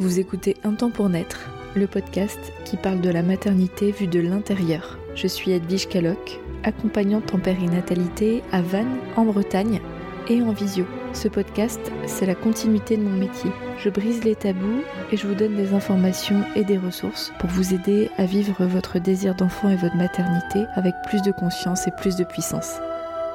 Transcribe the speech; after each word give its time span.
Vous 0.00 0.20
écoutez 0.20 0.56
Un 0.62 0.74
temps 0.74 0.90
pour 0.90 1.08
naître, 1.08 1.50
le 1.74 1.88
podcast 1.88 2.38
qui 2.64 2.76
parle 2.76 3.00
de 3.00 3.10
la 3.10 3.22
maternité 3.22 3.90
vue 3.90 4.06
de 4.06 4.20
l'intérieur. 4.20 4.96
Je 5.16 5.26
suis 5.26 5.50
Edwige 5.50 5.88
Caloc, 5.88 6.38
accompagnante 6.62 7.34
en 7.34 7.40
périnatalité 7.40 8.44
à 8.52 8.62
Vannes, 8.62 8.98
en 9.16 9.24
Bretagne, 9.24 9.80
et 10.28 10.40
en 10.40 10.52
visio. 10.52 10.86
Ce 11.14 11.26
podcast, 11.26 11.80
c'est 12.06 12.26
la 12.26 12.36
continuité 12.36 12.96
de 12.96 13.02
mon 13.02 13.16
métier. 13.16 13.50
Je 13.78 13.88
brise 13.88 14.22
les 14.22 14.36
tabous 14.36 14.82
et 15.10 15.16
je 15.16 15.26
vous 15.26 15.34
donne 15.34 15.56
des 15.56 15.74
informations 15.74 16.44
et 16.54 16.62
des 16.62 16.78
ressources 16.78 17.32
pour 17.40 17.50
vous 17.50 17.74
aider 17.74 18.08
à 18.18 18.24
vivre 18.24 18.66
votre 18.66 19.00
désir 19.00 19.34
d'enfant 19.34 19.68
et 19.68 19.76
votre 19.76 19.96
maternité 19.96 20.64
avec 20.74 20.94
plus 21.08 21.22
de 21.22 21.32
conscience 21.32 21.88
et 21.88 21.92
plus 21.92 22.14
de 22.14 22.24
puissance. 22.24 22.78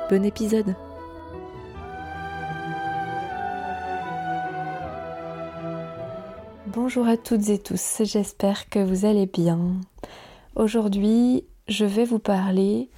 Bon 0.09 0.23
épisode 0.23 0.75
Bonjour 6.85 7.07
à 7.07 7.15
toutes 7.15 7.47
et 7.47 7.59
tous, 7.59 8.01
j'espère 8.01 8.67
que 8.67 8.79
vous 8.79 9.05
allez 9.05 9.25
bien. 9.25 9.57
Aujourd'hui, 10.57 11.45
je 11.69 11.85
vais 11.85 12.03
vous 12.03 12.19
parler 12.19 12.89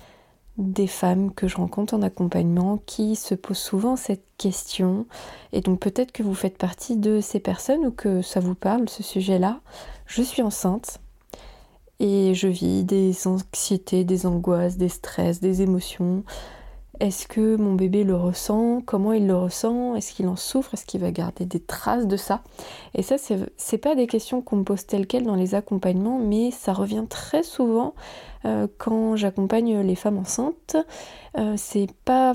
des 0.57 0.87
femmes 0.87 1.31
que 1.31 1.47
je 1.47 1.57
rencontre 1.57 1.93
en 1.93 2.01
accompagnement 2.01 2.79
qui 2.87 3.15
se 3.15 3.35
posent 3.35 3.59
souvent 3.59 3.95
cette 3.95 4.25
question. 4.39 5.05
Et 5.53 5.61
donc 5.61 5.79
peut-être 5.79 6.11
que 6.11 6.23
vous 6.23 6.33
faites 6.33 6.57
partie 6.57 6.97
de 6.97 7.21
ces 7.21 7.39
personnes 7.39 7.85
ou 7.85 7.91
que 7.91 8.23
ça 8.23 8.39
vous 8.39 8.55
parle, 8.55 8.89
ce 8.89 9.03
sujet-là. 9.03 9.59
Je 10.07 10.23
suis 10.23 10.41
enceinte 10.41 10.99
et 11.99 12.33
je 12.33 12.47
vis 12.47 12.85
des 12.85 13.27
anxiétés, 13.27 14.03
des 14.03 14.25
angoisses, 14.25 14.77
des 14.77 14.89
stress, 14.89 15.41
des 15.41 15.61
émotions 15.61 16.23
est-ce 16.99 17.27
que 17.27 17.55
mon 17.55 17.73
bébé 17.73 18.03
le 18.03 18.15
ressent? 18.15 18.81
Comment 18.85 19.13
il 19.13 19.27
le 19.27 19.35
ressent? 19.35 19.95
Est-ce 19.95 20.13
qu'il 20.13 20.27
en 20.27 20.35
souffre? 20.35 20.73
Est-ce 20.73 20.85
qu'il 20.85 21.01
va 21.01 21.11
garder 21.11 21.45
des 21.45 21.59
traces 21.59 22.07
de 22.07 22.17
ça? 22.17 22.41
Et 22.93 23.01
ça, 23.01 23.15
c'est 23.57 23.77
pas 23.77 23.95
des 23.95 24.07
questions 24.07 24.41
qu'on 24.41 24.57
me 24.57 24.63
pose 24.63 24.85
telles 24.85 25.07
quelles 25.07 25.25
dans 25.25 25.35
les 25.35 25.55
accompagnements, 25.55 26.19
mais 26.19 26.51
ça 26.51 26.73
revient 26.73 27.05
très 27.09 27.43
souvent 27.43 27.93
euh, 28.45 28.67
quand 28.77 29.15
j'accompagne 29.15 29.79
les 29.81 29.95
femmes 29.95 30.17
enceintes. 30.17 30.77
Euh, 31.37 31.55
c'est 31.57 31.91
pas, 32.05 32.33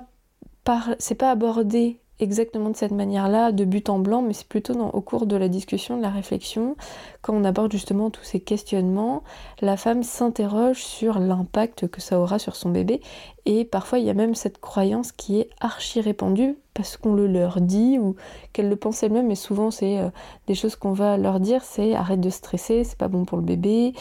c'est 0.98 1.14
pas 1.14 1.30
abordé 1.30 2.00
exactement 2.20 2.70
de 2.70 2.76
cette 2.76 2.92
manière-là, 2.92 3.52
de 3.52 3.64
but 3.64 3.88
en 3.88 3.98
blanc, 3.98 4.22
mais 4.22 4.32
c'est 4.32 4.46
plutôt 4.46 4.74
au 4.74 5.00
cours 5.00 5.26
de 5.26 5.36
la 5.36 5.48
discussion, 5.48 5.96
de 5.96 6.02
la 6.02 6.10
réflexion, 6.10 6.76
quand 7.22 7.34
on 7.34 7.44
aborde 7.44 7.72
justement 7.72 8.10
tous 8.10 8.24
ces 8.24 8.40
questionnements, 8.40 9.22
la 9.60 9.76
femme 9.76 10.02
s'interroge 10.02 10.82
sur 10.82 11.18
l'impact 11.18 11.88
que 11.88 12.00
ça 12.00 12.20
aura 12.20 12.38
sur 12.38 12.56
son 12.56 12.70
bébé, 12.70 13.00
et 13.46 13.64
parfois 13.64 13.98
il 13.98 14.04
y 14.04 14.10
a 14.10 14.14
même 14.14 14.34
cette 14.34 14.60
croyance 14.60 15.12
qui 15.12 15.40
est 15.40 15.50
archi 15.60 16.00
répandue 16.00 16.56
parce 16.74 16.96
qu'on 16.96 17.14
le 17.14 17.26
leur 17.26 17.60
dit 17.60 17.98
ou 17.98 18.16
qu'elles 18.52 18.68
le 18.68 18.76
pensent 18.76 19.02
elles-mêmes, 19.02 19.26
mais 19.26 19.34
souvent 19.34 19.70
c'est 19.70 19.98
euh, 19.98 20.10
des 20.46 20.54
choses 20.54 20.76
qu'on 20.76 20.92
va 20.92 21.16
leur 21.16 21.40
dire, 21.40 21.62
c'est 21.64 21.94
arrête 21.94 22.20
de 22.20 22.30
stresser, 22.30 22.84
c'est 22.84 22.98
pas 22.98 23.08
bon 23.08 23.24
pour 23.24 23.38
le 23.38 23.44
bébé. 23.44 23.94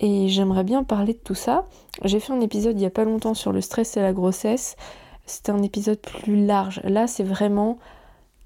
Et 0.00 0.28
j'aimerais 0.28 0.64
bien 0.64 0.82
parler 0.82 1.12
de 1.12 1.20
tout 1.20 1.36
ça. 1.36 1.66
J'ai 2.04 2.18
fait 2.18 2.32
un 2.32 2.40
épisode 2.40 2.76
il 2.76 2.82
y 2.82 2.86
a 2.86 2.90
pas 2.90 3.04
longtemps 3.04 3.34
sur 3.34 3.52
le 3.52 3.60
stress 3.60 3.96
et 3.96 4.00
la 4.00 4.12
grossesse 4.12 4.74
c'est 5.26 5.50
un 5.50 5.62
épisode 5.62 6.00
plus 6.00 6.44
large. 6.44 6.80
Là, 6.84 7.06
c'est 7.06 7.24
vraiment 7.24 7.78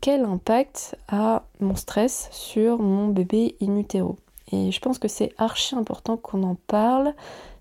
quel 0.01 0.25
impact 0.25 0.97
a 1.09 1.45
mon 1.61 1.75
stress 1.75 2.29
sur 2.31 2.79
mon 2.79 3.09
bébé 3.09 3.57
in 3.61 3.77
utero. 3.77 4.17
Et 4.53 4.71
je 4.71 4.81
pense 4.81 4.99
que 4.99 5.09
c'est 5.09 5.33
archi 5.39 5.75
important 5.75 6.17
qu'on 6.17 6.43
en 6.45 6.57
parle, 6.67 7.15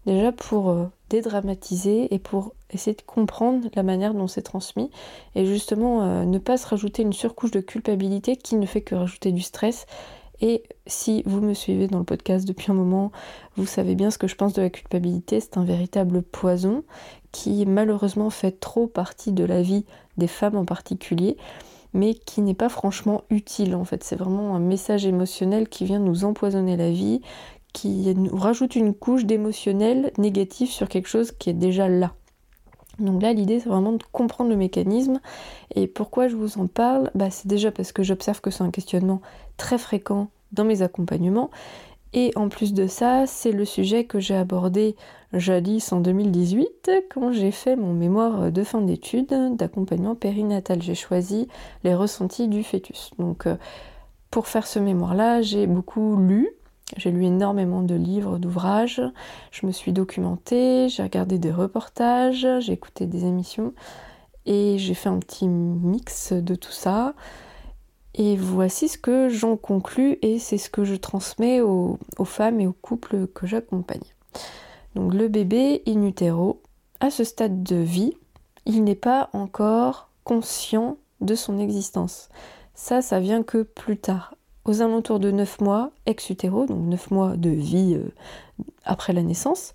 déjà 0.06 0.32
pour 0.32 0.70
euh, 0.70 0.86
dédramatiser 1.10 2.14
et 2.14 2.20
pour 2.20 2.54
essayer 2.72 2.96
de 2.96 3.02
comprendre 3.02 3.68
la 3.76 3.84
manière 3.84 4.14
dont 4.14 4.28
c'est 4.28 4.42
transmis, 4.44 4.92
et 5.34 5.46
justement 5.46 6.04
euh, 6.04 6.26
ne 6.26 6.38
pas 6.38 6.58
se 6.58 6.68
rajouter 6.68 7.02
une 7.02 7.14
surcouche 7.14 7.52
de 7.52 7.62
culpabilité 7.62 8.36
qui 8.36 8.56
ne 8.56 8.66
fait 8.66 8.82
que 8.82 8.96
rajouter 8.96 9.32
du 9.32 9.42
stress. 9.42 9.88
Et 10.42 10.64
si 10.86 11.24
vous 11.26 11.40
me 11.40 11.54
suivez 11.54 11.88
dans 11.88 12.00
le 12.00 12.04
podcast 12.04 12.46
depuis 12.46 12.70
un 12.70 12.76
moment, 12.76 13.12
vous 13.56 13.66
savez 13.66 13.96
bien 13.96 14.12
ce 14.12 14.18
que 14.18 14.28
je 14.28 14.36
pense 14.36 14.54
de 14.54 14.62
la 14.62 14.70
culpabilité, 14.70 15.40
c'est 15.40 15.58
un 15.58 15.64
véritable 15.64 16.22
poison 16.22 16.84
qui 17.36 17.66
malheureusement 17.66 18.30
fait 18.30 18.62
trop 18.62 18.88
partie 18.88 19.34
de 19.34 19.44
la 19.44 19.62
vie 19.62 19.84
des 20.16 20.28
femmes 20.28 20.56
en 20.56 20.64
particulier, 20.64 21.36
mais 21.94 22.14
qui 22.14 22.42
n'est 22.42 22.54
pas 22.54 22.70
franchement 22.70 23.24
utile 23.30 23.76
en 23.76 23.84
fait. 23.84 24.06
C'est 24.06 24.16
vraiment 24.16 24.56
un 24.56 24.60
message 24.60 25.06
émotionnel 25.06 25.68
qui 25.68 25.84
vient 25.84 26.00
nous 26.00 26.24
empoisonner 26.24 26.78
la 26.78 26.92
vie, 26.92 27.20
qui 27.74 28.16
nous 28.16 28.38
rajoute 28.38 28.78
une 28.78 28.94
couche 28.94 29.26
d'émotionnel 29.26 30.14
négatif 30.18 30.72
sur 30.72 30.88
quelque 30.88 31.10
chose 31.10 31.34
qui 31.34 31.50
est 31.50 31.54
déjà 31.54 31.90
là. 31.90 32.14
Donc 33.00 33.22
là, 33.22 33.34
l'idée, 33.34 33.60
c'est 33.60 33.68
vraiment 33.68 33.92
de 33.92 34.04
comprendre 34.14 34.50
le 34.50 34.56
mécanisme. 34.56 35.20
Et 35.76 35.88
pourquoi 35.88 36.30
je 36.30 36.38
vous 36.38 36.58
en 36.58 36.68
parle? 36.68 37.12
Bah, 37.16 37.30
C'est 37.30 37.48
déjà 37.48 37.70
parce 37.70 37.92
que 37.92 38.02
j'observe 38.02 38.40
que 38.40 38.50
c'est 38.50 38.64
un 38.64 38.72
questionnement 38.72 39.20
très 39.58 39.78
fréquent 39.78 40.30
dans 40.54 40.64
mes 40.64 40.84
accompagnements. 40.84 41.50
Et 42.18 42.32
en 42.38 42.48
plus 42.48 42.74
de 42.74 42.88
ça, 42.88 43.28
c'est 43.28 43.52
le 43.52 43.66
sujet 43.66 44.06
que 44.06 44.22
j'ai 44.22 44.38
abordé 44.38 44.96
jadis 45.34 45.92
en 45.92 46.00
2018 46.00 46.90
quand 47.14 47.34
j'ai 47.34 47.52
fait 47.52 47.76
mon 47.76 47.94
mémoire 47.94 48.54
de 48.54 48.64
fin 48.64 48.80
d'études 48.80 49.58
d'accompagnement 49.58 50.16
périnatal. 50.16 50.82
J'ai 50.82 50.96
choisi 50.96 51.50
les 51.84 51.94
ressentis 51.94 52.48
du 52.48 52.64
fœtus. 52.64 53.12
Donc 53.20 53.46
euh, 53.46 53.58
pour 54.32 54.48
faire 54.48 54.66
ce 54.66 54.80
mémoire-là, 54.80 55.42
j'ai 55.42 55.68
beaucoup 55.68 56.16
lu. 56.16 56.50
J'ai 56.96 57.12
lu 57.12 57.26
énormément 57.26 57.82
de 57.82 57.96
livres, 57.96 58.38
d'ouvrages, 58.38 59.02
je 59.52 59.66
me 59.66 59.72
suis 59.72 59.92
documentée, 59.92 60.88
j'ai 60.88 61.04
regardé 61.04 61.38
des 61.38 61.52
reportages, 61.52 62.48
j'ai 62.60 62.74
écouté 62.74 63.08
des 63.08 63.26
émissions 63.26 63.74
et 64.46 64.78
j'ai 64.78 64.94
fait 64.94 65.10
un 65.10 65.18
petit 65.18 65.48
mix 65.48 66.32
de 66.32 66.54
tout 66.54 66.72
ça. 66.72 67.14
Et 68.18 68.38
voici 68.38 68.88
ce 68.88 68.98
que 68.98 69.28
j'en 69.28 69.58
conclus 69.58 70.18
et 70.22 70.40
c'est 70.40 70.58
ce 70.58 70.70
que 70.70 70.86
je 70.86 70.96
transmets 70.96 71.60
aux, 71.60 72.00
femmes 72.24 72.62
et 72.62 72.68
aux 72.68 72.76
couples 72.82 73.28
que 73.28 73.46
j'accompagne. 73.46 74.00
Donc 74.96 75.14
le 75.14 75.28
bébé 75.28 75.84
in 75.86 76.02
utero, 76.04 76.62
à 77.02 77.12
ce 77.12 77.26
stade 77.26 77.62
de 77.62 77.76
vie, 77.76 78.14
il 78.66 78.86
n'est 78.86 78.96
pas 78.96 79.30
encore 79.34 80.08
conscient 80.24 80.96
de 81.20 81.36
son 81.36 81.60
existence. 81.60 82.30
Ça, 82.74 83.02
ça 83.02 83.20
vient 83.20 83.44
que 83.44 83.64
plus 83.64 83.98
tard. 83.98 84.36
Aux 84.64 84.82
alentours 84.82 85.20
de 85.20 85.32
9 85.32 85.60
mois 85.60 85.92
ex 86.06 86.30
utero, 86.30 86.66
donc 86.66 86.88
9 86.88 87.12
mois 87.12 87.36
de 87.36 87.50
vie 87.50 87.96
euh, 87.96 88.14
après 88.86 89.12
la 89.12 89.24
naissance, 89.24 89.74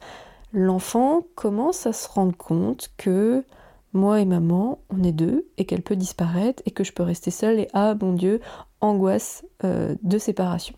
l'enfant 0.52 1.26
commence 1.34 1.86
à 1.86 1.92
se 1.92 2.08
rendre 2.08 2.36
compte 2.36 2.90
que 2.96 3.44
moi 3.92 4.20
et 4.20 4.24
maman, 4.24 4.78
on 4.90 5.02
est 5.02 5.12
deux, 5.12 5.46
et 5.58 5.64
qu'elle 5.64 5.82
peut 5.82 5.96
disparaître, 5.96 6.62
et 6.66 6.70
que 6.70 6.84
je 6.84 6.92
peux 6.92 7.02
rester 7.02 7.30
seule, 7.30 7.58
et 7.58 7.68
ah 7.72 7.94
mon 8.00 8.12
Dieu, 8.12 8.40
angoisse 8.80 9.44
euh, 9.64 9.94
de 10.02 10.18
séparation. 10.18 10.74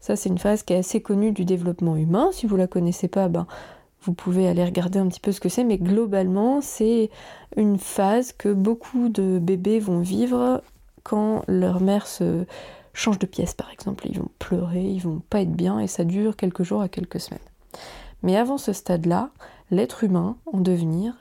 Ça, 0.00 0.16
c'est 0.16 0.28
une 0.28 0.38
phase 0.38 0.62
qui 0.62 0.72
est 0.72 0.78
assez 0.78 1.02
connue 1.02 1.32
du 1.32 1.44
développement 1.44 1.96
humain. 1.96 2.30
Si 2.32 2.46
vous 2.46 2.56
la 2.56 2.66
connaissez 2.66 3.08
pas, 3.08 3.28
ben, 3.28 3.46
vous 4.02 4.14
pouvez 4.14 4.48
aller 4.48 4.64
regarder 4.64 4.98
un 4.98 5.08
petit 5.08 5.20
peu 5.20 5.32
ce 5.32 5.40
que 5.40 5.48
c'est, 5.48 5.64
mais 5.64 5.78
globalement, 5.78 6.60
c'est 6.60 7.10
une 7.56 7.78
phase 7.78 8.32
que 8.32 8.52
beaucoup 8.52 9.08
de 9.08 9.38
bébés 9.38 9.80
vont 9.80 10.00
vivre 10.00 10.62
quand 11.02 11.42
leur 11.48 11.80
mère 11.80 12.06
se 12.06 12.44
change 12.92 13.18
de 13.18 13.26
pièce, 13.26 13.54
par 13.54 13.70
exemple. 13.70 14.06
Ils 14.08 14.18
vont 14.18 14.30
pleurer, 14.38 14.84
ils 14.84 15.00
vont 15.00 15.20
pas 15.28 15.40
être 15.40 15.52
bien, 15.52 15.80
et 15.80 15.88
ça 15.88 16.04
dure 16.04 16.36
quelques 16.36 16.62
jours 16.62 16.80
à 16.80 16.88
quelques 16.88 17.20
semaines. 17.20 17.40
Mais 18.22 18.36
avant 18.36 18.58
ce 18.58 18.72
stade-là, 18.72 19.30
l'être 19.70 20.04
humain, 20.04 20.36
en 20.52 20.60
devenir, 20.60 21.14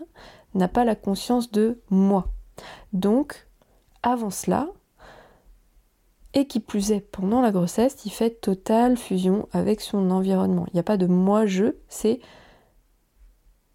n'a 0.53 0.67
pas 0.67 0.85
la 0.85 0.95
conscience 0.95 1.51
de 1.51 1.81
moi. 1.89 2.27
Donc, 2.93 3.47
avant 4.03 4.29
cela, 4.29 4.69
et 6.33 6.45
qui 6.45 6.59
plus 6.59 6.91
est 6.91 6.99
pendant 6.99 7.41
la 7.41 7.51
grossesse, 7.51 8.05
il 8.05 8.11
fait 8.11 8.41
totale 8.41 8.97
fusion 8.97 9.47
avec 9.53 9.81
son 9.81 10.11
environnement. 10.11 10.65
Il 10.67 10.75
n'y 10.75 10.79
a 10.79 10.83
pas 10.83 10.97
de 10.97 11.07
moi-je, 11.07 11.73
c'est 11.87 12.19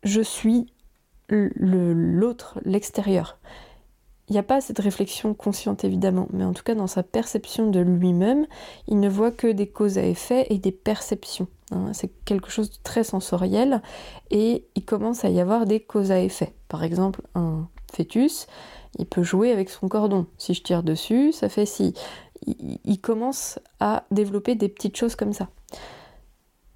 je 0.04 0.20
suis 0.20 0.72
l'autre, 1.28 2.60
l'extérieur. 2.64 3.38
Il 4.28 4.32
n'y 4.34 4.38
a 4.38 4.44
pas 4.44 4.60
cette 4.60 4.78
réflexion 4.78 5.34
consciente 5.34 5.84
évidemment, 5.84 6.28
mais 6.32 6.44
en 6.44 6.52
tout 6.52 6.62
cas 6.62 6.74
dans 6.74 6.86
sa 6.86 7.02
perception 7.02 7.70
de 7.70 7.80
lui-même, 7.80 8.46
il 8.86 9.00
ne 9.00 9.08
voit 9.08 9.32
que 9.32 9.50
des 9.50 9.68
causes 9.68 9.98
à 9.98 10.04
effet 10.04 10.46
et 10.50 10.58
des 10.58 10.72
perceptions. 10.72 11.48
Hein. 11.72 11.92
c'est 11.92 12.12
quelque 12.24 12.50
chose 12.50 12.70
de 12.70 12.76
très 12.82 13.04
sensoriel 13.04 13.82
et 14.30 14.66
il 14.74 14.84
commence 14.84 15.24
à 15.24 15.30
y 15.30 15.40
avoir 15.40 15.66
des 15.66 15.80
causes 15.80 16.10
à 16.10 16.20
effet. 16.20 16.54
Par 16.68 16.84
exemple, 16.84 17.22
un 17.34 17.68
fœtus, 17.92 18.46
il 18.98 19.06
peut 19.06 19.22
jouer 19.22 19.52
avec 19.52 19.70
son 19.70 19.88
cordon. 19.88 20.26
Si 20.38 20.54
je 20.54 20.62
tire 20.62 20.82
dessus, 20.82 21.32
ça 21.32 21.48
fait 21.48 21.66
si. 21.66 21.94
Il, 22.44 23.00
commence 23.00 23.60
à 23.78 24.04
développer 24.10 24.56
des 24.56 24.68
petites 24.68 24.96
choses 24.96 25.14
comme 25.14 25.32
ça. 25.32 25.48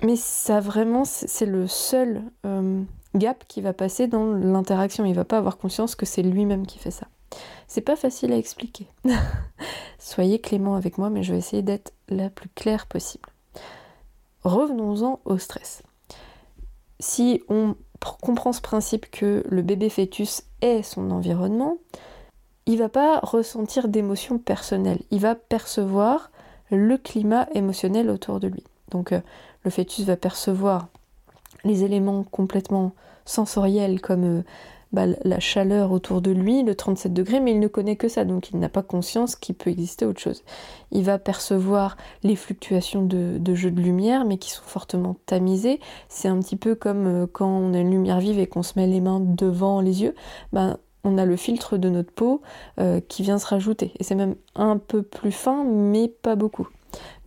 Mais 0.03 0.15
ça 0.15 0.61
vraiment, 0.61 1.05
c'est 1.05 1.47
le 1.47 1.67
seul 1.67 2.23
euh, 2.45 2.83
gap 3.17 3.45
qui 3.49 3.61
va 3.63 3.73
passer 3.73 4.07
dans 4.07 4.33
l'interaction. 4.33 5.05
Il 5.05 5.15
va 5.15 5.25
pas 5.25 5.39
avoir 5.39 5.59
conscience 5.59 5.97
que 5.97 6.07
c'est 6.07 6.23
lui-même 6.23 6.67
qui 6.67 6.79
fait 6.79 6.93
ça. 6.93 7.09
C'est 7.67 7.81
pas 7.81 7.97
facile 7.97 8.33
à 8.33 8.37
expliquer. 8.37 8.87
Soyez 9.99 10.39
clément 10.39 10.77
avec 10.77 10.99
moi, 10.99 11.11
mais 11.11 11.25
je 11.25 11.33
vais 11.33 11.39
essayer 11.39 11.63
d'être 11.63 11.93
la 12.09 12.31
plus 12.31 12.49
claire 12.51 12.87
possible. 12.87 13.29
Revenons-en 14.47 15.19
au 15.25 15.39
stress. 15.39 15.83
Si 17.01 17.43
on 17.49 17.75
comprend 18.23 18.53
ce 18.53 18.61
principe 18.61 19.11
que 19.11 19.43
le 19.49 19.61
bébé 19.61 19.91
fœtus 19.91 20.45
est 20.61 20.85
son 20.85 21.11
environnement, 21.11 21.79
il 22.67 22.79
va 22.79 22.89
pas 22.89 23.19
ressentir 23.19 23.89
d'émotions 23.89 24.39
personnelles. 24.39 25.01
Il 25.11 25.19
va 25.19 25.35
percevoir 25.35 26.31
le 26.71 26.97
climat 26.97 27.49
émotionnel 27.55 28.09
autour 28.09 28.39
de 28.39 28.47
lui. 28.47 28.63
Donc 28.93 29.11
euh, 29.11 29.21
le 29.65 29.71
fœtus 29.73 30.05
va 30.05 30.17
percevoir 30.17 30.87
les 31.65 31.83
éléments 31.83 32.23
complètement 32.23 32.93
sensoriels 33.25 34.01
comme 34.01 34.25
euh, 34.25 34.43
bah, 34.97 35.05
la 35.25 35.41
chaleur 35.41 35.93
autour 35.93 36.23
de 36.23 36.31
lui, 36.31 36.63
le 36.63 36.75
37 36.75 37.13
degrés, 37.13 37.39
mais 37.39 37.51
il 37.53 37.61
ne 37.61 37.69
connaît 37.69 37.97
que 37.97 38.09
ça, 38.09 38.25
donc 38.25 38.49
il 38.49 38.59
n'a 38.59 38.71
pas 38.71 38.83
conscience 38.83 39.37
qu'il 39.37 39.55
peut 39.55 39.69
exister 39.69 40.07
autre 40.07 40.23
chose. 40.23 40.43
Il 40.91 41.05
va 41.05 41.19
percevoir 41.19 41.99
les 42.23 42.35
fluctuations 42.35 43.03
de, 43.03 43.55
jeux 43.55 43.71
de 43.71 43.83
lumière, 43.83 44.25
mais 44.25 44.39
qui 44.39 44.49
sont 44.49 44.63
fortement 44.65 45.19
tamisées. 45.27 45.81
C'est 46.09 46.29
un 46.29 46.41
petit 46.41 46.57
peu 46.57 46.75
comme 46.75 47.07
euh, 47.07 47.27
quand 47.31 47.47
on 47.47 47.75
a 47.75 47.79
une 47.79 47.91
lumière 47.91 48.21
vive 48.21 48.39
et 48.39 48.47
qu'on 48.47 48.63
se 48.63 48.73
met 48.77 48.87
les 48.87 49.03
mains 49.03 49.21
devant 49.21 49.83
les 49.83 50.01
yeux. 50.01 50.15
Ben, 50.55 50.79
on 51.05 51.19
a 51.19 51.27
le 51.27 51.37
filtre 51.37 51.77
de 51.77 51.91
notre 51.91 52.13
peau 52.13 52.41
euh, 52.81 53.03
qui 53.07 53.23
vient 53.23 53.39
se 53.39 53.47
rajouter. 53.47 53.93
Et 53.99 54.03
c'est 54.03 54.15
même 54.15 54.37
un 54.55 54.79
peu 54.79 55.03
plus 55.03 55.31
fin, 55.31 55.63
mais 55.63 56.09
pas 56.09 56.37
beaucoup. 56.37 56.69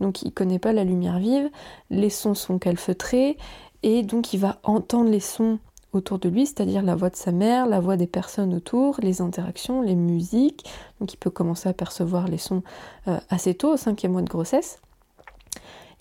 Donc 0.00 0.22
il 0.22 0.26
ne 0.26 0.32
connaît 0.32 0.58
pas 0.58 0.72
la 0.72 0.82
lumière 0.82 1.20
vive, 1.20 1.48
les 1.88 2.10
sons 2.10 2.34
sont 2.34 2.58
calfeutrés, 2.58 3.36
et 3.84 4.02
donc 4.02 4.32
il 4.32 4.40
va 4.40 4.58
entendre 4.64 5.08
les 5.08 5.20
sons 5.20 5.60
autour 5.92 6.18
de 6.18 6.28
lui, 6.28 6.46
c'est-à-dire 6.46 6.82
la 6.82 6.94
voix 6.94 7.10
de 7.10 7.16
sa 7.16 7.32
mère, 7.32 7.66
la 7.66 7.80
voix 7.80 7.96
des 7.96 8.06
personnes 8.06 8.54
autour, 8.54 8.96
les 9.02 9.20
interactions, 9.20 9.82
les 9.82 9.94
musiques. 9.94 10.64
Donc 11.00 11.12
il 11.12 11.16
peut 11.16 11.30
commencer 11.30 11.68
à 11.68 11.72
percevoir 11.72 12.28
les 12.28 12.38
sons 12.38 12.62
euh, 13.08 13.18
assez 13.28 13.54
tôt, 13.54 13.74
au 13.74 13.76
cinquième 13.76 14.12
mois 14.12 14.22
de 14.22 14.28
grossesse. 14.28 14.80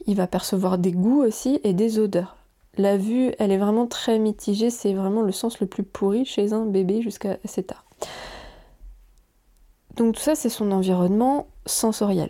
Il 0.06 0.16
va 0.16 0.28
percevoir 0.28 0.78
des 0.78 0.92
goûts 0.92 1.24
aussi 1.24 1.60
et 1.64 1.74
des 1.74 2.00
odeurs. 2.00 2.38
La 2.78 2.98
vue, 2.98 3.34
elle 3.40 3.52
est 3.52 3.58
vraiment 3.58 3.88
très 3.88 4.20
mitigée, 4.20 4.70
c'est 4.70 4.94
vraiment 4.94 5.22
le 5.22 5.32
sens 5.32 5.60
le 5.60 5.68
plus 5.68 5.84
pourri 5.84 6.24
chez 6.24 6.54
un 6.54 6.66
bébé 6.66 7.02
jusqu'à 7.02 7.38
assez 7.44 7.64
tard. 7.64 7.84
Donc 9.98 10.16
tout 10.16 10.22
ça, 10.22 10.36
c'est 10.36 10.50
son 10.50 10.72
environnement 10.72 11.48
sensoriel. 11.66 12.30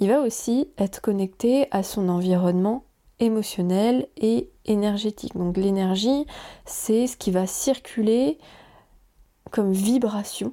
Il 0.00 0.08
va 0.08 0.20
aussi 0.20 0.68
être 0.78 1.00
connecté 1.00 1.66
à 1.70 1.82
son 1.82 2.08
environnement 2.08 2.84
émotionnel 3.20 4.08
et 4.16 4.50
énergétique. 4.64 5.36
Donc 5.36 5.56
l'énergie, 5.56 6.26
c'est 6.64 7.06
ce 7.06 7.16
qui 7.16 7.30
va 7.30 7.46
circuler 7.46 8.38
comme 9.50 9.72
vibration. 9.72 10.52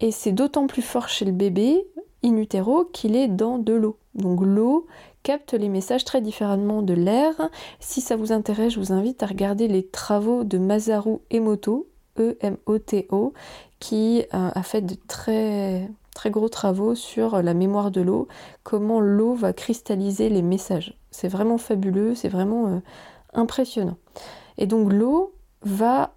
Et 0.00 0.10
c'est 0.10 0.32
d'autant 0.32 0.66
plus 0.66 0.82
fort 0.82 1.08
chez 1.08 1.24
le 1.24 1.32
bébé 1.32 1.86
in 2.24 2.36
utero 2.36 2.84
qu'il 2.84 3.16
est 3.16 3.28
dans 3.28 3.58
de 3.58 3.72
l'eau. 3.72 3.98
Donc 4.14 4.40
l'eau 4.42 4.86
capte 5.22 5.52
les 5.52 5.68
messages 5.68 6.04
très 6.04 6.20
différemment 6.20 6.82
de 6.82 6.94
l'air. 6.94 7.34
Si 7.78 8.00
ça 8.00 8.16
vous 8.16 8.32
intéresse, 8.32 8.74
je 8.74 8.80
vous 8.80 8.92
invite 8.92 9.22
à 9.22 9.26
regarder 9.26 9.68
les 9.68 9.86
travaux 9.86 10.44
de 10.44 10.58
Masaru 10.58 11.18
Emoto, 11.30 11.86
E-M-O-T-O, 12.18 13.32
qui 13.78 14.20
euh, 14.34 14.50
a 14.54 14.62
fait 14.62 14.82
de 14.82 14.96
très 15.06 15.88
très 16.14 16.30
gros 16.30 16.48
travaux 16.48 16.94
sur 16.94 17.40
la 17.40 17.54
mémoire 17.54 17.90
de 17.90 18.00
l'eau, 18.00 18.28
comment 18.62 19.00
l'eau 19.00 19.34
va 19.34 19.52
cristalliser 19.52 20.28
les 20.28 20.42
messages. 20.42 20.99
C'est 21.10 21.28
vraiment 21.28 21.58
fabuleux, 21.58 22.14
c'est 22.14 22.28
vraiment 22.28 22.66
euh, 22.66 22.80
impressionnant. 23.32 23.96
Et 24.58 24.66
donc 24.66 24.92
l'eau 24.92 25.34
va 25.62 26.14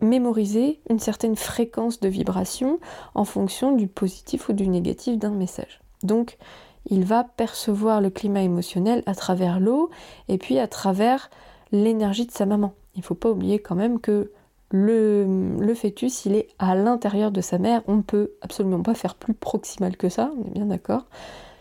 mémoriser 0.00 0.80
une 0.88 1.00
certaine 1.00 1.36
fréquence 1.36 2.00
de 2.00 2.08
vibration 2.08 2.78
en 3.14 3.24
fonction 3.24 3.72
du 3.72 3.88
positif 3.88 4.48
ou 4.48 4.52
du 4.52 4.68
négatif 4.68 5.18
d'un 5.18 5.30
message. 5.30 5.80
Donc 6.02 6.38
il 6.86 7.04
va 7.04 7.24
percevoir 7.24 8.00
le 8.00 8.10
climat 8.10 8.42
émotionnel 8.42 9.02
à 9.06 9.14
travers 9.14 9.60
l'eau 9.60 9.90
et 10.28 10.38
puis 10.38 10.58
à 10.58 10.68
travers 10.68 11.30
l'énergie 11.72 12.26
de 12.26 12.32
sa 12.32 12.46
maman. 12.46 12.74
Il 12.94 13.00
ne 13.00 13.04
faut 13.04 13.14
pas 13.14 13.30
oublier 13.30 13.58
quand 13.58 13.74
même 13.74 14.00
que 14.00 14.32
le, 14.70 15.74
fœtus, 15.74 16.26
il 16.26 16.34
est 16.34 16.48
à 16.58 16.74
l'intérieur 16.74 17.30
de 17.30 17.40
sa 17.40 17.58
mère. 17.58 17.82
On 17.86 17.96
ne 17.96 18.02
peut 18.02 18.32
absolument 18.42 18.82
pas 18.82 18.94
faire 18.94 19.14
plus 19.14 19.34
proximal 19.34 19.96
que 19.96 20.08
ça, 20.08 20.30
on 20.36 20.46
est 20.46 20.50
bien 20.50 20.66
d'accord. 20.66 21.06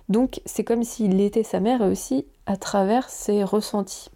Donc 0.10 0.42
c'est 0.46 0.64
comme 0.64 0.84
s'il 0.84 1.20
était 1.22 1.44
sa 1.44 1.60
mère 1.60 1.82
aussi 1.82 2.26
à 2.46 2.58
travers 2.58 3.10
ses 3.10 3.44
ressentis. 3.44 4.10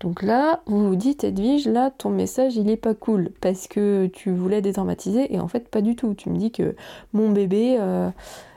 Donc 0.00 0.22
là, 0.22 0.60
vous 0.66 0.88
vous 0.88 0.96
dites, 0.96 1.24
Edwige, 1.24 1.66
là, 1.66 1.90
ton 1.90 2.10
message, 2.10 2.56
il 2.56 2.68
est 2.68 2.76
pas 2.76 2.94
cool 2.94 3.30
parce 3.40 3.68
que 3.68 4.06
tu 4.06 4.30
voulais 4.30 4.60
détraumatiser 4.60 5.32
et 5.34 5.40
en 5.40 5.48
fait, 5.48 5.68
pas 5.68 5.80
du 5.80 5.96
tout. 5.96 6.14
Tu 6.14 6.28
me 6.28 6.36
dis 6.36 6.50
que 6.50 6.76
mon 7.12 7.30
bébé, 7.30 7.76
euh, 7.80 8.10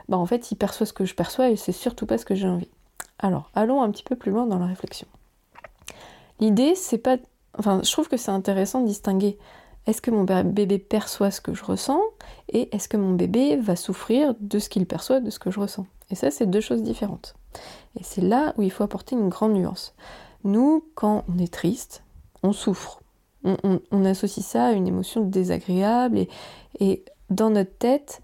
bah 0.10 0.18
en 0.18 0.26
fait, 0.26 0.52
il 0.52 0.56
perçoit 0.56 0.86
ce 0.86 0.94
que 0.94 1.06
je 1.06 1.16
perçois 1.16 1.50
et 1.50 1.56
c'est 1.56 1.72
surtout 1.72 2.06
pas 2.06 2.18
ce 2.18 2.26
que 2.26 2.36
j'ai 2.36 2.48
envie. 2.48 2.70
Alors, 3.20 3.50
allons 3.56 3.82
un 3.82 3.90
petit 3.92 4.04
peu 4.04 4.16
plus 4.16 4.32
loin 4.32 4.46
dans 4.46 4.60
la 4.60 4.66
réflexion. 4.66 5.08
L'idée, 6.40 6.76
c'est 6.76 6.98
pas 6.98 7.18
Enfin, 7.58 7.82
je 7.84 7.92
trouve 7.92 8.08
que 8.08 8.18
c'est 8.18 8.32
intéressant 8.32 8.82
de 8.82 8.88
distinguer 8.88 9.38
est-ce 9.88 10.02
que 10.02 10.12
mon 10.12 10.26
bébé 10.26 10.78
perçoit 10.80 11.32
ce 11.32 11.42
que 11.42 11.54
je 11.54 11.64
ressens 11.64 12.02
et 12.50 12.76
est-ce 12.76 12.88
que 12.88 12.98
mon 12.98 13.14
bébé 13.14 13.56
va 13.56 13.76
souffrir 13.76 14.36
de 14.40 14.60
ce 14.60 14.70
qu'il 14.70 14.86
perçoit 14.86 15.22
de 15.22 15.30
ce 15.30 15.40
que 15.40 15.50
je 15.50 15.60
ressens? 15.60 15.88
Et 16.10 16.16
ça, 16.16 16.32
c'est 16.32 16.46
deux 16.46 16.62
choses 16.62 16.84
différentes. 16.84 17.36
Et 18.00 18.04
c'est 18.04 18.22
là 18.22 18.54
où 18.58 18.62
il 18.62 18.72
faut 18.72 18.84
apporter 18.84 19.16
une 19.16 19.30
grande 19.30 19.54
nuance. 19.54 19.96
Nous, 20.44 20.86
quand 20.96 21.26
on 21.28 21.38
est 21.40 21.52
triste, 21.52 22.04
on 22.44 22.54
souffre. 22.54 23.02
On, 23.44 24.04
associe 24.04 24.46
ça 24.46 24.66
à 24.66 24.72
une 24.72 24.88
émotion 24.88 25.22
désagréable 25.22 26.26
et, 26.80 27.06
dans 27.30 27.50
notre 27.50 27.78
tête, 27.78 28.22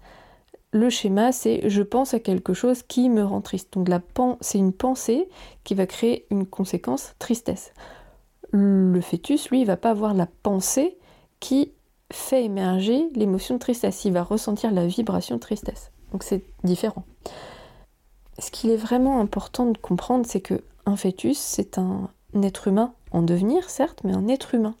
le 0.70 0.90
schéma, 0.90 1.32
c'est 1.32 1.68
je 1.70 1.82
pense 1.82 2.12
à 2.12 2.20
quelque 2.20 2.52
chose 2.52 2.82
qui 2.82 3.08
me 3.08 3.24
rend 3.24 3.40
triste. 3.40 3.72
Donc 3.72 3.88
c'est 4.40 4.58
une 4.58 4.72
pensée 4.72 5.28
qui 5.62 5.74
va 5.74 5.86
créer 5.86 6.26
une 6.30 6.46
conséquence 6.46 7.14
tristesse 7.18 7.72
le 8.54 9.00
fœtus, 9.00 9.50
lui, 9.50 9.62
il 9.62 9.66
va 9.66 9.76
pas 9.76 9.90
avoir 9.90 10.14
la 10.14 10.26
pensée 10.26 10.96
qui 11.40 11.72
fait 12.12 12.44
émerger 12.44 13.08
l'émotion 13.16 13.56
de 13.56 13.60
tristesse. 13.60 14.04
Il 14.04 14.12
va 14.12 14.22
ressentir 14.22 14.70
la 14.70 14.86
vibration 14.86 15.36
de 15.36 15.40
tristesse. 15.40 15.90
Donc 16.12 16.22
c'est 16.22 16.44
différent. 16.62 17.04
Ce 18.38 18.50
qu'il 18.50 18.70
est 18.70 18.76
vraiment 18.76 19.20
important 19.20 19.66
de 19.66 19.78
comprendre, 19.78 20.26
c'est 20.26 20.40
que 20.40 20.62
un 20.86 20.96
fœtus, 20.96 21.38
c'est 21.38 21.78
un 21.78 22.10
être 22.42 22.68
humain 22.68 22.92
en 23.12 23.22
devenir, 23.22 23.70
certes, 23.70 24.00
mais 24.04 24.12
un 24.12 24.28
être 24.28 24.54
humain. 24.54 24.74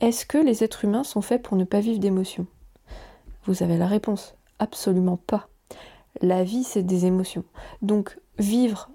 Est-ce 0.00 0.26
que 0.26 0.38
les 0.38 0.64
êtres 0.64 0.84
humains 0.84 1.04
sont 1.04 1.20
faits 1.20 1.42
pour 1.42 1.56
ne 1.56 1.64
pas 1.64 1.80
vivre 1.80 2.00
d'émotions? 2.00 2.46
Vous 3.44 3.62
avez 3.62 3.76
la 3.76 3.86
réponse. 3.86 4.34
Absolument 4.58 5.18
pas. 5.18 5.48
La 6.22 6.44
vie, 6.44 6.64
c'est 6.64 6.82
des 6.82 7.06
émotions. 7.06 7.44
Donc 7.82 8.18
vivre 8.38 8.90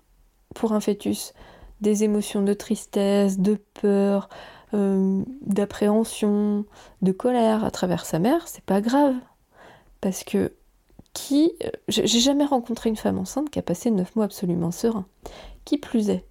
pour 0.56 0.74
un 0.74 0.80
fœtus 0.80 1.34
des 1.82 2.04
émotions 2.04 2.42
de 2.42 2.54
tristesse, 2.54 3.40
de 3.40 3.58
peur, 3.82 4.30
euh, 4.74 5.24
d'appréhension, 5.42 6.66
de 7.02 7.12
colère 7.12 7.64
à 7.64 7.72
travers 7.72 8.06
sa 8.06 8.20
mère, 8.20 8.48
c'est 8.48 8.64
pas 8.64 8.82
grave. 8.82 9.16
Parce 10.02 10.24
que 10.24 10.54
qui. 11.20 11.54
Euh, 11.64 11.70
j'ai 11.88 12.20
jamais 12.20 12.46
rencontré 12.46 12.90
une 12.90 12.96
femme 12.96 13.20
enceinte 13.20 13.50
qui 13.50 13.60
a 13.60 13.62
passé 13.62 13.92
neuf 13.92 14.16
mois 14.16 14.26
absolument 14.26 14.72
serein. 14.72 15.06
Qui 15.66 15.78
plus 15.78 16.10
est, 16.10 16.26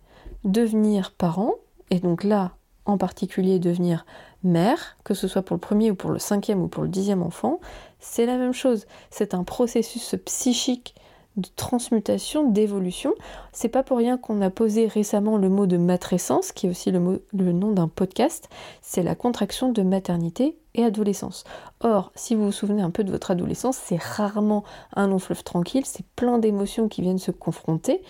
devenir 0.44 1.12
parent, 1.12 1.54
et 1.90 2.00
donc 2.00 2.24
là, 2.24 2.52
en 2.86 2.96
particulier 2.96 3.58
devenir 3.58 4.06
mère, 4.42 4.96
que 5.04 5.14
ce 5.14 5.28
soit 5.28 5.42
pour 5.42 5.54
le 5.54 5.60
premier 5.60 5.90
ou 5.90 5.94
pour 5.94 6.10
le 6.10 6.18
cinquième 6.18 6.62
ou 6.62 6.68
pour 6.68 6.82
le 6.82 6.88
dixième 6.88 7.22
enfant, 7.22 7.60
c'est 8.00 8.26
la 8.26 8.38
même 8.38 8.54
chose. 8.54 8.86
C'est 9.10 9.34
un 9.34 9.44
processus 9.44 10.14
psychique 10.24 10.94
de 11.38 11.48
transmutation, 11.56 12.50
d'évolution. 12.50 13.14
C'est 13.52 13.68
pas 13.68 13.82
pour 13.82 13.98
rien 13.98 14.18
qu'on 14.18 14.42
a 14.42 14.50
posé 14.50 14.86
récemment 14.86 15.36
le 15.38 15.48
mot 15.48 15.66
de 15.66 15.76
matrescence, 15.76 16.52
qui 16.52 16.66
est 16.66 16.70
aussi 16.70 16.90
le, 16.90 17.20
nom 17.32 17.72
d'un 17.72 17.88
podcast. 17.88 18.48
C'est 18.82 19.02
la 19.02 19.14
contraction 19.14 19.72
de 19.72 19.82
maternité 19.82 20.58
et 20.74 20.84
adolescence. 20.84 21.44
Or, 21.80 22.12
si 22.14 22.34
vous 22.34 22.46
vous 22.46 22.52
souvenez 22.52 22.82
un 22.82 22.90
peu 22.90 23.04
de 23.04 23.10
votre 23.10 23.30
adolescence, 23.30 23.76
c'est 23.76 24.00
rarement 24.00 24.64
un 24.94 25.06
long 25.06 25.18
fleuve 25.18 25.44
tranquille, 25.44 25.86
c'est 25.86 26.06
plein 26.16 26.38
d'émotions 26.38 26.88
qui 26.88 27.02
viennent 27.02 27.18
se 27.18 27.30
confronter 27.30 28.02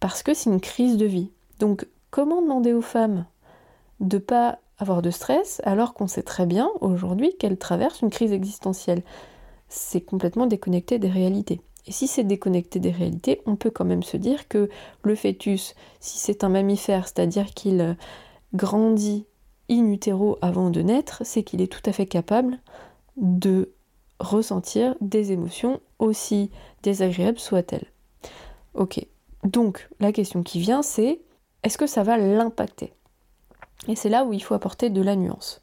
parce 0.00 0.22
que 0.22 0.34
c'est 0.34 0.50
une 0.50 0.60
crise 0.60 0.96
de 0.96 1.06
vie. 1.06 1.30
Donc, 1.58 1.86
comment 2.10 2.40
demander 2.40 2.72
aux 2.72 2.82
femmes 2.82 3.26
de 4.00 4.18
pas 4.18 4.60
avoir 4.78 5.02
de 5.02 5.10
stress 5.10 5.60
alors 5.64 5.92
qu'on 5.92 6.06
sait 6.06 6.22
très 6.22 6.46
bien 6.46 6.70
aujourd'hui 6.80 7.34
qu'elles 7.36 7.58
traversent 7.58 8.02
une 8.02 8.10
crise 8.10 8.32
existentielle? 8.32 9.02
C'est 9.68 10.00
complètement 10.00 10.46
déconnecté 10.46 10.98
des 10.98 11.10
réalités. 11.10 11.60
Et 11.88 11.92
si 11.92 12.06
c'est 12.06 12.22
déconnecté 12.22 12.80
des 12.80 12.90
réalités, 12.90 13.40
on 13.46 13.56
peut 13.56 13.70
quand 13.70 13.86
même 13.86 14.02
se 14.02 14.18
dire 14.18 14.46
que 14.46 14.68
le 15.02 15.14
fœtus, 15.14 15.74
si 16.00 16.18
c'est 16.18 16.44
un 16.44 16.50
mammifère, 16.50 17.08
c'est-à-dire 17.08 17.54
qu'il 17.54 17.80
euh, 17.80 17.94
grandit 18.52 19.24
in 19.70 19.90
utero 19.90 20.36
avant 20.42 20.68
de 20.68 20.82
naître, 20.82 21.22
c'est 21.24 21.42
qu'il 21.42 21.62
est 21.62 21.72
tout 21.72 21.80
à 21.88 21.92
fait 21.92 22.04
capable 22.04 22.58
de 23.16 23.72
ressentir 24.20 24.96
des 25.00 25.32
émotions 25.32 25.80
aussi 25.98 26.50
désagréables 26.82 27.38
soient-elles. 27.38 27.90
Ok, 28.74 29.04
donc 29.44 29.88
la 29.98 30.12
question 30.12 30.42
qui 30.42 30.60
vient 30.60 30.82
c'est 30.82 31.22
est-ce 31.62 31.78
que 31.78 31.86
ça 31.86 32.02
va 32.02 32.18
l'impacter? 32.18 32.92
Et 33.88 33.96
c'est 33.96 34.10
là 34.10 34.24
où 34.24 34.34
il 34.34 34.42
faut 34.42 34.54
apporter 34.54 34.90
de 34.90 35.00
la 35.00 35.16
nuance. 35.16 35.62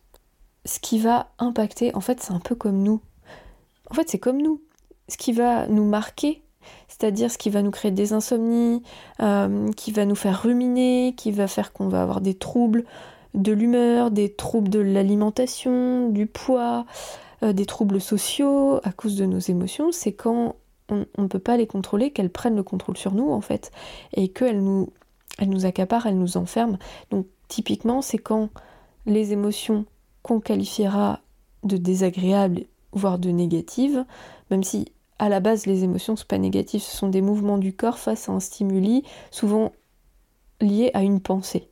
Ce 0.66 0.80
qui 0.80 0.98
va 0.98 1.32
impacter, 1.38 1.94
en 1.96 2.02
fait, 2.02 2.20
c'est 2.22 2.34
un 2.34 2.40
peu 2.40 2.56
comme 2.56 2.82
nous. 2.82 3.00
En 3.92 3.94
fait, 3.94 4.10
c'est 4.10 4.20
comme 4.20 4.42
nous 4.42 4.62
ce 5.08 5.18
qui 5.18 5.32
va 5.32 5.68
nous 5.68 5.86
marquer, 5.86 6.42
c'est-à-dire 6.88 7.32
ce 7.32 7.38
qui 7.38 7.50
va 7.50 7.62
nous 7.62 7.72
créer 7.72 7.92
des 7.92 8.14
insomnies, 8.14 8.82
euh, 9.22 9.72
qui 9.74 9.92
va 9.92 10.06
nous 10.06 10.16
faire 10.16 10.42
ruminer, 10.42 11.14
qui 11.16 11.32
va 11.32 11.48
faire 11.48 11.74
qu'on 11.74 11.88
va 11.88 12.02
avoir 12.02 12.22
des 12.22 12.34
troubles 12.34 12.86
de 13.34 13.52
l'humeur, 13.52 14.12
des 14.12 14.34
troubles 14.34 14.70
de 14.70 14.80
l'alimentation, 14.80 16.10
du 16.10 16.26
poids, 16.26 16.86
euh, 17.44 17.54
des 17.54 17.66
troubles 17.66 18.02
sociaux 18.02 18.80
à 18.84 18.92
cause 18.92 19.16
de 19.16 19.26
nos 19.26 19.40
émotions, 19.40 19.92
c'est 19.92 20.14
quand 20.14 20.56
on 20.90 21.06
ne 21.18 21.28
peut 21.28 21.40
pas 21.40 21.58
les 21.58 21.68
contrôler, 21.68 22.12
qu'elles 22.12 22.30
prennent 22.30 22.56
le 22.56 22.64
contrôle 22.64 22.96
sur 22.96 23.14
nous 23.14 23.32
en 23.32 23.42
fait, 23.42 23.72
et 24.14 24.30
qu'elles 24.30 24.64
nous, 24.64 24.90
elles 25.40 25.50
nous 25.50 25.66
accaparent, 25.66 26.06
elles 26.06 26.18
nous 26.18 26.38
enferment. 26.38 26.78
Donc 27.12 27.26
typiquement, 27.48 28.02
c'est 28.02 28.18
quand 28.18 28.50
les 29.06 29.34
émotions 29.34 29.86
qu'on 30.22 30.40
qualifiera 30.40 31.20
de 31.64 31.78
désagréables, 31.78 32.66
voire 32.94 33.20
de 33.20 33.30
négatives, 33.30 34.06
même 34.50 34.64
si 34.64 34.92
à 35.20 35.30
la 35.30 35.40
base 35.40 35.66
les 35.66 35.84
émotions 35.84 36.14
ne 36.14 36.18
sont 36.18 36.26
pas 36.28 36.38
négatives, 36.38 36.82
ce 36.82 36.96
sont 36.96 37.08
des 37.08 37.22
mouvements 37.22 37.58
du 37.58 37.74
corps 37.74 38.00
face 38.00 38.30
à 38.30 38.34
un 38.34 38.40
stimuli, 38.40 39.04
souvent 39.32 39.72
liés 40.62 40.92
à 40.94 41.04
une 41.04 41.22
pensée. 41.22 41.70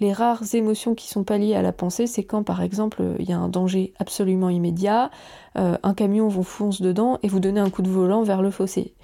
Les 0.00 0.12
rares 0.12 0.54
émotions 0.54 0.94
qui 0.94 1.08
sont 1.08 1.24
pas 1.24 1.38
liées 1.38 1.54
à 1.54 1.62
la 1.62 1.72
pensée, 1.72 2.06
c'est 2.06 2.24
quand 2.24 2.42
par 2.42 2.62
exemple 2.62 3.02
il 3.18 3.28
y 3.28 3.32
a 3.32 3.38
un 3.38 3.48
danger 3.48 3.92
absolument 3.98 4.50
immédiat, 4.50 5.10
euh, 5.56 5.78
un 5.82 5.94
camion 5.94 6.26
vous 6.28 6.42
fonce 6.42 6.80
dedans 6.80 7.18
et 7.22 7.28
vous 7.28 7.38
donnez 7.38 7.60
un 7.60 7.70
coup 7.70 7.82
de 7.82 7.88
volant 7.88 8.22
vers 8.22 8.42
le 8.42 8.50
fossé. 8.50 8.94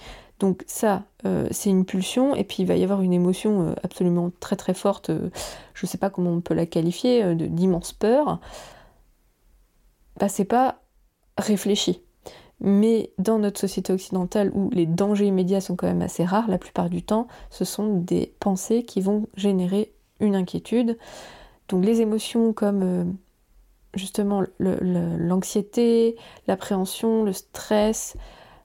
Donc 0.41 0.65
ça, 0.67 1.05
euh, 1.27 1.47
c'est 1.51 1.71
une 1.71 1.85
pulsion, 1.85 2.35
et 2.35 2.45
puis 2.45 2.63
il 2.63 2.67
va 2.67 2.75
y 2.75 2.83
avoir 2.83 3.03
une 3.03 3.13
émotion 3.13 3.69
euh, 3.69 3.75
absolument 3.85 4.33
très 4.41 4.57
très 4.57 4.75
forte, 4.75 5.11
je 5.11 5.87
ne 5.87 5.89
sais 5.89 5.99
pas 5.99 6.11
comment 6.11 6.31
on 6.31 6.41
peut 6.41 6.55
la 6.55 6.67
qualifier, 6.67 7.35
d'immense 7.35 7.93
peur. 7.93 8.41
Bah, 10.19 10.29
c'est 10.29 10.45
pas 10.45 10.81
réfléchi. 11.39 12.03
Mais 12.61 13.11
dans 13.19 13.39
notre 13.39 13.59
société 13.59 13.93
occidentale 13.93 14.51
où 14.55 14.69
les 14.71 14.87
dangers 14.87 15.27
immédiats 15.27 15.61
sont 15.61 15.77
quand 15.77 15.87
même 15.87 16.03
assez 16.03 16.25
rares, 16.25 16.49
la 16.49 16.59
plupart 16.59 16.91
du 16.91 17.03
temps, 17.03 17.27
ce 17.49 17.65
sont 17.65 17.97
des 17.97 18.35
pensées 18.39 18.85
qui 18.85 19.01
vont 19.01 19.27
générer 19.37 19.93
une 20.21 20.37
inquiétude. 20.37 20.99
Donc 21.69 21.85
les 21.85 22.03
émotions 22.03 22.53
comme 22.53 22.83
euh, 22.83 23.05
justement 23.95 24.43
l'anxiété, 24.59 26.17
l'appréhension, 26.47 27.25
le 27.25 27.33
stress, 27.33 28.17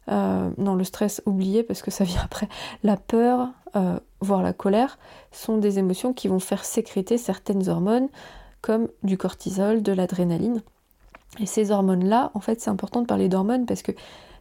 euh, 0.09 0.49
non 0.57 0.75
le 0.75 0.83
stress 0.83 1.21
oublié 1.25 1.63
parce 1.63 1.81
que 1.81 1.91
ça 1.91 2.03
vient 2.03 2.21
après, 2.23 2.49
la 2.83 2.97
peur, 2.97 3.49
euh, 3.75 3.99
voire 4.19 4.43
la 4.43 4.53
colère, 4.53 4.99
sont 5.31 5.57
des 5.57 5.79
émotions 5.79 6.13
qui 6.13 6.27
vont 6.27 6.39
faire 6.39 6.65
sécréter 6.65 7.17
certaines 7.17 7.69
hormones 7.69 8.09
comme 8.61 8.89
du 9.03 9.17
cortisol, 9.17 9.83
de 9.83 9.91
l'adrénaline. 9.91 10.61
Et 11.39 11.45
ces 11.45 11.71
hormones-là, 11.71 12.31
en 12.33 12.39
fait, 12.39 12.61
c'est 12.61 12.69
important 12.69 13.01
de 13.01 13.07
parler 13.07 13.29
d'hormones 13.29 13.65
parce 13.65 13.81
que 13.81 13.91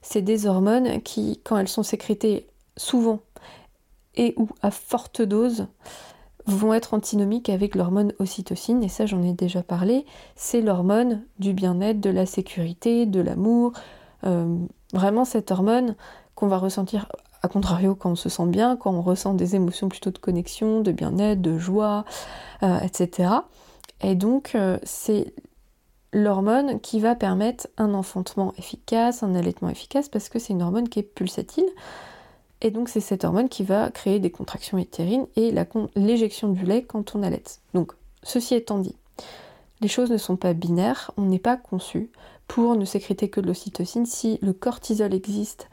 c'est 0.03 0.23
des 0.23 0.47
hormones 0.47 1.01
qui, 1.03 1.41
quand 1.45 1.57
elles 1.57 1.69
sont 1.69 1.83
sécrétées 1.83 2.47
souvent 2.77 3.21
et 4.17 4.35
ou 4.37 4.49
à 4.63 4.71
forte 4.71 5.23
dose, 5.23 5.67
vont 6.47 6.75
être 6.75 6.95
antinomiques 6.95 7.49
avec 7.49 7.75
l'hormone 7.75 8.13
ocytocine, 8.19 8.83
et 8.85 8.89
ça 8.89 9.07
j'en 9.07 9.23
ai 9.23 9.33
déjà 9.33 9.63
parlé, 9.63 10.05
c'est 10.37 10.61
l'hormone 10.61 11.23
du 11.39 11.53
bien-être, 11.55 12.01
de 12.01 12.11
la 12.11 12.27
sécurité, 12.27 13.07
de 13.07 13.21
l'amour, 13.21 13.73
euh, 14.25 14.59
vraiment 14.93 15.25
cette 15.25 15.51
hormone 15.51 15.97
qu'on 16.35 16.49
va 16.49 16.59
ressentir 16.59 17.09
à 17.43 17.49
contrario 17.49 17.95
quand 17.95 18.13
on 18.13 18.17
se 18.17 18.29
sent 18.29 18.47
bien, 18.47 18.77
quand 18.77 18.93
on 18.93 19.03
ressent 19.03 19.35
des 19.35 19.55
émotions 19.57 19.89
plutôt 19.89 20.11
de 20.11 20.19
connexion, 20.19 20.81
de 20.81 20.93
bien-être, 20.93 21.41
de 21.41 21.59
joie, 21.59 22.05
euh, 22.63 22.79
etc. 22.81 23.31
Et 24.01 24.15
donc 24.15 24.53
euh, 24.55 24.79
c'est 24.83 25.35
l'hormone 26.15 26.81
qui 26.81 27.01
va 27.01 27.15
permettre 27.15 27.69
un 27.77 27.93
enfantement 27.93 28.55
efficace, 28.57 29.23
un 29.23 29.35
allaitement 29.35 29.69
efficace, 29.69 30.09
parce 30.09 30.31
que 30.31 30.39
c'est 30.39 30.53
une 30.53 30.63
hormone 30.63 30.89
qui 30.89 31.01
est 31.01 31.03
pulsatile. 31.03 31.69
Et 32.63 32.71
donc 32.71 32.89
c'est 32.89 33.01
cette 33.01 33.25
hormone 33.25 33.51
qui 33.51 33.65
va 33.65 33.91
créer 33.91 34.21
des 34.21 34.31
contractions 34.31 34.79
utérines 34.79 35.27
et 35.37 35.53
l'éjection 35.97 36.49
du 36.49 36.65
lait 36.65 36.83
quand 36.83 37.15
on 37.15 37.23
allaite. 37.23 37.61
Donc 37.75 37.93
ceci 38.23 38.55
étant 38.55 38.79
dit, 38.79 38.97
les 39.81 39.89
choses 39.89 40.11
ne 40.11 40.17
sont 40.17 40.37
pas 40.37 40.55
binaires, 40.55 41.11
on 41.19 41.23
n'est 41.23 41.39
pas 41.39 41.59
conçu 41.59 42.11
pour 42.49 42.77
ne 42.77 42.85
sécréter 42.85 43.29
que 43.29 43.41
de 43.41 43.49
l'ocytocine. 43.49 44.07
Si 44.07 44.39
le 44.41 44.53
cortisol 44.55 45.13
existe 45.13 45.69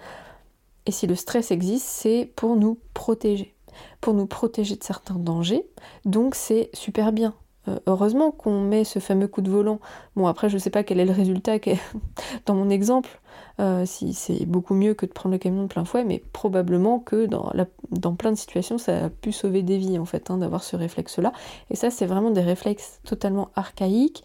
et 0.85 0.91
si 0.91 1.07
le 1.07 1.15
stress 1.15 1.51
existe, 1.51 1.85
c'est 1.85 2.29
pour 2.35 2.55
nous 2.55 2.77
protéger, 2.93 3.53
pour 4.01 4.13
nous 4.15 4.25
protéger 4.25 4.75
de 4.75 4.83
certains 4.83 5.15
dangers. 5.15 5.65
Donc 6.03 6.35
c'est 6.35 6.71
super 6.73 7.13
bien. 7.13 7.33
Euh, 7.67 7.77
heureusement 7.85 8.31
qu'on 8.31 8.61
met 8.61 8.83
ce 8.83 8.97
fameux 8.97 9.27
coup 9.27 9.41
de 9.41 9.49
volant. 9.49 9.79
Bon, 10.15 10.25
après, 10.25 10.49
je 10.49 10.55
ne 10.55 10.59
sais 10.59 10.71
pas 10.71 10.83
quel 10.83 10.99
est 10.99 11.05
le 11.05 11.11
résultat 11.11 11.59
dans 12.45 12.55
mon 12.55 12.69
exemple, 12.69 13.21
euh, 13.59 13.85
si 13.85 14.13
c'est 14.13 14.45
beaucoup 14.45 14.73
mieux 14.73 14.95
que 14.95 15.05
de 15.05 15.11
prendre 15.11 15.33
le 15.33 15.39
camion 15.39 15.63
de 15.63 15.67
plein 15.67 15.85
fouet, 15.85 16.03
mais 16.03 16.23
probablement 16.33 16.99
que 16.99 17.27
dans, 17.27 17.51
dans 17.91 18.15
plein 18.15 18.31
de 18.31 18.37
situations, 18.37 18.77
ça 18.77 19.05
a 19.05 19.09
pu 19.09 19.31
sauver 19.31 19.61
des 19.61 19.77
vies, 19.77 19.99
en 19.99 20.05
fait, 20.05 20.31
hein, 20.31 20.37
d'avoir 20.37 20.63
ce 20.63 20.75
réflexe-là. 20.75 21.33
Et 21.69 21.75
ça, 21.75 21.91
c'est 21.91 22.07
vraiment 22.07 22.31
des 22.31 22.41
réflexes 22.41 22.99
totalement 23.05 23.51
archaïques, 23.55 24.23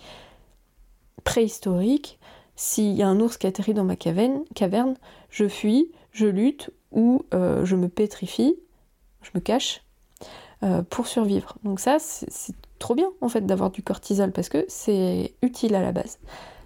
préhistoriques. 1.24 2.18
S'il 2.58 2.94
y 2.94 3.02
a 3.02 3.08
un 3.08 3.20
ours 3.20 3.36
qui 3.36 3.46
atterrit 3.46 3.74
dans 3.74 3.84
ma 3.84 3.96
caverne, 3.96 4.44
caverne 4.54 4.94
je 5.28 5.46
fuis, 5.46 5.92
je 6.10 6.26
lutte, 6.26 6.70
ou 6.90 7.26
euh, 7.34 7.66
je 7.66 7.76
me 7.76 7.88
pétrifie, 7.90 8.56
je 9.20 9.30
me 9.34 9.40
cache, 9.40 9.82
pour 10.88 11.06
survivre. 11.06 11.58
Donc 11.62 11.78
ça, 11.78 11.98
c'est 12.00 12.56
trop 12.78 12.95
bien 12.95 13.11
en 13.21 13.28
fait 13.28 13.47
d'avoir 13.47 13.71
du 13.71 13.83
cortisol 13.83 14.33
parce 14.33 14.49
que 14.49 14.64
c'est 14.68 15.35
utile 15.42 15.75
à 15.75 15.83
la 15.83 15.92
base. 15.92 16.18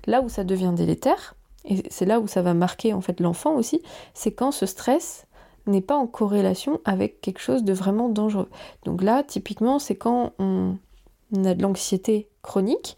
Là 0.07 0.23
où 0.23 0.29
ça 0.29 0.45
devient 0.45 0.73
délétère, 0.75 1.35
et 1.65 1.83
c'est 1.91 2.07
là 2.07 2.21
où 2.21 2.27
ça 2.27 2.43
va 2.43 2.55
marquer 2.55 2.93
en 2.93 3.01
fait 3.01 3.21
l'enfant 3.21 3.55
aussi, 3.55 3.83
c'est 4.15 4.33
quand 4.33 4.51
ce 4.51 4.67
stress 4.67 5.27
n'est 5.67 5.83
pas 5.83 5.97
en 5.97 6.07
corrélation 6.07 6.81
avec 6.85 7.21
quelque 7.21 7.41
chose 7.41 7.65
de 7.65 7.73
vraiment 7.73 8.09
dangereux. 8.09 8.49
Donc 8.85 9.03
là, 9.03 9.23
typiquement, 9.23 9.79
c'est 9.79 9.95
quand 9.95 10.33
on 10.39 10.77
a 11.45 11.55
de 11.55 11.63
l'anxiété 11.63 12.29
chronique. 12.43 12.97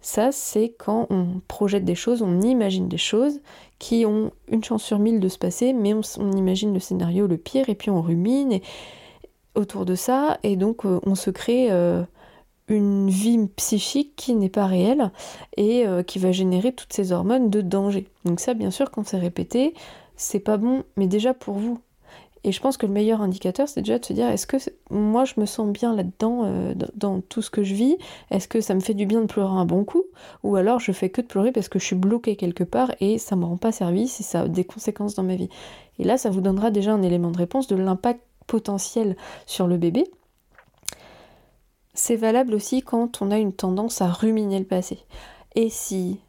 Ça, 0.00 0.30
c'est 0.30 0.72
quand 0.78 1.08
on 1.10 1.40
projette 1.48 1.84
des 1.84 1.96
choses, 1.96 2.22
on 2.22 2.40
imagine 2.40 2.86
des 2.86 2.98
choses 2.98 3.40
qui 3.80 4.06
ont 4.06 4.30
une 4.48 4.62
chance 4.62 4.84
sur 4.84 5.00
mille 5.00 5.18
de 5.18 5.28
se 5.28 5.36
passer, 5.36 5.72
mais 5.72 5.94
on, 5.94 6.32
imagine 6.32 6.72
le 6.72 6.78
scénario 6.78 7.26
le 7.26 7.36
pire 7.36 7.68
et 7.68 7.74
puis 7.74 7.90
on 7.90 8.00
rumine 8.00 8.60
autour 9.56 9.84
de 9.84 9.94
ça 9.94 10.38
et 10.42 10.54
donc 10.56 10.84
euh, 10.84 11.00
on 11.06 11.14
se 11.14 11.30
crée 11.30 11.72
euh, 11.72 12.04
une 12.68 13.08
vie 13.08 13.46
psychique 13.56 14.14
qui 14.16 14.34
n'est 14.34 14.48
pas 14.48 14.66
réelle 14.66 15.10
et 15.56 15.86
euh, 15.86 16.02
qui 16.02 16.18
va 16.18 16.32
générer 16.32 16.72
toutes 16.72 16.92
ces 16.92 17.12
hormones 17.12 17.50
de 17.50 17.60
danger. 17.60 18.08
Donc 18.24 18.40
ça, 18.40 18.54
bien 18.54 18.70
sûr, 18.70 18.90
quand 18.90 19.06
c'est 19.06 19.18
répété, 19.18 19.74
c'est 20.16 20.40
pas 20.40 20.56
bon, 20.56 20.84
mais 20.96 21.06
déjà 21.06 21.34
pour 21.34 21.54
vous. 21.54 21.78
Et 22.44 22.52
je 22.52 22.60
pense 22.60 22.76
que 22.76 22.86
le 22.86 22.92
meilleur 22.92 23.22
indicateur, 23.22 23.68
c'est 23.68 23.82
déjà 23.82 23.98
de 23.98 24.04
se 24.04 24.12
dire, 24.12 24.28
est-ce 24.28 24.46
que 24.46 24.56
moi 24.90 25.24
je 25.24 25.34
me 25.38 25.46
sens 25.46 25.68
bien 25.68 25.94
là-dedans, 25.96 26.42
euh, 26.44 26.74
dans 26.94 27.20
tout 27.20 27.42
ce 27.42 27.50
que 27.50 27.64
je 27.64 27.74
vis? 27.74 27.96
Est-ce 28.30 28.46
que 28.46 28.60
ça 28.60 28.74
me 28.74 28.80
fait 28.80 28.94
du 28.94 29.04
bien 29.04 29.20
de 29.20 29.26
pleurer 29.26 29.56
un 29.56 29.64
bon 29.64 29.84
coup? 29.84 30.04
Ou 30.44 30.54
alors 30.54 30.78
je 30.78 30.92
fais 30.92 31.08
que 31.08 31.20
de 31.20 31.26
pleurer 31.26 31.50
parce 31.50 31.68
que 31.68 31.80
je 31.80 31.84
suis 31.84 31.96
bloquée 31.96 32.36
quelque 32.36 32.62
part 32.62 32.92
et 33.00 33.18
ça 33.18 33.34
me 33.34 33.44
rend 33.44 33.56
pas 33.56 33.72
service 33.72 34.20
et 34.20 34.22
ça 34.22 34.42
a 34.42 34.48
des 34.48 34.62
conséquences 34.62 35.16
dans 35.16 35.24
ma 35.24 35.34
vie. 35.34 35.48
Et 35.98 36.04
là, 36.04 36.18
ça 36.18 36.30
vous 36.30 36.40
donnera 36.40 36.70
déjà 36.70 36.92
un 36.92 37.02
élément 37.02 37.32
de 37.32 37.38
réponse 37.38 37.66
de 37.66 37.74
l'impact 37.74 38.20
potentiel 38.46 39.16
sur 39.46 39.66
le 39.66 39.76
bébé 39.76 40.04
c'est 41.96 42.16
valable 42.16 42.54
aussi 42.54 42.82
quand 42.82 43.20
on 43.22 43.30
a 43.30 43.38
une 43.38 43.52
tendance 43.52 44.00
à 44.00 44.08
ruminer 44.08 44.58
le 44.58 44.64
passé. 44.64 45.00
Et 45.54 45.70
si 45.70 46.20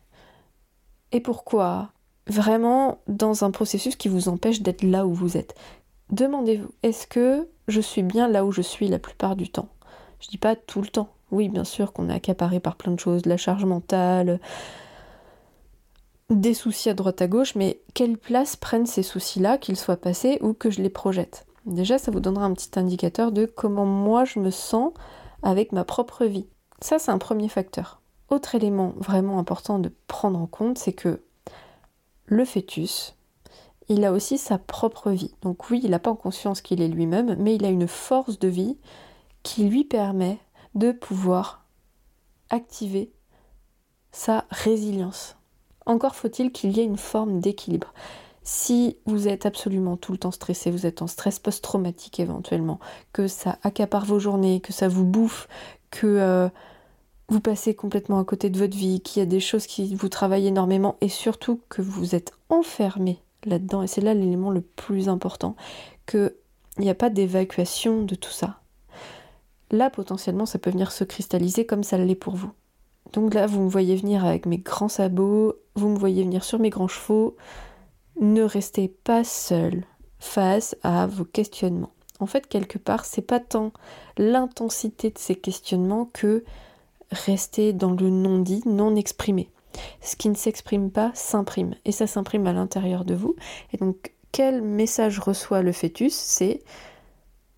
Et 1.12 1.20
pourquoi 1.20 1.92
Vraiment 2.28 3.00
dans 3.08 3.46
un 3.46 3.52
processus 3.52 3.96
qui 3.96 4.10
vous 4.10 4.28
empêche 4.28 4.62
d'être 4.62 4.84
là 4.84 5.06
où 5.06 5.14
vous 5.14 5.38
êtes? 5.38 5.56
Demandez-vous, 6.10 6.70
est-ce 6.84 7.08
que 7.08 7.48
je 7.68 7.80
suis 7.80 8.04
bien 8.04 8.28
là 8.28 8.44
où 8.46 8.52
je 8.52 8.62
suis 8.62 8.88
la 8.88 9.00
plupart 9.00 9.36
du 9.36 9.50
temps? 9.50 9.70
Je 10.20 10.28
dis 10.28 10.38
pas 10.38 10.56
tout 10.56 10.82
le 10.82 10.88
temps. 10.88 11.10
Oui, 11.32 11.48
bien 11.50 11.64
sûr 11.64 11.94
qu'on 11.94 12.10
est 12.10 12.14
accaparé 12.14 12.60
par 12.60 12.76
plein 12.76 12.92
de 12.92 13.00
choses, 13.00 13.26
la 13.26 13.38
charge 13.38 13.66
mentale, 13.66 14.40
des 16.30 16.54
soucis 16.54 16.90
à 16.90 16.94
droite 16.94 17.22
à 17.22 17.28
gauche, 17.28 17.56
mais 17.56 17.80
quelle 17.94 18.18
place 18.18 18.56
prennent 18.56 18.86
ces 18.86 19.04
soucis-là, 19.04 19.58
qu'ils 19.58 19.78
soient 19.78 19.98
passés 19.98 20.38
ou 20.42 20.54
que 20.54 20.70
je 20.70 20.82
les 20.82 20.90
projette? 20.90 21.46
Déjà, 21.66 21.98
ça 21.98 22.12
vous 22.12 22.20
donnera 22.22 22.46
un 22.46 22.54
petit 22.54 22.78
indicateur 22.80 23.32
de 23.32 23.46
comment 23.46 23.86
moi 23.86 24.24
je 24.26 24.40
me 24.40 24.52
sens 24.52 24.94
avec 25.48 25.72
ma 25.72 25.86
propre 25.86 26.25
vie. 26.25 26.46
Ça, 26.82 27.00
c'est 27.00 27.10
un 27.10 27.18
premier 27.18 27.48
facteur. 27.48 28.01
Autre 28.30 28.54
élément 28.54 28.94
vraiment 28.98 29.39
important 29.39 29.80
de 29.80 29.94
prendre 30.08 30.38
en 30.38 30.46
compte, 30.46 30.77
c'est 30.77 30.92
que 30.92 31.22
le 32.25 32.44
fœtus, 32.44 33.16
il 33.88 34.04
a 34.04 34.12
aussi 34.12 34.38
sa 34.38 34.58
propre 34.58 35.12
vie. 35.12 35.34
Donc 35.42 35.70
oui, 35.70 35.80
il 35.82 35.92
n'a 35.92 36.00
pas 36.00 36.12
en 36.12 36.18
conscience 36.18 36.60
qu'il 36.60 36.82
est 36.82 36.89
lui-même, 36.89 37.38
mais 37.39 37.56
il 37.56 37.63
a 37.63 37.70
une 37.70 37.88
force 37.88 38.39
de 38.39 38.50
vie 38.50 38.77
qui 39.42 39.63
lui 39.63 39.86
permet 39.86 40.38
de 40.75 40.92
pouvoir 40.92 41.63
activer 42.50 43.13
sa 44.12 44.44
résilience. 44.50 45.38
Encore 45.86 46.16
faut-il 46.16 46.51
qu'il 46.51 46.75
y 46.75 46.82
ait 46.82 46.86
une 46.86 46.98
forme 46.98 47.39
d'équilibre. 47.39 47.94
Si 48.50 48.96
vous 49.06 49.27
êtes 49.27 49.46
absolument 49.46 49.98
tout 49.98 50.13
le 50.13 50.18
temps 50.18 50.32
stressé, 50.32 50.72
vous 50.72 50.86
êtes 50.86 51.01
en 51.01 51.08
stress 51.08 51.38
post-traumatique 51.38 52.22
éventuellement, 52.22 52.80
que 53.12 53.27
ça 53.27 53.58
accapare 53.62 54.06
vos 54.06 54.20
journées, 54.20 54.62
que 54.62 54.72
ça 54.72 54.88
vous 54.88 55.04
bouffe, 55.04 55.50
que 55.92 56.08
euh, 56.08 56.48
vous 57.27 57.42
passez 57.42 57.75
complètement 57.75 58.20
à 58.20 58.24
côté 58.24 58.50
de 58.50 58.58
votre 58.58 58.77
vie, 58.77 59.01
qu'il 59.01 59.20
y 59.20 59.24
a 59.24 59.25
des 59.25 59.42
choses 59.42 59.68
qui 59.68 59.94
vous 59.96 60.08
travaillent 60.08 60.48
énormément 60.48 60.96
et 61.01 61.10
surtout 61.10 61.60
que 61.68 61.82
vous 61.82 62.16
êtes 62.16 62.32
enfermé 62.48 63.20
là-dedans, 63.44 63.84
et 63.84 63.88
c'est 63.88 64.00
là 64.00 64.13
l'élément 64.13 64.50
le 64.50 64.62
plus 64.62 65.10
important, 65.10 65.58
qu'il 66.06 66.32
n'y 66.77 66.89
a 66.89 66.96
pas 66.96 67.10
d'évacuation 67.10 68.04
de 68.04 68.16
tout 68.16 68.32
ça. 68.32 68.62
Là, 69.72 69.89
potentiellement, 69.89 70.46
ça 70.46 70.58
peut 70.58 70.72
venir 70.72 70.94
se 70.94 71.04
cristalliser 71.04 71.66
comme 71.66 71.84
ça 71.84 71.98
l'est 71.98 72.16
pour 72.16 72.38
vous. 72.38 72.51
Donc 73.12 73.34
là, 73.34 73.46
vous 73.46 73.62
me 73.62 73.70
voyez 73.70 73.98
venir 73.98 74.24
avec 74.24 74.46
mes 74.46 74.60
grands 74.60 74.88
sabots, 74.88 75.56
vous 75.75 75.89
me 75.89 76.00
voyez 76.00 76.24
venir 76.24 76.46
sur 76.46 76.60
mes 76.60 76.70
grands 76.70 76.88
chevaux, 76.88 77.36
ne 78.20 78.44
restez 78.44 78.88
pas 78.88 79.24
seul 79.24 79.86
face 80.20 80.76
à 80.84 81.08
vos 81.08 81.26
questionnements. 81.26 81.94
En 82.20 82.26
fait, 82.26 82.48
quelque 82.48 82.78
part, 82.78 83.06
c'est 83.06 83.22
pas 83.22 83.40
tant 83.40 83.72
l'intensité 84.18 85.12
de 85.12 85.18
ces 85.18 85.36
questionnements 85.36 86.06
que 86.06 86.44
rester 87.12 87.74
dans 87.74 87.92
le 87.92 88.10
non-dit, 88.10 88.64
non 88.66 88.96
exprimé. 88.96 89.52
Ce 90.02 90.16
qui 90.16 90.30
ne 90.30 90.36
s'exprime 90.36 90.90
pas 90.90 91.12
s'imprime 91.14 91.76
et 91.86 91.92
ça 91.92 92.08
s'imprime 92.08 92.48
à 92.48 92.54
l'intérieur 92.54 93.06
de 93.06 93.14
vous. 93.14 93.36
Et 93.74 93.78
donc, 93.78 94.14
quel 94.32 94.62
message 94.62 95.20
reçoit 95.20 95.62
le 95.62 95.72
fœtus? 95.72 96.14
C'est 96.14 96.64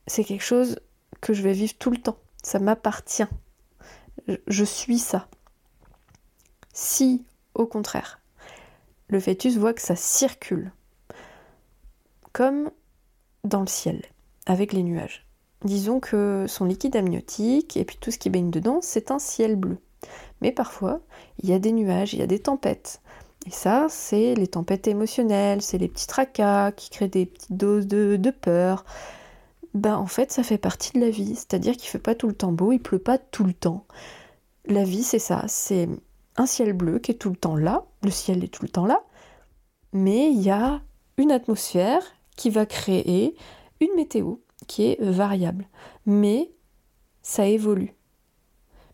c'est 0.07 0.23
quelque 0.23 0.43
chose 0.43 0.79
que 1.21 1.33
je 1.33 1.43
vais 1.43 1.53
vivre 1.53 1.73
tout 1.77 1.91
le 1.91 1.97
temps. 1.97 2.17
Ça 2.43 2.59
m'appartient. 2.59 3.27
Je 4.47 4.63
suis 4.63 4.99
ça. 4.99 5.27
Si, 6.73 7.23
au 7.53 7.65
contraire, 7.65 8.18
le 9.09 9.19
fœtus 9.19 9.57
voit 9.57 9.73
que 9.73 9.81
ça 9.81 9.95
circule, 9.95 10.71
comme 12.31 12.71
dans 13.43 13.61
le 13.61 13.67
ciel, 13.67 14.03
avec 14.45 14.73
les 14.73 14.83
nuages. 14.83 15.25
Disons 15.65 15.99
que 15.99 16.45
son 16.47 16.65
liquide 16.65 16.95
amniotique 16.95 17.75
et 17.75 17.83
puis 17.83 17.97
tout 17.99 18.11
ce 18.11 18.17
qui 18.17 18.29
baigne 18.29 18.49
dedans, 18.49 18.79
c'est 18.81 19.11
un 19.11 19.19
ciel 19.19 19.55
bleu. 19.55 19.77
Mais 20.41 20.51
parfois, 20.51 21.01
il 21.43 21.49
y 21.49 21.53
a 21.53 21.59
des 21.59 21.73
nuages, 21.73 22.13
il 22.13 22.19
y 22.19 22.23
a 22.23 22.27
des 22.27 22.39
tempêtes. 22.39 23.01
Et 23.45 23.51
ça, 23.51 23.87
c'est 23.89 24.35
les 24.35 24.47
tempêtes 24.47 24.87
émotionnelles, 24.87 25.61
c'est 25.61 25.77
les 25.77 25.87
petits 25.87 26.07
tracas 26.07 26.71
qui 26.71 26.89
créent 26.89 27.07
des 27.07 27.25
petites 27.25 27.57
doses 27.57 27.87
de, 27.87 28.31
peur. 28.31 28.85
Ben, 29.73 29.97
en 29.97 30.07
fait, 30.07 30.31
ça 30.31 30.43
fait 30.43 30.57
partie 30.57 30.93
de 30.93 30.99
la 30.99 31.09
vie. 31.09 31.35
C'est-à-dire 31.35 31.75
qu'il 31.75 31.89
fait 31.89 31.99
pas 31.99 32.15
tout 32.15 32.27
le 32.27 32.33
temps 32.33 32.51
beau, 32.51 32.71
il 32.71 32.79
pleut 32.79 32.99
pas 32.99 33.17
tout 33.17 33.43
le 33.43 33.53
temps. 33.53 33.85
La 34.65 34.83
vie, 34.83 35.03
c'est 35.03 35.19
ça. 35.19 35.45
C'est 35.47 35.89
un 36.37 36.45
ciel 36.45 36.73
bleu 36.73 36.99
qui 36.99 37.11
est 37.11 37.15
tout 37.15 37.29
le 37.29 37.35
temps 37.35 37.55
là. 37.55 37.85
Le 38.03 38.11
ciel 38.11 38.43
est 38.43 38.47
tout 38.47 38.63
le 38.63 38.69
temps 38.69 38.85
là. 38.85 39.03
Mais 39.93 40.31
il 40.31 40.41
y 40.41 40.49
a 40.49 40.81
une 41.17 41.31
atmosphère 41.31 42.01
qui 42.35 42.49
va 42.49 42.65
créer 42.65 43.35
une 43.81 43.93
météo 43.95 44.35
qui 44.67 44.83
est 44.85 45.01
variable. 45.01 45.67
Mais 46.05 46.51
ça 47.21 47.47
évolue. 47.47 47.95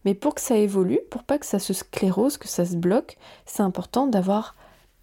Mais 0.04 0.14
pour 0.14 0.36
que 0.36 0.42
ça 0.42 0.56
évolue, 0.56 1.00
pour 1.10 1.24
pas 1.24 1.40
que 1.40 1.46
ça 1.46 1.60
se 1.60 1.74
sclérose, 1.74 2.38
que 2.38 2.48
ça 2.48 2.66
se 2.66 2.76
bloque, 2.76 3.18
c'est 3.46 3.64
important 3.64 4.08
d'avoir 4.08 4.56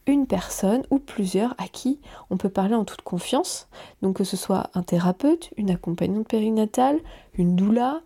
une 0.07 0.27
personne 0.27 0.83
ou 0.91 0.99
plusieurs 0.99 1.55
à 1.59 1.69
qui 1.69 2.01
on 2.31 2.37
peut 2.37 2.49
parler 2.49 2.75
en 2.75 2.85
toute 2.85 3.03
confiance. 3.03 3.69
Donc 4.01 4.17
que 4.17 4.25
ce 4.25 4.37
soit 4.37 4.71
un 4.75 4.83
thérapeute, 4.83 5.51
une 5.57 5.71
accompagnante 5.71 6.29
périnatale, 6.29 7.01
une 7.35 7.57
doula, 7.57 8.01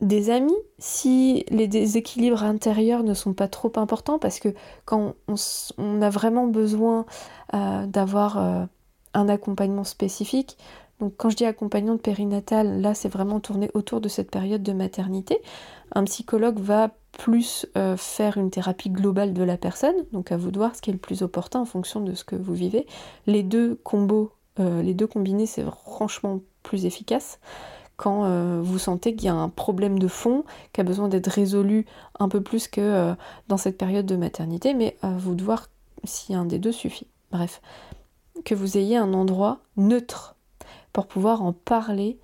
des 0.00 0.30
amis, 0.30 0.56
si 0.78 1.44
les 1.50 1.68
déséquilibres 1.68 2.42
intérieurs 2.42 3.02
ne 3.02 3.14
sont 3.14 3.34
pas 3.34 3.48
trop 3.48 3.72
importants, 3.76 4.18
parce 4.18 4.40
que 4.40 4.48
quand 4.84 5.14
on, 5.28 6.02
a 6.02 6.10
vraiment 6.10 6.46
besoin 6.46 7.04
euh, 7.54 7.86
d'avoir 7.86 8.38
euh, 8.38 8.64
un 9.14 9.28
accompagnement 9.28 9.84
spécifique, 9.84 10.56
donc 11.00 11.14
quand 11.16 11.30
je 11.30 11.36
dis 11.36 11.44
accompagnante 11.44 12.02
périnatale, 12.02 12.80
là 12.80 12.94
c'est 12.94 13.08
vraiment 13.08 13.40
tourné 13.40 13.70
autour 13.74 14.00
de 14.00 14.08
cette 14.08 14.30
période 14.30 14.62
de 14.62 14.72
maternité. 14.72 15.38
Un 15.92 16.04
psychologue 16.04 16.58
va 16.58 16.90
plus 17.12 17.66
euh, 17.76 17.96
faire 17.96 18.36
une 18.36 18.50
thérapie 18.50 18.90
globale 18.90 19.34
de 19.34 19.42
la 19.42 19.56
personne, 19.56 19.96
donc 20.12 20.32
à 20.32 20.36
vous 20.36 20.50
de 20.50 20.58
voir 20.58 20.76
ce 20.76 20.82
qui 20.82 20.90
est 20.90 20.94
le 20.94 20.98
plus 20.98 21.22
opportun 21.22 21.60
en 21.60 21.64
fonction 21.64 22.00
de 22.00 22.14
ce 22.14 22.24
que 22.24 22.36
vous 22.36 22.54
vivez. 22.54 22.86
Les 23.26 23.42
deux 23.42 23.78
combos, 23.82 24.32
les 24.58 24.92
deux 24.92 25.06
combinés, 25.06 25.46
c'est 25.46 25.64
franchement 25.64 26.40
plus 26.62 26.84
efficace 26.84 27.40
quand 28.00 28.24
euh, 28.24 28.62
vous 28.64 28.78
sentez 28.78 29.14
qu'il 29.14 29.26
y 29.26 29.28
a 29.28 29.34
un 29.34 29.50
problème 29.50 29.98
de 29.98 30.08
fond 30.08 30.44
qui 30.72 30.80
a 30.80 30.84
besoin 30.84 31.08
d'être 31.08 31.26
résolu 31.26 31.84
un 32.18 32.30
peu 32.30 32.40
plus 32.40 32.66
que 32.66 33.14
dans 33.48 33.58
cette 33.58 33.76
période 33.76 34.06
de 34.06 34.16
maternité, 34.16 34.72
mais 34.72 34.96
à 35.02 35.10
vous 35.10 35.34
de 35.34 35.44
voir 35.44 35.68
si 36.04 36.34
un 36.34 36.46
des 36.46 36.58
deux 36.58 36.72
suffit. 36.72 37.08
Bref, 37.30 37.60
que 38.46 38.54
vous 38.54 38.78
ayez 38.78 38.96
un 38.96 39.12
endroit 39.12 39.58
neutre 39.76 40.34
pour 40.94 41.08
pouvoir 41.08 41.42
en 41.42 41.52
parler 41.52 42.18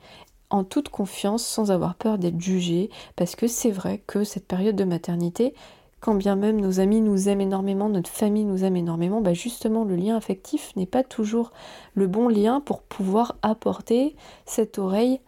en 0.48 0.64
toute 0.64 0.88
confiance 0.88 1.44
sans 1.44 1.70
avoir 1.70 1.94
peur 1.94 2.16
d'être 2.16 2.40
jugé 2.40 2.88
parce 3.14 3.36
que 3.36 3.46
c'est 3.46 3.70
vrai 3.70 4.02
que 4.06 4.24
cette 4.24 4.46
période 4.46 4.76
de 4.76 4.84
maternité 4.84 5.52
quand 6.00 6.14
bien 6.14 6.36
même 6.36 6.60
nos 6.60 6.78
amis 6.78 7.00
nous 7.00 7.28
aiment 7.28 7.40
énormément, 7.40 7.88
notre 7.88 8.10
famille 8.10 8.44
nous 8.44 8.64
aime 8.64 8.76
énormément, 8.76 9.20
bah 9.20 9.34
justement 9.34 9.84
le 9.84 9.96
lien 9.96 10.16
affectif 10.16 10.74
n'est 10.76 10.86
pas 10.86 11.02
toujours 11.02 11.52
le 11.94 12.06
bon 12.06 12.28
lien 12.28 12.60
pour 12.60 12.82
pouvoir 12.82 13.36
apporter 13.42 14.14
cette 14.44 14.78
oreille 14.78 15.20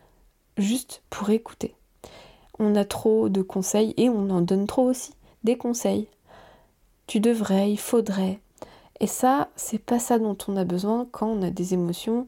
juste 0.59 1.03
pour 1.11 1.31
écouter. 1.31 1.75
On 2.59 2.75
a 2.75 2.85
trop 2.85 3.29
de 3.29 3.43
conseils 3.43 3.95
et 3.97 4.09
on 4.09 4.31
en 4.31 4.41
donne 4.41 4.67
trop 4.67 4.85
aussi. 4.85 5.13
Des 5.45 5.57
conseils. 5.57 6.09
Tu 7.07 7.21
devrais, 7.21 7.71
il 7.71 7.79
faudrait. 7.79 8.41
Et 9.01 9.07
ça, 9.07 9.49
c'est 9.57 9.79
pas 9.79 9.99
ça 9.99 10.19
dont 10.19 10.37
on 10.49 10.57
a 10.57 10.65
besoin 10.65 11.07
quand 11.11 11.29
on 11.29 11.43
a 11.43 11.51
des 11.51 11.75
émotions 11.75 12.27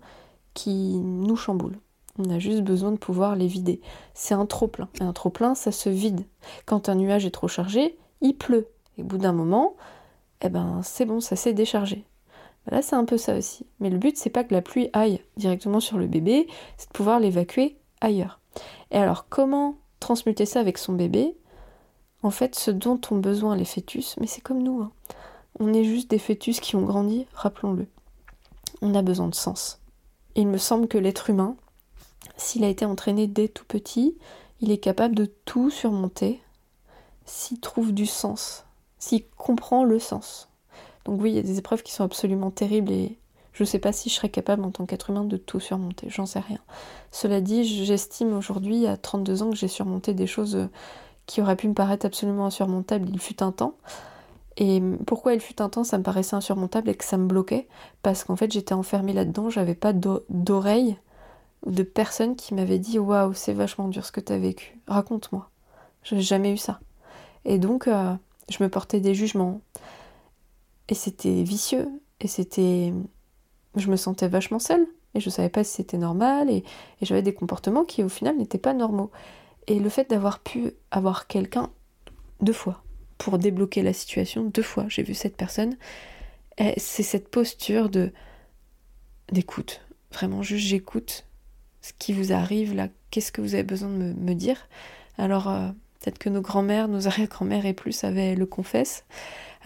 qui 0.55 0.99
nous 0.99 1.37
chamboulent. 1.37 1.79
On 2.19 2.31
a 2.31 2.39
juste 2.39 2.63
besoin 2.63 2.93
de 2.93 2.97
pouvoir 2.97 3.35
les 3.35 3.47
vider. 3.47 3.81
C'est 4.15 4.35
un 4.35 4.47
trop-plein. 4.47 4.89
Un 5.01 5.13
trop-plein, 5.13 5.55
ça 5.55 5.73
se 5.73 5.89
vide. 5.89 6.25
Quand 6.67 6.89
un 6.89 6.95
nuage 6.95 7.27
est 7.27 7.31
trop 7.31 7.49
chargé, 7.49 7.99
il 8.21 8.35
pleut. 8.35 8.69
Et 8.99 9.03
au 9.03 9.05
bout 9.05 9.19
d'un 9.19 9.33
moment, 9.33 9.75
eh 10.43 10.49
ben 10.49 10.81
c'est 10.83 11.07
bon, 11.07 11.21
ça 11.21 11.37
s'est 11.37 11.55
déchargé. 11.55 12.05
Là, 12.71 12.83
c'est 12.83 12.97
un 12.97 13.05
peu 13.05 13.17
ça 13.17 13.37
aussi. 13.37 13.67
Mais 13.81 13.91
le 13.91 13.99
but, 13.99 14.17
c'est 14.17 14.31
pas 14.31 14.45
que 14.45 14.55
la 14.55 14.63
pluie 14.63 14.91
aille 14.93 15.21
directement 15.37 15.81
sur 15.81 15.99
le 15.99 16.07
bébé, 16.07 16.47
c'est 16.77 16.89
de 16.89 16.93
pouvoir 16.93 17.19
l'évacuer 17.21 17.80
ailleurs. 18.01 18.41
Et 18.91 18.97
alors, 18.97 19.29
comment 19.29 19.77
transmuter 20.01 20.47
ça 20.47 20.61
avec 20.61 20.79
son 20.79 20.93
bébé? 20.93 21.37
En 22.23 22.31
fait, 22.31 22.55
ce 22.55 22.71
dont 22.71 23.01
ont 23.11 23.17
besoin 23.17 23.57
les 23.57 23.65
fœtus, 23.65 24.17
mais 24.21 24.27
c'est 24.27 24.41
comme 24.41 24.63
nous. 24.63 24.83
Hein. 24.83 24.93
On 25.59 25.73
est 25.73 25.85
juste 25.85 26.11
des 26.11 26.19
fœtus 26.19 26.61
qui 26.61 26.77
ont 26.77 26.85
grandi, 26.85 27.27
rappelons-le. 27.35 27.87
On 28.83 28.95
a 28.95 29.03
besoin 29.03 29.29
de 29.29 29.35
sens. 29.35 29.81
Il 30.35 30.49
me 30.49 30.59
semble 30.59 30.89
que 30.89 30.99
l'être 30.99 31.31
humain, 31.31 31.57
s'il 32.37 32.65
a 32.65 32.69
été 32.69 32.85
entraîné 32.85 33.27
dès 33.27 33.49
tout 33.49 33.65
petit, 33.65 34.17
il 34.61 34.71
est 34.71 34.79
capable 34.79 35.15
de 35.15 35.27
tout 35.45 35.71
surmonter 35.71 36.41
s'il 37.25 37.61
trouve 37.61 37.93
du 37.93 38.07
sens, 38.07 38.65
s'il 38.99 39.27
comprend 39.37 39.85
le 39.85 39.99
sens. 39.99 40.49
Donc 41.05 41.21
oui, 41.21 41.31
il 41.31 41.37
y 41.37 41.39
a 41.39 41.43
des 41.43 41.59
épreuves 41.59 41.83
qui 41.83 41.93
sont 41.93 42.05
absolument 42.05 42.51
terribles 42.51 42.93
et 42.93 43.19
je 43.61 43.65
ne 43.65 43.69
sais 43.69 43.79
pas 43.79 43.93
si 43.93 44.09
je 44.09 44.15
serais 44.15 44.31
capable 44.31 44.65
en 44.65 44.71
tant 44.71 44.87
qu'être 44.87 45.11
humain 45.11 45.25
de 45.25 45.37
tout 45.37 45.61
surmonter, 45.61 46.09
j'en 46.09 46.25
sais 46.25 46.41
rien. 46.41 46.61
Cela 47.11 47.43
dit, 47.43 47.65
j'estime 47.85 48.33
aujourd'hui, 48.33 48.87
à 48.87 48.97
32 48.97 49.43
ans, 49.43 49.51
que 49.51 49.57
j'ai 49.57 49.69
surmonté 49.69 50.15
des 50.15 50.27
choses 50.27 50.71
qui 51.27 51.43
auraient 51.43 51.57
pu 51.57 51.69
me 51.69 51.75
paraître 51.75 52.07
absolument 52.07 52.47
insurmontables 52.47 53.07
il 53.11 53.21
fut 53.21 53.43
un 53.43 53.53
temps. 53.53 53.75
Et 54.57 54.83
pourquoi 55.07 55.35
il 55.35 55.41
fut 55.41 55.61
un 55.61 55.69
temps 55.69 55.85
ça 55.85 55.99
me 55.99 56.03
paraissait 56.03 56.37
insurmontable 56.37 56.89
et 56.89 56.95
que 56.95 57.05
ça 57.05 57.19
me 57.19 57.27
bloquait? 57.27 57.69
Parce 58.03 58.25
qu'en 58.25 58.35
fait 58.35 58.51
j'étais 58.51 58.73
enfermée 58.73 59.13
là-dedans, 59.13 59.51
j'avais 59.51 59.75
pas 59.75 59.93
d'oreille 59.93 60.97
ou 61.67 61.71
de 61.71 61.83
personne 61.83 62.35
qui 62.35 62.55
m'avait 62.55 62.79
dit 62.79 62.99
waouh 62.99 63.35
c'est 63.35 63.53
vachement 63.53 63.89
dur 63.89 64.07
ce 64.07 64.13
que 64.13 64.21
t'as 64.21 64.39
vécu, 64.39 64.81
raconte-moi. 64.89 65.51
J'ai 66.03 66.23
jamais 66.23 66.51
eu 66.51 66.57
ça. 66.57 66.81
Et 67.45 67.59
donc 67.59 67.89
euh, 67.89 68.15
je 68.49 68.65
me 68.65 68.71
portais 68.71 69.01
des 69.01 69.15
jugements 69.15 69.61
et 70.89 70.95
c'était 70.95 71.43
vicieux 71.43 71.91
et 72.21 72.27
c'était 72.27 72.95
je 73.77 73.91
me 73.91 73.97
sentais 73.97 74.29
vachement 74.29 74.59
seule 74.59 74.87
et 75.15 75.21
je 75.21 75.31
savais 75.31 75.49
pas 75.49 75.65
si 75.65 75.77
c'était 75.77 75.99
normal 75.99 76.51
et, 76.51 76.65
j'avais 77.03 77.23
des 77.23 77.35
comportements 77.35 77.85
qui 77.85 78.03
au 78.03 78.09
final 78.09 78.37
n'étaient 78.37 78.59
pas 78.59 78.75
normaux. 78.75 79.11
Et 79.67 79.79
le 79.79 79.89
fait 79.89 80.09
d'avoir 80.11 80.41
pu 80.41 80.73
avoir 80.91 81.27
quelqu'un 81.27 81.71
deux 82.41 82.53
fois 82.53 82.83
pour 83.19 83.39
débloquer 83.39 83.83
la 83.83 83.93
situation. 83.93 84.45
Deux 84.45 84.63
fois, 84.63 84.87
j'ai 84.89 85.03
vu 85.03 85.15
cette 85.15 85.37
personne. 85.37 85.77
C'est 86.77 87.03
cette 87.03 87.29
posture 87.29 87.89
de 87.89 88.13
d'écoute. 89.33 89.83
Vraiment, 90.13 90.43
juste 90.43 90.67
j'écoute 90.67 91.27
ce 91.83 91.93
qui 91.99 92.13
vous 92.13 92.33
arrive 92.33 92.75
là. 92.75 92.89
Qu'est-ce 93.11 93.33
que 93.33 93.41
vous 93.41 93.55
avez 93.55 93.63
besoin 93.63 93.89
de 93.89 94.13
me, 94.13 94.35
dire? 94.35 94.69
Alors, 95.19 95.49
euh, 95.49 95.69
peut-être 96.01 96.19
que 96.19 96.29
nos 96.29 96.41
grands-mères, 96.41 96.89
nos 96.89 97.07
arrière-grands-mères 97.07 97.67
et 97.67 97.73
plus 97.73 98.05
avaient 98.05 98.35
le 98.35 98.47
confesse. 98.47 99.05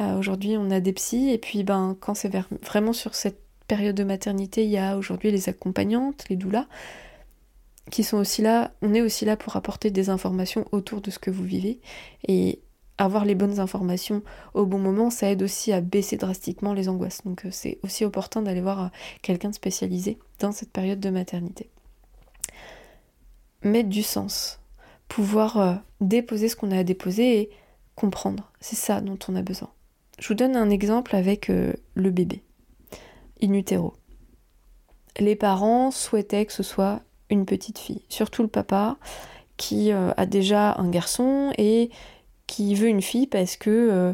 Euh, 0.00 0.18
aujourd'hui, 0.18 0.56
on 0.56 0.70
a 0.70 0.80
des 0.80 0.92
psys. 0.92 1.30
Et 1.30 1.38
puis, 1.38 1.64
ben, 1.64 1.96
quand 1.98 2.14
c'est 2.14 2.32
vraiment 2.62 2.92
sur 2.92 3.14
cette 3.14 3.43
période 3.66 3.96
de 3.96 4.04
maternité, 4.04 4.64
il 4.64 4.70
y 4.70 4.78
a 4.78 4.96
aujourd'hui 4.96 5.30
les 5.30 5.48
accompagnantes, 5.48 6.24
les 6.28 6.36
doulas, 6.36 6.66
qui 7.90 8.02
sont 8.02 8.18
aussi 8.18 8.42
là. 8.42 8.72
On 8.82 8.94
est 8.94 9.00
aussi 9.00 9.24
là 9.24 9.36
pour 9.36 9.56
apporter 9.56 9.90
des 9.90 10.10
informations 10.10 10.66
autour 10.72 11.00
de 11.00 11.10
ce 11.10 11.18
que 11.18 11.30
vous 11.30 11.44
vivez. 11.44 11.80
Et 12.28 12.60
avoir 12.98 13.24
les 13.24 13.34
bonnes 13.34 13.60
informations 13.60 14.22
au 14.54 14.66
bon 14.66 14.78
moment, 14.78 15.10
ça 15.10 15.30
aide 15.30 15.42
aussi 15.42 15.72
à 15.72 15.80
baisser 15.80 16.16
drastiquement 16.16 16.72
les 16.72 16.88
angoisses. 16.88 17.22
Donc 17.24 17.44
euh, 17.44 17.48
c'est 17.50 17.78
aussi 17.82 18.04
opportun 18.04 18.42
d'aller 18.42 18.60
voir 18.60 18.82
euh, 18.82 18.88
quelqu'un 19.22 19.50
de 19.50 19.54
spécialisé 19.54 20.18
dans 20.38 20.52
cette 20.52 20.70
période 20.70 21.00
de 21.00 21.10
maternité. 21.10 21.68
Mettre 23.62 23.88
du 23.88 24.02
sens, 24.02 24.60
pouvoir 25.08 25.56
euh, 25.58 25.74
déposer 26.00 26.48
ce 26.48 26.56
qu'on 26.56 26.70
a 26.70 26.78
à 26.78 26.84
déposer 26.84 27.40
et 27.40 27.50
comprendre, 27.96 28.52
c'est 28.60 28.76
ça 28.76 29.00
dont 29.00 29.18
on 29.28 29.36
a 29.36 29.42
besoin. 29.42 29.70
Je 30.18 30.28
vous 30.28 30.34
donne 30.34 30.56
un 30.56 30.70
exemple 30.70 31.16
avec 31.16 31.48
le 31.48 32.10
bébé, 32.10 32.44
Les 35.18 35.36
parents 35.36 35.90
souhaitaient 35.90 36.46
que 36.46 36.52
ce 36.52 36.62
soit 36.62 37.00
une 37.30 37.46
petite 37.46 37.78
fille, 37.78 38.02
surtout 38.08 38.42
le 38.42 38.48
papa 38.48 38.96
qui 39.56 39.92
a 39.92 40.26
déjà 40.26 40.74
un 40.78 40.90
garçon 40.90 41.52
et 41.58 41.90
qui 42.46 42.74
veut 42.74 42.88
une 42.88 43.02
fille 43.02 43.26
parce 43.26 43.56
que 43.56 43.70
euh, 43.70 44.12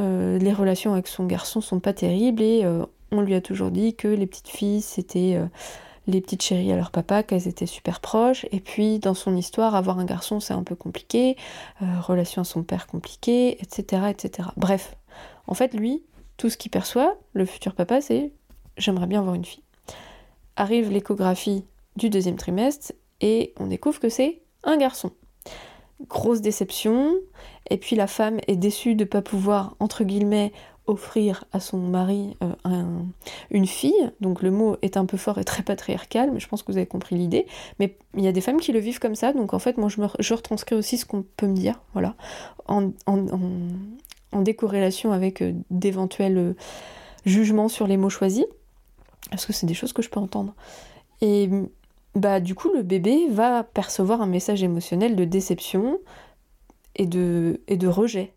euh, 0.00 0.38
les 0.38 0.52
relations 0.52 0.92
avec 0.92 1.08
son 1.08 1.26
garçon 1.26 1.60
sont 1.60 1.80
pas 1.80 1.92
terribles 1.92 2.42
et 2.42 2.64
euh, 2.64 2.84
on 3.12 3.20
lui 3.20 3.34
a 3.34 3.40
toujours 3.40 3.70
dit 3.70 3.94
que 3.94 4.08
les 4.08 4.26
petites 4.26 4.48
filles, 4.48 4.80
c'était 4.80 5.38
les 6.08 6.20
petites 6.20 6.42
chéries 6.42 6.72
à 6.72 6.76
leur 6.76 6.90
papa, 6.90 7.22
qu'elles 7.22 7.46
étaient 7.46 7.66
super 7.66 8.00
proches. 8.00 8.46
Et 8.50 8.58
puis, 8.58 8.98
dans 8.98 9.14
son 9.14 9.36
histoire, 9.36 9.76
avoir 9.76 10.00
un 10.00 10.04
garçon, 10.04 10.40
c'est 10.40 10.54
un 10.54 10.64
peu 10.64 10.74
compliqué. 10.74 11.36
relation 11.80 12.42
à 12.42 12.44
son 12.44 12.64
père 12.64 12.88
compliquée, 12.88 13.62
etc., 13.62 14.08
etc. 14.10 14.48
Bref, 14.56 14.96
en 15.46 15.54
fait, 15.54 15.72
lui, 15.72 16.02
tout 16.36 16.50
ce 16.50 16.56
qu'il 16.56 16.72
perçoit, 16.72 17.16
le 17.32 17.46
futur 17.46 17.76
papa, 17.76 18.00
c'est 18.00 18.32
j'aimerais 18.76 19.06
bien 19.06 19.20
avoir 19.20 19.34
une 19.34 19.44
fille. 19.44 19.62
Arrive 20.56 20.90
l'échographie 20.90 21.64
du 21.96 22.10
deuxième 22.10 22.36
trimestre 22.36 22.92
et 23.20 23.52
on 23.58 23.66
découvre 23.66 24.00
que 24.00 24.08
c'est 24.08 24.42
un 24.64 24.76
garçon. 24.76 25.12
Grosse 26.08 26.40
déception, 26.42 27.14
et 27.70 27.78
puis 27.78 27.96
la 27.96 28.06
femme 28.06 28.38
est 28.46 28.56
déçue 28.56 28.94
de 28.94 29.04
ne 29.04 29.08
pas 29.08 29.22
pouvoir, 29.22 29.76
entre 29.80 30.04
guillemets, 30.04 30.52
offrir 30.86 31.44
à 31.52 31.58
son 31.58 31.78
mari 31.78 32.36
euh, 32.42 32.92
une 33.50 33.66
fille. 33.66 34.12
Donc 34.20 34.42
le 34.42 34.50
mot 34.50 34.76
est 34.82 34.96
un 34.96 35.06
peu 35.06 35.16
fort 35.16 35.38
et 35.38 35.44
très 35.44 35.62
patriarcal, 35.62 36.30
mais 36.32 36.38
je 36.38 36.48
pense 36.48 36.62
que 36.62 36.70
vous 36.70 36.78
avez 36.78 36.86
compris 36.86 37.16
l'idée. 37.16 37.46
Mais 37.80 37.96
il 38.14 38.22
y 38.22 38.28
a 38.28 38.32
des 38.32 38.42
femmes 38.42 38.60
qui 38.60 38.72
le 38.72 38.78
vivent 38.78 38.98
comme 38.98 39.14
ça, 39.14 39.32
donc 39.32 39.54
en 39.54 39.58
fait, 39.58 39.78
moi 39.78 39.88
je, 39.88 40.34
retranscris 40.34 40.74
aussi 40.74 40.98
ce 40.98 41.06
qu'on 41.06 41.24
peut 41.36 41.46
me 41.46 41.56
dire, 41.56 41.80
voilà, 41.94 42.14
en, 42.66 42.90
en 44.32 44.42
décorrélation 44.42 45.12
avec 45.12 45.42
euh, 45.42 45.52
d'éventuels 45.70 46.38
euh, 46.38 46.52
jugements 47.24 47.68
sur 47.68 47.86
les 47.86 47.96
mots 47.96 48.10
choisis, 48.10 48.44
parce 49.30 49.46
que 49.46 49.52
c'est 49.52 49.66
des 49.66 49.74
choses 49.74 49.92
que 49.92 50.02
je 50.02 50.10
peux 50.10 50.20
entendre. 50.20 50.54
Et 51.20 51.48
bah 52.14 52.40
du 52.40 52.54
coup 52.54 52.72
le 52.72 52.82
bébé 52.82 53.28
va 53.30 53.62
percevoir 53.62 54.22
un 54.22 54.26
message 54.26 54.62
émotionnel 54.62 55.16
de 55.16 55.24
déception 55.24 55.98
et 56.94 57.06
de, 57.06 57.60
et 57.68 57.76
de 57.76 57.88
rejet. 57.88 58.34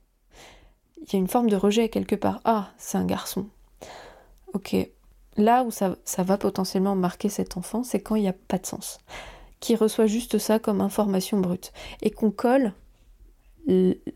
Il 1.01 1.13
y 1.13 1.15
a 1.15 1.19
une 1.19 1.27
forme 1.27 1.49
de 1.49 1.55
rejet 1.55 1.89
quelque 1.89 2.15
part. 2.15 2.41
Ah, 2.43 2.71
c'est 2.77 2.97
un 2.97 3.05
garçon. 3.05 3.47
Ok. 4.53 4.75
Là 5.37 5.63
où 5.63 5.71
ça, 5.71 5.95
ça 6.03 6.23
va 6.23 6.37
potentiellement 6.37 6.95
marquer 6.95 7.29
cet 7.29 7.55
enfant, 7.55 7.83
c'est 7.83 8.01
quand 8.01 8.15
il 8.15 8.23
n'y 8.23 8.27
a 8.27 8.33
pas 8.33 8.57
de 8.57 8.65
sens. 8.65 8.99
Qui 9.61 9.75
reçoit 9.75 10.07
juste 10.07 10.37
ça 10.37 10.59
comme 10.59 10.81
information 10.81 11.39
brute. 11.39 11.71
Et 12.01 12.11
qu'on 12.11 12.31
colle 12.31 12.73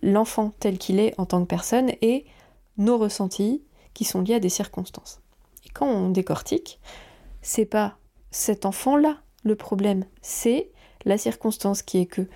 l'enfant 0.02 0.54
tel 0.60 0.78
qu'il 0.78 1.00
est 1.00 1.14
en 1.20 1.26
tant 1.26 1.42
que 1.42 1.48
personne 1.48 1.92
et 2.02 2.26
nos 2.78 2.98
ressentis 2.98 3.64
qui 3.94 4.04
sont 4.04 4.22
liés 4.22 4.36
à 4.36 4.40
des 4.40 4.50
circonstances. 4.50 5.23
Et 5.66 5.70
quand 5.74 5.88
on 5.88 6.10
décortique, 6.10 6.80
c'est 7.42 7.66
pas 7.66 7.98
cet 8.32 8.66
enfant-là 8.66 9.18
le 9.44 9.56
problème, 9.56 10.06
c'est 10.22 10.72
la 11.06 11.18
circonstance 11.18 11.82
qui 11.82 12.00
est 12.00 12.06
que 12.06 12.28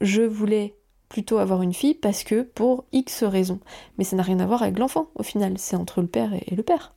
je 0.00 0.22
voulais 0.22 0.76
plutôt 1.12 1.36
avoir 1.36 1.60
une 1.60 1.74
fille 1.74 1.92
parce 1.92 2.24
que 2.24 2.40
pour 2.40 2.84
X 2.92 3.22
raisons. 3.24 3.60
Mais 3.98 4.04
ça 4.04 4.16
n'a 4.16 4.22
rien 4.22 4.40
à 4.40 4.46
voir 4.46 4.62
avec 4.62 4.78
l'enfant 4.78 5.08
au 5.14 5.22
final, 5.22 5.58
c'est 5.58 5.76
entre 5.76 6.00
le 6.00 6.06
père 6.06 6.32
et 6.32 6.54
le 6.54 6.62
père. 6.62 6.94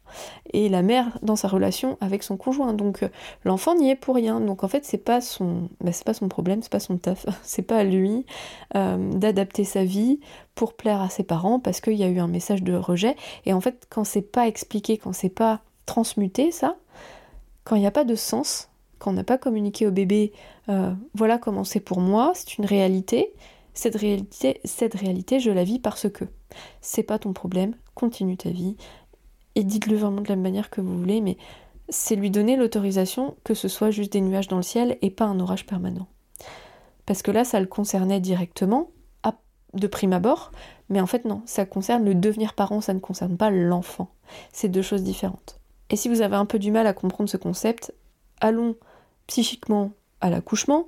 Et 0.54 0.70
la 0.70 0.82
mère 0.82 1.20
dans 1.22 1.36
sa 1.36 1.50
relation 1.50 1.98
avec 2.00 2.24
son 2.24 2.38
conjoint. 2.38 2.74
Donc 2.74 3.04
euh, 3.04 3.10
l'enfant 3.44 3.76
n'y 3.76 3.90
est 3.90 3.96
pour 3.96 4.16
rien. 4.16 4.40
Donc 4.40 4.64
en 4.64 4.70
fait 4.70 4.86
c'est 4.86 5.04
pas 5.04 5.20
son 5.20 5.70
bah, 5.82 5.92
c'est 5.92 6.06
pas 6.06 6.14
son 6.14 6.30
problème, 6.30 6.62
c'est 6.62 6.72
pas 6.72 6.80
son 6.80 6.98
taf, 6.98 7.26
c'est 7.44 7.62
pas 7.62 7.80
à 7.80 7.84
lui 7.84 8.26
euh, 8.76 9.12
d'adapter 9.12 9.66
sa 9.66 9.84
vie 9.84 10.22
pour 10.56 10.76
plaire 10.76 11.02
à 11.02 11.10
ses 11.10 11.24
parents 11.24 11.60
parce 11.60 11.82
qu'il 11.82 11.96
y 11.96 12.04
a 12.04 12.08
eu 12.08 12.20
un 12.20 12.30
message 12.30 12.64
de 12.64 12.74
rejet. 12.74 13.18
Et 13.46 13.52
en 13.52 13.60
fait 13.60 13.86
quand 13.90 14.06
c'est 14.06 14.22
pas 14.22 14.48
expliqué, 14.48 14.98
quand 14.98 15.12
c'est 15.12 15.28
pas 15.28 15.62
transmuté 15.86 16.52
ça, 16.52 16.78
quand 17.64 17.76
il 17.76 17.80
n'y 17.80 17.88
a 17.88 17.92
pas 17.92 18.04
de 18.04 18.16
sens, 18.16 18.70
quand 19.00 19.12
on 19.12 19.14
n'a 19.14 19.24
pas 19.24 19.38
communiqué 19.38 19.88
au 19.88 19.92
bébé, 19.92 20.34
euh, 20.70 20.94
voilà 21.14 21.38
comment 21.38 21.64
c'est 21.64 21.80
pour 21.80 22.00
moi, 22.00 22.32
c'est 22.36 22.58
une 22.58 22.66
réalité, 22.66 23.34
cette 23.74 23.96
réalité, 23.96 24.62
cette 24.64 24.96
réalité, 24.96 25.40
je 25.40 25.52
la 25.52 25.64
vis 25.64 25.80
parce 25.80 26.10
que 26.10 26.26
c'est 26.82 27.04
pas 27.04 27.20
ton 27.20 27.34
problème, 27.34 27.76
continue 27.94 28.38
ta 28.38 28.50
vie 28.50 28.78
et 29.56 29.64
dites-le 29.64 29.96
vraiment 29.96 30.22
de 30.22 30.30
la 30.30 30.36
manière 30.36 30.70
que 30.70 30.82
vous 30.82 30.98
voulez, 30.98 31.22
mais 31.22 31.38
c'est 31.90 32.16
lui 32.16 32.32
donner 32.32 32.56
l'autorisation 32.56 33.36
que 33.44 33.54
ce 33.54 33.68
soit 33.68 33.92
juste 33.92 34.14
des 34.14 34.22
nuages 34.22 34.48
dans 34.48 34.58
le 34.58 34.64
ciel 34.64 34.98
et 35.02 35.10
pas 35.10 35.26
un 35.26 35.40
orage 35.40 35.66
permanent. 35.66 36.08
Parce 37.06 37.22
que 37.22 37.32
là, 37.32 37.44
ça 37.44 37.60
le 37.60 37.68
concernait 37.68 38.20
directement, 38.20 38.90
de 39.76 39.88
prime 39.88 40.14
abord, 40.14 40.52
mais 40.90 41.02
en 41.02 41.08
fait 41.08 41.26
non, 41.26 41.42
ça 41.46 41.66
concerne 41.66 42.06
le 42.06 42.16
devenir 42.16 42.54
parent, 42.54 42.82
ça 42.82 42.94
ne 42.94 43.00
concerne 43.00 43.38
pas 43.38 43.50
l'enfant. 43.52 44.10
C'est 44.52 44.70
deux 44.70 44.82
choses 44.82 45.04
différentes. 45.04 45.60
Et 45.90 45.96
si 45.96 46.10
vous 46.10 46.22
avez 46.22 46.36
un 46.36 46.46
peu 46.46 46.60
du 46.60 46.72
mal 46.72 46.88
à 46.88 46.94
comprendre 46.94 47.30
ce 47.30 47.38
concept, 47.38 47.94
allons 48.42 48.76
psychiquement 49.28 49.92
à 50.22 50.30
l'accouchement. 50.30 50.88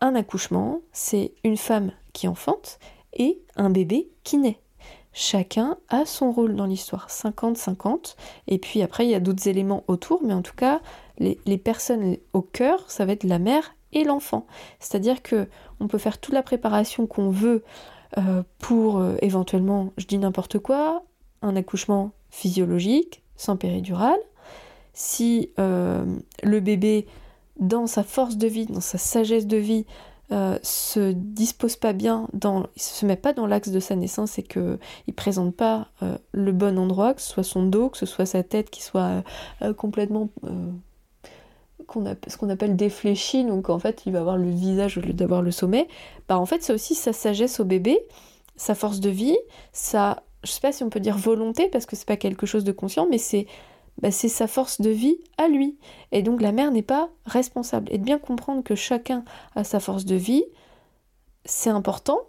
Un 0.00 0.14
accouchement, 0.14 0.80
c'est 0.92 1.32
une 1.44 1.56
femme 1.56 1.92
qui 2.12 2.28
enfante 2.28 2.78
et 3.12 3.40
un 3.56 3.70
bébé 3.70 4.10
qui 4.24 4.38
naît. 4.38 4.60
Chacun 5.12 5.76
a 5.88 6.06
son 6.06 6.30
rôle 6.30 6.54
dans 6.54 6.66
l'histoire, 6.66 7.08
50-50, 7.08 8.14
et 8.46 8.58
puis 8.58 8.80
après 8.80 9.06
il 9.06 9.10
y 9.10 9.14
a 9.14 9.20
d'autres 9.20 9.48
éléments 9.48 9.82
autour, 9.88 10.22
mais 10.22 10.32
en 10.32 10.42
tout 10.42 10.54
cas, 10.54 10.80
les, 11.18 11.58
personnes 11.58 12.16
au 12.32 12.42
cœur, 12.42 12.90
ça 12.90 13.04
va 13.04 13.12
être 13.12 13.24
la 13.24 13.38
mère 13.38 13.74
et 13.92 14.04
l'enfant. 14.04 14.46
C'est-à-dire 14.78 15.22
que 15.22 15.48
on 15.80 15.88
peut 15.88 15.98
faire 15.98 16.18
toute 16.18 16.32
la 16.32 16.42
préparation 16.42 17.06
qu'on 17.06 17.30
veut 17.30 17.64
euh, 18.18 18.42
pour 18.58 18.98
euh, 18.98 19.16
éventuellement, 19.20 19.92
je 19.98 20.06
dis 20.06 20.18
n'importe 20.18 20.58
quoi, 20.60 21.02
un 21.42 21.56
accouchement 21.56 22.12
physiologique, 22.30 23.22
sans 23.40 23.56
péridurale. 23.56 24.20
Si 24.92 25.50
euh, 25.58 26.04
le 26.42 26.60
bébé, 26.60 27.06
dans 27.58 27.86
sa 27.86 28.02
force 28.02 28.36
de 28.36 28.46
vie, 28.46 28.66
dans 28.66 28.82
sa 28.82 28.98
sagesse 28.98 29.46
de 29.46 29.56
vie, 29.56 29.86
euh, 30.30 30.58
se 30.62 31.12
dispose 31.12 31.76
pas 31.76 31.94
bien, 31.94 32.28
dans, 32.34 32.66
se 32.76 33.06
met 33.06 33.16
pas 33.16 33.32
dans 33.32 33.46
l'axe 33.46 33.70
de 33.70 33.80
sa 33.80 33.96
naissance 33.96 34.38
et 34.38 34.42
que 34.42 34.78
il 35.06 35.14
présente 35.14 35.56
pas 35.56 35.88
euh, 36.02 36.18
le 36.32 36.52
bon 36.52 36.78
endroit, 36.78 37.14
que 37.14 37.22
ce 37.22 37.30
soit 37.30 37.42
son 37.42 37.64
dos, 37.64 37.88
que 37.88 37.96
ce 37.96 38.06
soit 38.06 38.26
sa 38.26 38.42
tête 38.42 38.68
qui 38.68 38.82
soit 38.82 39.24
complètement 39.76 40.28
qu'on 41.86 42.04
ce 42.28 42.36
qu'on 42.36 42.50
appelle 42.50 42.76
défléchi, 42.76 43.44
donc 43.44 43.70
en 43.70 43.78
fait 43.78 44.02
il 44.04 44.12
va 44.12 44.20
avoir 44.20 44.36
le 44.36 44.50
visage 44.50 44.98
au 44.98 45.00
lieu 45.00 45.14
d'avoir 45.14 45.40
le 45.42 45.50
sommet, 45.50 45.88
bah 46.28 46.38
en 46.38 46.46
fait 46.46 46.62
c'est 46.62 46.74
aussi 46.74 46.94
sa 46.94 47.12
sagesse 47.12 47.58
au 47.58 47.64
bébé, 47.64 47.98
sa 48.54 48.74
force 48.74 49.00
de 49.00 49.10
vie, 49.10 49.38
sa, 49.72 50.22
je 50.44 50.50
sais 50.50 50.60
pas 50.60 50.72
si 50.72 50.82
on 50.82 50.90
peut 50.90 51.00
dire 51.00 51.18
volonté 51.18 51.68
parce 51.68 51.86
que 51.86 51.96
c'est 51.96 52.06
pas 52.06 52.16
quelque 52.16 52.46
chose 52.46 52.64
de 52.64 52.72
conscient, 52.72 53.06
mais 53.08 53.18
c'est 53.18 53.46
bah, 54.00 54.10
sa 54.10 54.46
force 54.46 54.80
de 54.80 54.90
vie 54.90 55.18
à 55.36 55.48
lui. 55.48 55.76
Et 56.12 56.22
donc 56.22 56.40
la 56.40 56.52
mère 56.52 56.70
n'est 56.70 56.82
pas 56.82 57.10
responsable. 57.26 57.88
Et 57.90 57.98
de 57.98 58.04
bien 58.04 58.18
comprendre 58.18 58.62
que 58.62 58.74
chacun 58.74 59.24
a 59.54 59.64
sa 59.64 59.80
force 59.80 60.04
de 60.04 60.16
vie, 60.16 60.44
c'est 61.44 61.70
important. 61.70 62.20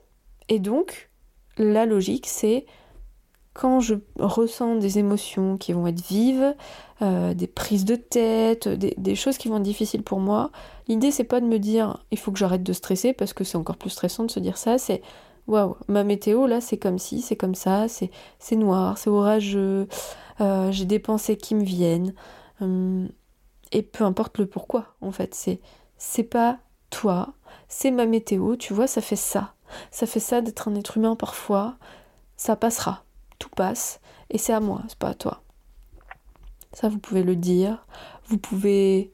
Et 0.50 0.60
donc, 0.60 1.10
la 1.58 1.86
logique, 1.86 2.28
c'est 2.28 2.65
quand 3.54 3.80
je 3.80 3.95
ressens 4.17 4.76
des 4.76 4.97
émotions 4.97 5.58
qui 5.58 5.74
vont 5.74 5.86
être 5.88 6.06
vives, 6.06 6.56
euh, 7.02 7.34
des 7.34 7.47
prises 7.47 7.86
de 7.86 7.95
tête, 7.95 8.67
des, 8.67 9.15
choses 9.15 9.38
qui 9.38 9.50
vont 9.50 9.58
être 9.58 9.63
difficiles 9.63 10.04
pour 10.04 10.19
moi, 10.19 10.52
l'idée 10.88 11.12
c'est 11.12 11.26
pas 11.26 11.41
de 11.41 11.45
me 11.45 11.60
dire 11.60 12.04
il 12.12 12.17
faut 12.17 12.32
que 12.32 12.39
j'arrête 12.39 12.63
de 12.63 12.74
stresser 12.74 13.12
parce 13.12 13.34
que 13.34 13.43
c'est 13.43 13.58
encore 13.58 13.76
plus 13.76 13.89
stressant 13.89 14.24
de 14.24 14.32
se 14.32 14.39
dire 14.39 14.58
ça, 14.58 14.78
c'est 14.78 15.02
waouh, 15.47 15.75
ma 15.88 16.04
météo 16.04 16.47
là 16.47 16.62
c'est 16.62 16.77
comme 16.77 16.99
ci, 16.99 17.21
c'est 17.21 17.36
comme 17.36 17.56
ça, 17.56 17.88
c'est 17.88 18.56
noir, 18.56 18.97
c'est 18.97 19.10
orageux, 19.10 19.88
euh, 20.41 20.71
j'ai 20.71 20.86
des 20.86 20.99
pensées 20.99 21.38
qui 21.38 21.56
me 21.56 21.63
viennent. 21.63 22.13
Hum, 22.62 23.10
et 23.71 23.84
peu 23.84 24.04
importe 24.04 24.38
le 24.38 24.45
pourquoi, 24.47 24.95
en 25.01 25.12
fait, 25.12 25.34
c'est 25.36 25.62
c'est 25.97 26.23
pas 26.23 26.60
toi, 26.89 27.34
c'est 27.67 27.91
ma 27.91 28.06
météo, 28.06 28.56
tu 28.56 28.73
vois, 28.73 28.88
ça 28.88 29.01
fait 29.01 29.15
ça. 29.15 29.54
Ça 29.91 30.06
fait 30.06 30.19
ça 30.19 30.41
d'être 30.41 30.67
un 30.67 30.75
être 30.75 30.97
humain 30.97 31.15
parfois. 31.15 31.77
Ça 32.36 32.56
passera, 32.56 33.04
tout 33.39 33.49
passe, 33.49 34.01
et 34.30 34.38
c'est 34.38 34.54
à 34.54 34.60
moi, 34.60 34.82
c'est 34.88 34.97
pas 34.97 35.10
à 35.10 35.13
toi. 35.13 35.41
Ça, 36.73 36.89
vous 36.89 36.99
pouvez 36.99 37.23
le 37.23 37.36
dire, 37.36 37.86
vous 38.25 38.38
pouvez 38.38 39.12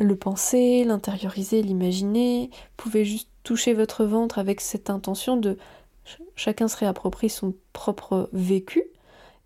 le 0.00 0.16
penser, 0.16 0.84
l'intérioriser, 0.84 1.62
l'imaginer, 1.62 2.50
pouvez 2.76 3.04
juste 3.04 3.28
toucher 3.44 3.74
votre 3.74 4.04
ventre 4.04 4.38
avec 4.38 4.60
cette 4.60 4.90
intention 4.90 5.36
de 5.36 5.56
chacun 6.34 6.68
se 6.68 6.76
réapproprie 6.76 7.28
son 7.28 7.54
propre 7.72 8.28
vécu. 8.32 8.84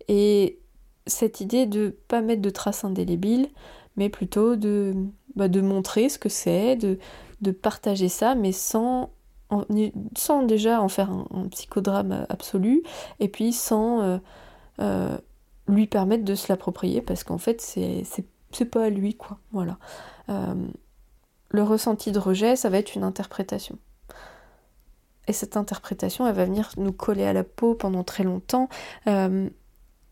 Et 0.07 0.59
cette 1.07 1.41
idée 1.41 1.65
de 1.65 1.95
pas 2.07 2.21
mettre 2.21 2.41
de 2.41 2.49
traces 2.49 2.83
indélébiles, 2.83 3.49
mais 3.97 4.09
plutôt 4.09 4.55
de, 4.55 4.93
bah, 5.35 5.47
montrer 5.49 6.09
ce 6.09 6.17
que 6.17 6.29
c'est, 6.29 6.75
de, 6.75 6.97
partager 7.51 8.09
ça, 8.09 8.33
mais 8.33 8.51
sans, 8.51 9.11
déjà 10.47 10.81
en 10.81 10.89
faire 10.89 11.11
un, 11.11 11.47
psychodrame 11.51 12.25
absolu, 12.29 12.81
et 13.19 13.27
puis 13.27 13.53
sans 13.53 14.01
euh, 14.01 14.17
euh, 14.79 15.17
lui 15.67 15.85
permettre 15.85 16.23
de 16.23 16.33
se 16.33 16.51
l'approprier, 16.51 17.01
parce 17.01 17.23
qu'en 17.23 17.37
fait, 17.37 17.61
c'est, 17.61 18.03
c'est, 18.55 18.65
pas 18.65 18.85
à 18.85 18.89
lui, 18.89 19.15
quoi. 19.15 19.39
Voilà. 19.51 19.77
Euh, 20.29 20.55
le 21.49 21.63
ressenti 21.63 22.11
de 22.11 22.19
rejet, 22.19 22.55
ça 22.55 22.69
va 22.69 22.77
être 22.77 22.95
une 22.95 23.03
interprétation. 23.03 23.77
Et 25.27 25.33
cette 25.33 25.57
interprétation, 25.57 26.27
elle 26.27 26.35
va 26.35 26.45
venir 26.45 26.71
nous 26.77 26.91
coller 26.91 27.25
à 27.25 27.33
la 27.33 27.43
peau 27.43 27.73
pendant 27.73 28.03
très 28.03 28.23
longtemps 28.23 28.69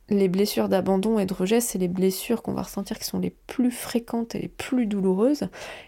les 0.10 0.28
blessures 0.28 0.70
d'abandon 0.70 1.20
et 1.20 1.26
de 1.26 1.34
rejet, 1.34 1.62
c'est 1.62 1.80
les 1.80 1.88
blessures 1.88 2.42
qu'on 2.42 2.54
va 2.54 2.64
ressentir 2.64 3.00
qui 3.00 3.06
sont 3.06 3.20
les 3.20 3.30
plus 3.30 3.72
fréquentes 3.72 4.36
et 4.36 4.40
les 4.40 4.48
plus 4.48 4.86
douloureuses. 4.86 5.48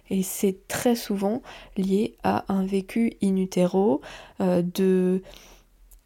Et 0.09 0.23
c'est 0.23 0.67
très 0.67 0.95
souvent 0.95 1.41
lié 1.77 2.15
à 2.23 2.45
un 2.51 2.65
vécu 2.65 3.13
in 3.21 3.35
utero, 3.35 4.01
euh, 4.41 4.61
de 4.61 5.21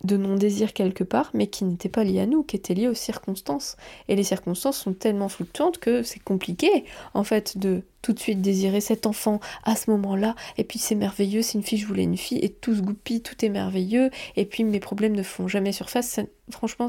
de 0.03 0.15
non-désir 0.15 0.73
quelque 0.73 1.03
part, 1.03 1.29
mais 1.33 1.47
qui 1.47 1.65
n'était 1.65 1.89
pas 1.89 2.03
lié 2.03 2.21
à 2.21 2.25
nous, 2.25 2.43
qui 2.43 2.55
était 2.55 2.73
lié 2.73 2.87
aux 2.87 2.93
circonstances. 2.93 3.75
Et 4.07 4.15
les 4.15 4.23
circonstances 4.23 4.77
sont 4.77 4.93
tellement 4.93 5.27
fluctuantes 5.27 5.77
que 5.77 6.03
c'est 6.03 6.23
compliqué, 6.23 6.85
en 7.13 7.23
fait, 7.23 7.57
de 7.57 7.83
tout 8.01 8.13
de 8.13 8.19
suite 8.19 8.41
désirer 8.41 8.79
cet 8.79 9.05
enfant 9.05 9.41
à 9.63 9.75
ce 9.75 9.91
moment-là, 9.91 10.35
et 10.57 10.63
puis 10.63 10.79
c'est 10.79 10.95
merveilleux, 10.95 11.41
c'est 11.41 11.57
une 11.57 11.63
fille, 11.63 11.77
je 11.77 11.85
voulais 11.85 12.03
une 12.03 12.17
fille, 12.17 12.39
et 12.39 12.49
tout 12.49 12.73
se 12.73 12.81
goupille, 12.81 13.21
tout 13.21 13.43
est 13.43 13.49
merveilleux, 13.49 14.09
et 14.37 14.45
puis 14.45 14.63
mes 14.63 14.79
problèmes 14.79 15.15
ne 15.15 15.23
font 15.23 15.49
jamais 15.49 15.73
surface. 15.73 16.21
franchement, 16.49 16.87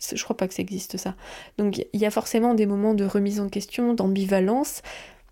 je 0.00 0.22
crois 0.22 0.36
pas 0.36 0.48
que 0.48 0.54
ça 0.54 0.62
existe 0.62 0.96
ça. 0.96 1.14
Donc 1.58 1.78
il 1.92 2.00
y 2.00 2.06
a 2.06 2.10
forcément 2.10 2.54
des 2.54 2.66
moments 2.66 2.94
de 2.94 3.04
remise 3.04 3.40
en 3.40 3.48
question, 3.48 3.94
d'ambivalence. 3.94 4.82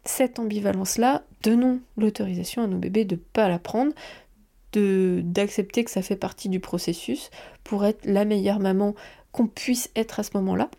Cette 0.04 0.38
ambivalence-là, 0.38 1.24
donnons 1.42 1.80
l'autorisation 1.96 2.62
à 2.62 2.66
nos 2.66 2.78
bébés 2.78 3.04
de 3.04 3.16
ne 3.16 3.20
pas 3.20 3.48
la 3.48 3.58
prendre, 3.58 3.92
d'accepter 4.72 5.84
que 5.84 5.90
ça 5.90 6.02
fait 6.02 6.16
partie 6.16 6.48
du 6.48 6.60
processus 6.60 7.30
pour 7.64 7.84
être 7.84 8.04
la 8.04 8.24
meilleure 8.24 8.60
maman 8.60 8.94
qu'on 9.32 9.46
puisse 9.46 9.90
être 9.96 10.20
à 10.20 10.22
ce 10.22 10.30
moment-là. 10.34 10.70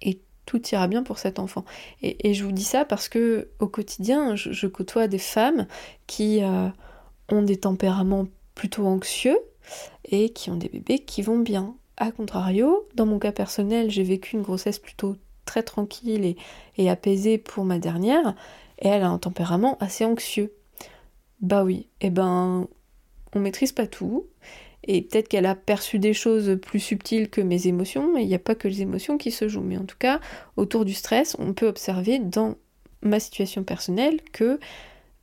Et 0.00 0.20
tout 0.46 0.66
ira 0.68 0.88
bien 0.88 1.02
pour 1.02 1.18
cet 1.18 1.38
enfant. 1.38 1.64
Et, 2.02 2.34
je 2.34 2.44
vous 2.44 2.52
dis 2.52 2.64
ça 2.64 2.84
parce 2.84 3.08
que 3.08 3.48
au 3.58 3.68
quotidien, 3.68 4.36
je, 4.36 4.66
côtoie 4.66 5.08
des 5.08 5.18
femmes 5.18 5.66
qui 6.06 6.42
euh, 6.42 6.68
ont 7.30 7.42
des 7.42 7.58
tempéraments 7.58 8.26
plutôt 8.54 8.86
anxieux 8.86 9.38
et 10.04 10.30
qui 10.30 10.50
ont 10.50 10.56
des 10.56 10.68
bébés 10.68 11.00
qui 11.00 11.22
vont 11.22 11.38
bien. 11.38 11.74
A 11.96 12.10
contrario, 12.10 12.86
dans 12.94 13.06
mon 13.06 13.18
cas 13.18 13.32
personnel, 13.32 13.90
j'ai 13.90 14.02
vécu 14.02 14.36
une 14.36 14.42
grossesse 14.42 14.78
plutôt 14.78 15.16
très 15.44 15.62
tranquille 15.62 16.24
et, 16.24 16.36
et 16.76 16.90
apaisée 16.90 17.38
pour 17.38 17.64
ma 17.64 17.78
dernière, 17.78 18.34
et 18.78 18.88
elle 18.88 19.02
a 19.02 19.08
un 19.08 19.18
tempérament 19.18 19.76
assez 19.80 20.04
anxieux. 20.04 20.52
Bah 21.40 21.64
oui, 21.64 21.88
et 22.00 22.06
eh 22.06 22.10
ben 22.10 22.68
on 23.34 23.40
maîtrise 23.40 23.72
pas 23.72 23.86
tout. 23.86 24.26
Et 24.86 25.02
peut-être 25.02 25.28
qu'elle 25.28 25.46
a 25.46 25.54
perçu 25.54 25.98
des 25.98 26.12
choses 26.12 26.58
plus 26.60 26.80
subtiles 26.80 27.30
que 27.30 27.40
mes 27.40 27.66
émotions, 27.66 28.12
mais 28.12 28.22
il 28.22 28.28
n'y 28.28 28.34
a 28.34 28.38
pas 28.38 28.54
que 28.54 28.68
les 28.68 28.82
émotions 28.82 29.16
qui 29.16 29.30
se 29.30 29.48
jouent. 29.48 29.62
Mais 29.62 29.78
en 29.78 29.84
tout 29.84 29.96
cas, 29.98 30.20
autour 30.56 30.84
du 30.84 30.92
stress, 30.92 31.36
on 31.38 31.54
peut 31.54 31.66
observer 31.66 32.18
dans 32.18 32.56
ma 33.00 33.18
situation 33.18 33.64
personnelle 33.64 34.20
que 34.32 34.58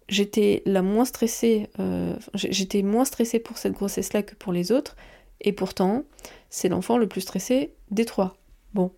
j'étais 0.10 0.62
la 0.66 0.82
moins 0.82 1.06
stressée, 1.06 1.70
euh, 1.80 2.16
j'étais 2.34 2.82
moins 2.82 3.06
stressée 3.06 3.40
pour 3.40 3.58
cette 3.58 3.74
grossesse-là 3.74 4.24
que 4.24 4.36
pour 4.36 4.52
les 4.52 4.72
autres, 4.72 4.96
et 5.42 5.54
pourtant, 5.54 6.04
c'est 6.50 6.70
l'enfant 6.70 6.98
le 6.98 7.08
plus 7.08 7.22
stressé 7.22 7.74
des 7.90 8.06
trois. 8.06 8.38
Bon, 8.74 8.92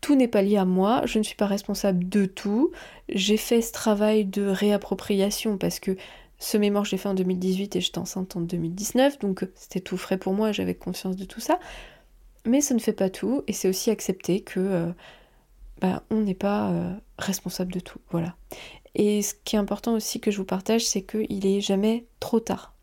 tout 0.00 0.14
n'est 0.14 0.28
pas 0.28 0.42
lié 0.42 0.56
à 0.56 0.64
moi, 0.64 1.02
je 1.06 1.18
ne 1.18 1.24
suis 1.24 1.36
pas 1.36 1.46
responsable 1.46 2.08
de 2.08 2.26
tout. 2.26 2.70
J'ai 3.08 3.36
fait 3.36 3.62
ce 3.62 3.72
travail 3.72 4.24
de 4.24 4.46
réappropriation 4.46 5.58
parce 5.58 5.80
que 5.80 5.96
ce 6.38 6.58
mémoire, 6.58 6.84
je 6.84 6.90
l'ai 6.92 6.98
fait 6.98 7.08
en 7.08 7.14
2018 7.14 7.76
et 7.76 7.80
j'étais 7.80 7.98
enceinte 7.98 8.36
en 8.36 8.40
2019, 8.40 9.18
donc 9.18 9.42
euh, 9.42 9.52
c'était 9.54 9.80
tout 9.80 9.96
frais 9.96 10.18
pour 10.18 10.34
moi, 10.34 10.52
j'avais 10.52 10.74
conscience 10.74 11.16
de 11.16 11.24
tout 11.24 11.40
ça. 11.40 11.58
Mais 12.44 12.60
ça 12.60 12.74
ne 12.74 12.78
fait 12.78 12.92
pas 12.92 13.10
tout, 13.10 13.42
et 13.46 13.52
c'est 13.52 13.68
aussi 13.68 13.90
accepter 13.90 14.40
que 14.40 14.60
euh, 14.60 14.92
bah, 15.80 16.02
on 16.10 16.20
n'est 16.20 16.34
pas 16.34 16.70
euh, 16.70 16.94
responsable 17.18 17.72
de 17.72 17.80
tout. 17.80 17.98
Voilà. 18.10 18.36
Et 18.94 19.22
ce 19.22 19.34
qui 19.44 19.56
est 19.56 19.58
important 19.58 19.94
aussi 19.94 20.20
que 20.20 20.30
je 20.30 20.38
vous 20.38 20.44
partage, 20.44 20.86
c'est 20.86 21.02
qu'il 21.02 21.46
est 21.46 21.60
jamais 21.60 22.06
trop 22.20 22.38
tard. 22.38 22.74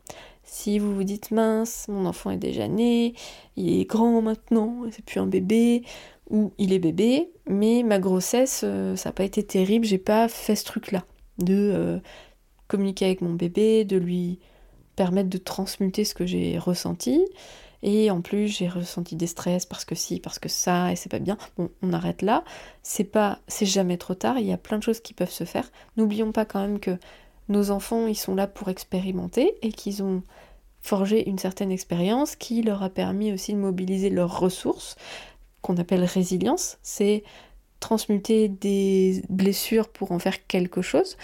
Si 0.42 0.78
vous 0.78 0.94
vous 0.94 1.04
dites 1.04 1.30
mince, 1.30 1.86
mon 1.88 2.04
enfant 2.06 2.30
est 2.30 2.36
déjà 2.36 2.68
né, 2.68 3.14
il 3.56 3.80
est 3.80 3.86
grand 3.86 4.20
maintenant, 4.20 4.82
c'est 4.90 5.04
plus 5.04 5.18
un 5.18 5.26
bébé, 5.26 5.82
ou 6.28 6.52
il 6.58 6.72
est 6.72 6.78
bébé, 6.78 7.30
mais 7.46 7.82
ma 7.82 7.98
grossesse, 7.98 8.60
ça 8.60 9.08
n'a 9.08 9.12
pas 9.12 9.24
été 9.24 9.42
terrible, 9.42 9.86
j'ai 9.86 9.98
pas 9.98 10.28
fait 10.28 10.54
ce 10.54 10.64
truc-là 10.64 11.04
de 11.38 12.00
communiquer 12.74 13.04
avec 13.06 13.20
mon 13.20 13.34
bébé, 13.34 13.84
de 13.84 13.96
lui 13.96 14.40
permettre 14.96 15.30
de 15.30 15.38
transmuter 15.38 16.04
ce 16.04 16.12
que 16.12 16.26
j'ai 16.26 16.58
ressenti. 16.58 17.24
Et 17.84 18.10
en 18.10 18.20
plus, 18.20 18.48
j'ai 18.48 18.66
ressenti 18.66 19.14
des 19.14 19.28
stress 19.28 19.64
parce 19.64 19.84
que 19.84 19.94
si, 19.94 20.18
parce 20.18 20.40
que 20.40 20.48
ça, 20.48 20.90
et 20.90 20.96
c'est 20.96 21.08
pas 21.08 21.20
bien. 21.20 21.36
Bon, 21.56 21.70
on 21.82 21.92
arrête 21.92 22.22
là. 22.22 22.42
C'est 22.82 23.04
pas, 23.04 23.38
c'est 23.46 23.66
jamais 23.66 23.96
trop 23.96 24.14
tard. 24.14 24.38
Il 24.40 24.46
y 24.46 24.52
a 24.52 24.56
plein 24.56 24.78
de 24.78 24.82
choses 24.82 25.00
qui 25.00 25.14
peuvent 25.14 25.30
se 25.30 25.44
faire. 25.44 25.70
N'oublions 25.96 26.32
pas 26.32 26.44
quand 26.44 26.60
même 26.60 26.80
que 26.80 26.98
nos 27.48 27.70
enfants, 27.70 28.08
ils 28.08 28.16
sont 28.16 28.34
là 28.34 28.48
pour 28.48 28.70
expérimenter 28.70 29.54
et 29.62 29.70
qu'ils 29.70 30.02
ont 30.02 30.22
forgé 30.80 31.28
une 31.28 31.38
certaine 31.38 31.70
expérience 31.70 32.34
qui 32.34 32.62
leur 32.62 32.82
a 32.82 32.90
permis 32.90 33.32
aussi 33.32 33.52
de 33.52 33.58
mobiliser 33.58 34.10
leurs 34.10 34.40
ressources, 34.40 34.96
qu'on 35.62 35.76
appelle 35.76 36.04
résilience. 36.04 36.78
C'est 36.82 37.22
transmuter 37.78 38.48
des 38.48 39.22
blessures 39.28 39.88
pour 39.88 40.10
en 40.10 40.18
faire 40.18 40.46
quelque 40.46 40.82
chose. 40.82 41.16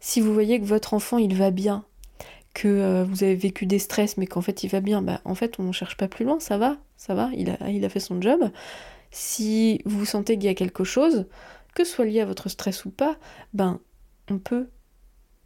Si 0.00 0.20
vous 0.20 0.32
voyez 0.32 0.60
que 0.60 0.64
votre 0.64 0.94
enfant 0.94 1.18
il 1.18 1.34
va 1.34 1.50
bien, 1.50 1.84
que 2.54 2.68
euh, 2.68 3.04
vous 3.04 3.22
avez 3.24 3.34
vécu 3.34 3.66
des 3.66 3.78
stress 3.78 4.16
mais 4.16 4.26
qu'en 4.26 4.40
fait 4.40 4.62
il 4.62 4.68
va 4.68 4.80
bien, 4.80 5.02
bah 5.02 5.20
en 5.24 5.34
fait 5.34 5.58
on 5.58 5.64
ne 5.64 5.72
cherche 5.72 5.96
pas 5.96 6.08
plus 6.08 6.24
loin, 6.24 6.40
ça 6.40 6.58
va, 6.58 6.76
ça 6.96 7.14
va, 7.14 7.30
il 7.34 7.50
a, 7.50 7.70
il 7.70 7.84
a 7.84 7.88
fait 7.88 8.00
son 8.00 8.20
job. 8.20 8.50
Si 9.10 9.80
vous 9.84 10.04
sentez 10.04 10.34
qu'il 10.34 10.44
y 10.44 10.48
a 10.48 10.54
quelque 10.54 10.84
chose, 10.84 11.26
que 11.74 11.84
ce 11.84 11.92
soit 11.92 12.04
lié 12.04 12.20
à 12.20 12.26
votre 12.26 12.48
stress 12.48 12.84
ou 12.84 12.90
pas, 12.90 13.16
ben 13.54 13.80
on 14.30 14.38
peut 14.38 14.68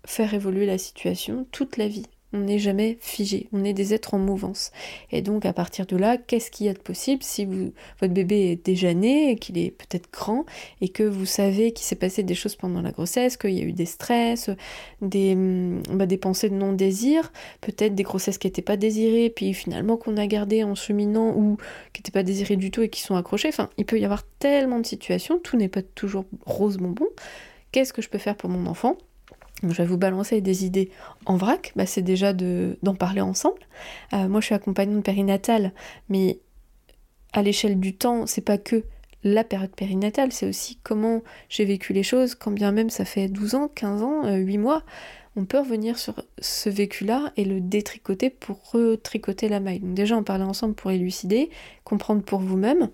faire 0.05 0.35
évoluer 0.35 0.67
la 0.67 0.79
situation 0.79 1.47
toute 1.53 1.77
la 1.77 1.89
vie. 1.89 2.07
On 2.33 2.41
n'est 2.41 2.59
jamais 2.59 2.97
figé, 3.01 3.49
on 3.53 3.63
est 3.65 3.73
des 3.73 3.93
êtres 3.93 4.15
en 4.15 4.19
mouvance. 4.19 4.73
Et 5.11 5.21
donc 5.21 5.45
à 5.45 5.53
partir 5.53 5.87
de 5.87 5.97
là, 5.97 6.17
qu'est-ce 6.17 6.51
qu'il 6.51 6.67
y 6.67 6.69
a 6.69 6.73
de 6.73 6.79
possible 6.79 7.23
si 7.23 7.45
vous, 7.45 7.73
votre 8.01 8.15
bébé 8.15 8.53
est 8.53 8.65
déjà 8.65 8.95
né, 8.95 9.37
qu'il 9.37 9.59
est 9.59 9.71
peut-être 9.71 10.11
grand, 10.11 10.47
et 10.81 10.89
que 10.89 11.03
vous 11.03 11.27
savez 11.27 11.73
qu'il 11.73 11.85
s'est 11.85 11.97
passé 11.97 12.23
des 12.23 12.35
choses 12.35 12.57
pendant 12.57 12.81
la 12.81 12.91
grossesse, 12.91 13.37
qu'il 13.37 13.51
y 13.51 13.61
a 13.61 13.65
eu 13.65 13.73
des 13.73 13.87
stress, 13.87 14.51
des, 15.03 15.33
hum, 15.35 15.83
bah, 15.91 16.07
des 16.07 16.17
pensées 16.17 16.49
de 16.49 16.55
non-désir, 16.55 17.33
peut-être 17.61 17.95
des 17.95 18.03
grossesses 18.03 18.39
qui 18.39 18.47
n'étaient 18.47 18.63
pas 18.63 18.77
désirées, 18.77 19.31
puis 19.31 19.53
finalement 19.55 19.97
qu'on 19.97 20.17
a 20.17 20.27
gardé 20.27 20.65
en 20.65 20.75
cheminant 20.75 21.37
ou 21.37 21.59
qui 21.93 22.01
n'étaient 22.01 22.13
pas 22.13 22.23
désirées 22.23 22.57
du 22.57 22.71
tout 22.71 22.83
et 22.83 22.89
qui 22.89 23.03
sont 23.03 23.17
accrochées. 23.17 23.49
Enfin, 23.49 23.69
il 23.77 23.85
peut 23.85 23.99
y 23.99 24.05
avoir 24.05 24.25
tellement 24.39 24.79
de 24.79 24.87
situations, 24.87 25.39
tout 25.39 25.57
n'est 25.57 25.69
pas 25.69 25.83
toujours 25.83 26.25
rose 26.47 26.79
bonbon. 26.79 27.07
Qu'est-ce 27.73 27.93
que 27.93 28.03
je 28.03 28.09
peux 28.09 28.19
faire 28.19 28.37
pour 28.37 28.51
mon 28.51 28.67
enfant? 28.67 28.97
Je 29.63 29.83
vais 29.83 29.87
vous 29.87 29.99
balancer 29.99 30.41
des 30.41 30.65
idées 30.65 30.91
en 31.27 31.37
vrac, 31.37 31.73
bah, 31.77 31.87
c'est 31.87 32.03
déjà 32.03 32.33
d'en 32.33 32.95
parler 32.95 33.21
ensemble. 33.21 33.61
Euh, 34.13 34.29
moi 34.29 34.41
je 34.41 34.47
suis 34.47 34.55
accompagnante 34.55 35.05
périnatale, 35.05 35.73
mais 36.09 36.41
à 37.33 37.43
l'échelle 37.43 37.79
du 37.81 37.95
temps, 37.95 38.27
c'est 38.27 38.43
pas 38.43 38.59
que 38.59 38.85
la 39.25 39.45
période 39.45 39.75
périnatale, 39.75 40.33
c'est 40.33 40.49
aussi 40.49 40.79
comment 40.83 41.23
j'ai 41.49 41.65
vécu 41.65 41.93
les 41.93 42.03
choses, 42.03 42.35
quand 42.35 42.51
bien 42.51 42.73
même 42.73 42.91
ça 42.91 43.05
fait 43.05 43.29
12 43.29 43.55
ans, 43.55 43.69
15 43.73 44.03
ans, 44.03 44.35
8 44.35 44.57
euh, 44.57 44.61
mois, 44.61 44.83
on 45.37 45.45
peut 45.45 45.61
revenir 45.61 45.99
sur 45.99 46.23
ce 46.41 46.69
vécu-là 46.69 47.33
et 47.37 47.45
le 47.45 47.61
détricoter 47.61 48.29
pour 48.29 48.73
retricoter 48.73 49.49
la 49.49 49.61
maille. 49.61 49.81
Donc 49.81 49.95
déjà 49.95 50.17
en 50.17 50.23
parler 50.23 50.45
ensemble 50.45 50.75
pour 50.75 50.91
élucider, 50.91 51.51
comprendre 51.85 52.23
pour 52.23 52.41
vous-même, 52.41 52.91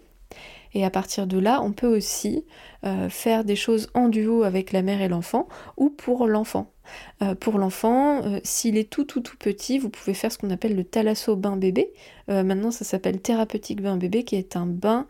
et 0.75 0.85
à 0.85 0.91
partir 0.91 1.27
de 1.27 1.39
là, 1.39 1.61
on 1.63 1.73
peut 1.73 1.87
aussi 1.87 2.45
euh, 2.85 3.09
faire 3.09 3.45
des 3.45 3.57
choses 3.57 3.89
en 3.95 4.09
duo 4.09 4.43
avec 4.43 4.73
la 4.73 4.83
mère 4.83 5.01
et 5.01 5.09
l'enfant 5.09 5.49
ou 5.77 5.91
pour 5.91 6.27
l'enfant. 6.27 6.73
Euh, 7.23 7.35
pour 7.35 7.59
l'enfant, 7.59 8.23
euh, 8.25 8.41
s'il 8.45 8.79
est 8.79 8.89
tout 8.89 9.05
tout 9.05 9.21
tout 9.21 9.37
petit, 9.37 9.79
vous 9.79 9.91
pouvez 9.91 10.15
faire 10.15 10.33
ce 10.33 10.39
qu'on 10.39 10.51
appelle 10.51 10.75
le 10.75 10.85
thalasso 10.85 11.37
bain 11.37 11.57
bébé. 11.57 11.93
maintenant, 12.29 12.71
ça 12.71 12.85
s'appelle 12.85 13.21
thérapeutique 13.21 13.81
bain 13.81 13.97
bébé, 13.97 14.25
qui 14.25 14.37
est 14.37 14.57
un 14.57 14.67
bain 14.67 15.07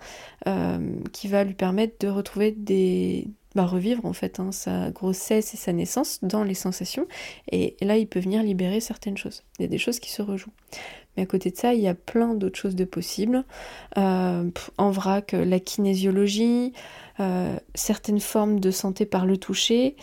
qui 1.13 1.29
va 1.29 1.45
lui 1.45 1.55
permettre 1.55 1.97
de 1.99 2.09
retrouver 2.09 2.53
des, 2.53 3.27
bah, 3.55 3.67
revivre 3.67 4.05
en 4.05 4.13
fait 4.13 4.39
hein, 4.39 4.53
sa 4.53 4.91
grossesse 4.91 5.53
et 5.53 5.57
sa 5.57 5.73
naissance 5.73 6.21
dans 6.23 6.45
les 6.45 6.55
sensations. 6.55 7.09
Et, 7.51 7.77
là, 7.81 7.97
il 7.97 8.07
peut 8.07 8.21
venir 8.21 8.43
libérer 8.43 8.81
certaines 8.81 9.17
choses. 9.17 9.43
Il 9.59 9.63
y 9.63 9.65
a 9.65 9.69
des 9.69 9.79
choses 9.79 9.99
qui 9.99 10.13
se 10.13 10.23
rejouent. 10.23 10.53
Mais 11.19 11.25
à 11.25 11.27
côté 11.27 11.51
de 11.51 11.57
ça, 11.57 11.75
il 11.75 11.81
y 11.81 11.89
a 11.89 11.97
plein 11.97 12.35
d'autres 12.35 12.61
choses 12.61 12.77
de 12.77 12.85
possibles. 12.85 13.45
Euh, 13.97 14.49
en 14.77 14.91
vrac, 14.93 15.33
la 15.33 15.59
kinésiologie, 15.59 16.73
euh, 17.19 17.57
certaines 17.75 18.21
formes 18.21 18.61
de 18.61 18.71
santé 18.71 19.05
par 19.05 19.27
le 19.27 19.37
toucher, 19.37 19.97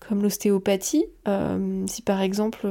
comme 0.00 0.22
l'ostéopathie. 0.22 1.06
Euh, 1.28 1.82
si 1.86 2.02
par 2.02 2.20
exemple 2.20 2.66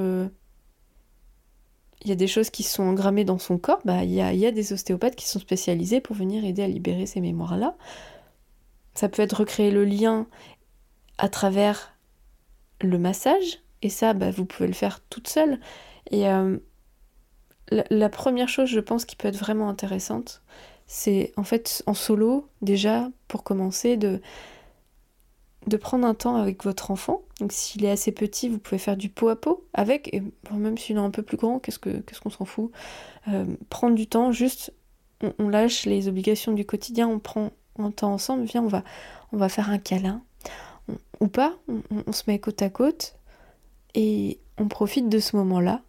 il 2.04 2.10
y 2.10 2.12
a 2.12 2.16
des 2.16 2.28
choses 2.28 2.52
qui 2.52 2.62
sont 2.62 2.84
engrammées 2.84 3.26
dans 3.26 3.40
son 3.40 3.58
corps, 3.58 3.82
bah, 3.86 4.04
il, 4.04 4.14
y 4.14 4.22
a, 4.22 4.34
il 4.34 4.40
y 4.40 4.46
a 4.46 4.52
des 4.52 4.72
ostéopathes 4.72 5.16
qui 5.16 5.28
sont 5.28 5.40
spécialisés 5.40 6.00
pour 6.00 6.16
venir 6.16 6.46
aider 6.46 6.62
à 6.62 6.68
libérer 6.68 7.08
ces 7.08 7.22
mémoires-là. 7.22 7.76
Ça 8.94 9.10
peut 9.10 9.24
être 9.24 9.38
recréer 9.38 9.72
le 9.72 9.84
lien 9.84 10.28
à 11.18 11.28
travers 11.28 11.98
le 12.82 13.00
massage, 13.00 13.64
et 13.82 13.90
ça, 13.90 14.14
bah, 14.14 14.30
vous 14.30 14.46
pouvez 14.46 14.68
le 14.68 14.76
faire 14.76 15.00
toute 15.10 15.28
seule. 15.28 15.60
Et 16.12 16.28
la, 17.70 18.10
première 18.10 18.50
chose, 18.50 18.70
je 18.70 18.80
pense, 18.80 19.06
qui 19.06 19.16
peut 19.16 19.28
être 19.28 19.38
vraiment 19.38 19.70
intéressante, 19.70 20.42
c'est 20.86 21.34
en 21.36 21.44
fait 21.44 21.84
en 21.86 21.94
solo, 21.94 22.48
déjà, 22.62 23.10
pour 23.28 23.44
commencer, 23.44 23.98
de, 23.98 24.22
de 25.68 25.78
prendre 25.78 26.08
un 26.08 26.14
temps 26.14 26.38
avec 26.38 26.64
votre 26.64 26.92
enfant. 26.92 27.24
Donc 27.40 27.52
s'il 27.52 27.84
est 27.86 27.92
assez 27.92 28.12
petit, 28.12 28.50
vous 28.50 28.58
pouvez 28.58 28.78
faire 28.78 28.98
du 28.98 29.10
pot 29.10 29.30
à 29.30 29.36
pot 29.36 29.68
avec, 29.74 30.14
et 30.14 30.24
même 30.52 30.78
s'il 30.78 30.96
est 30.96 31.00
un 31.00 31.12
peu 31.12 31.24
plus 31.24 31.38
grand, 31.38 31.60
qu'est-ce 31.60 31.80
qu'on 31.80 32.30
s'en 32.30 32.46
fout? 32.46 32.72
Euh, 33.28 33.46
Prendre 33.70 33.96
du 33.96 34.08
temps, 34.08 34.32
juste, 34.32 34.74
on, 35.38 35.50
lâche 35.50 35.86
les 35.86 36.08
obligations 36.08 36.54
du 36.54 36.66
quotidien, 36.66 37.08
on 37.08 37.20
prend 37.20 37.52
un 37.80 37.92
temps 37.92 38.14
ensemble, 38.14 38.46
viens, 38.46 38.64
on 38.64 38.68
va, 38.68 38.84
on 39.34 39.38
va 39.38 39.50
faire 39.50 39.70
un 39.70 39.78
câlin. 39.78 40.22
ou 41.20 41.28
pas, 41.28 41.58
on 41.68 42.12
se 42.12 42.24
met 42.28 42.40
côte 42.40 42.62
à 42.62 42.70
côte, 42.70 43.18
et 43.94 44.40
on 44.58 44.68
profite 44.68 45.10
de 45.10 45.20
ce 45.20 45.36
moment-là, 45.36 45.82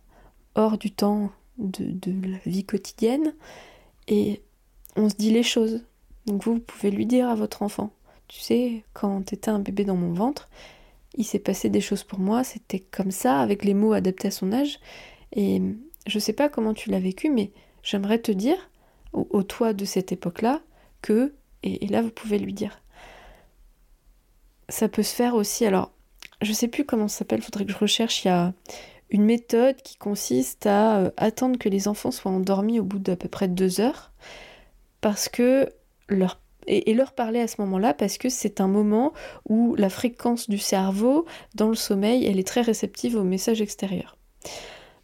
hors 0.54 0.76
du 0.76 0.90
temps 0.90 1.30
de, 1.58 2.28
la 2.28 2.38
vie 2.46 2.64
quotidienne 2.64 3.34
et 4.06 4.40
on 4.96 5.08
se 5.08 5.16
dit 5.16 5.30
les 5.30 5.42
choses. 5.42 5.84
Donc 6.26 6.44
vous, 6.44 6.54
vous 6.54 6.60
pouvez 6.60 6.90
lui 6.90 7.06
dire 7.06 7.28
à 7.28 7.34
votre 7.34 7.62
enfant, 7.62 7.90
tu 8.28 8.40
sais, 8.40 8.84
quand 8.92 9.22
t'étais 9.22 9.50
un 9.50 9.58
bébé 9.58 9.84
dans 9.84 9.96
mon 9.96 10.12
ventre, 10.12 10.48
il 11.16 11.24
s'est 11.24 11.38
passé 11.38 11.70
des 11.70 11.80
choses 11.80 12.04
pour 12.04 12.18
moi, 12.18 12.44
c'était 12.44 12.80
comme 12.80 13.10
ça, 13.10 13.40
avec 13.40 13.64
les 13.64 13.74
mots 13.74 13.92
adaptés 13.92 14.28
à 14.28 14.30
son 14.30 14.52
âge, 14.52 14.78
et 15.32 15.60
je 16.06 16.18
sais 16.18 16.32
pas 16.32 16.48
comment 16.48 16.74
tu 16.74 16.90
l'as 16.90 17.00
vécu, 17.00 17.30
mais 17.30 17.50
j'aimerais 17.82 18.18
te 18.18 18.32
dire, 18.32 18.70
au, 19.12 19.42
toi 19.42 19.72
de 19.72 19.84
cette 19.84 20.12
époque-là, 20.12 20.60
que, 21.00 21.34
et, 21.62 21.84
et 21.84 21.88
là 21.88 22.02
vous 22.02 22.10
pouvez 22.10 22.38
lui 22.38 22.52
dire, 22.52 22.82
ça 24.68 24.88
peut 24.88 25.02
se 25.02 25.14
faire 25.14 25.34
aussi, 25.34 25.64
alors, 25.64 25.92
je 26.42 26.52
sais 26.52 26.68
plus 26.68 26.84
comment 26.84 27.08
ça 27.08 27.18
s'appelle, 27.18 27.42
faudrait 27.42 27.64
que 27.64 27.72
je 27.72 27.78
recherche, 27.78 28.24
il 28.24 28.28
y 28.28 28.30
a 28.30 28.52
une 29.10 29.24
méthode 29.24 29.76
qui 29.76 29.96
consiste 29.96 30.66
à 30.66 30.98
euh, 30.98 31.10
attendre 31.16 31.58
que 31.58 31.68
les 31.68 31.88
enfants 31.88 32.10
soient 32.10 32.30
endormis 32.30 32.80
au 32.80 32.84
bout 32.84 32.98
d'à 32.98 33.16
peu 33.16 33.28
près 33.28 33.48
deux 33.48 33.80
heures, 33.80 34.12
parce 35.00 35.28
que 35.28 35.68
leur 36.08 36.40
et, 36.68 36.94
leur 36.94 37.12
parler 37.12 37.40
à 37.40 37.48
ce 37.48 37.60
moment-là 37.62 37.94
parce 37.94 38.18
que 38.18 38.28
c'est 38.28 38.60
un 38.60 38.68
moment 38.68 39.12
où 39.48 39.74
la 39.76 39.88
fréquence 39.88 40.48
du 40.48 40.58
cerveau 40.58 41.24
dans 41.54 41.68
le 41.68 41.74
sommeil, 41.74 42.26
elle 42.26 42.38
est 42.38 42.46
très 42.46 42.60
réceptive 42.60 43.16
aux 43.16 43.24
messages 43.24 43.62
extérieurs. 43.62 44.16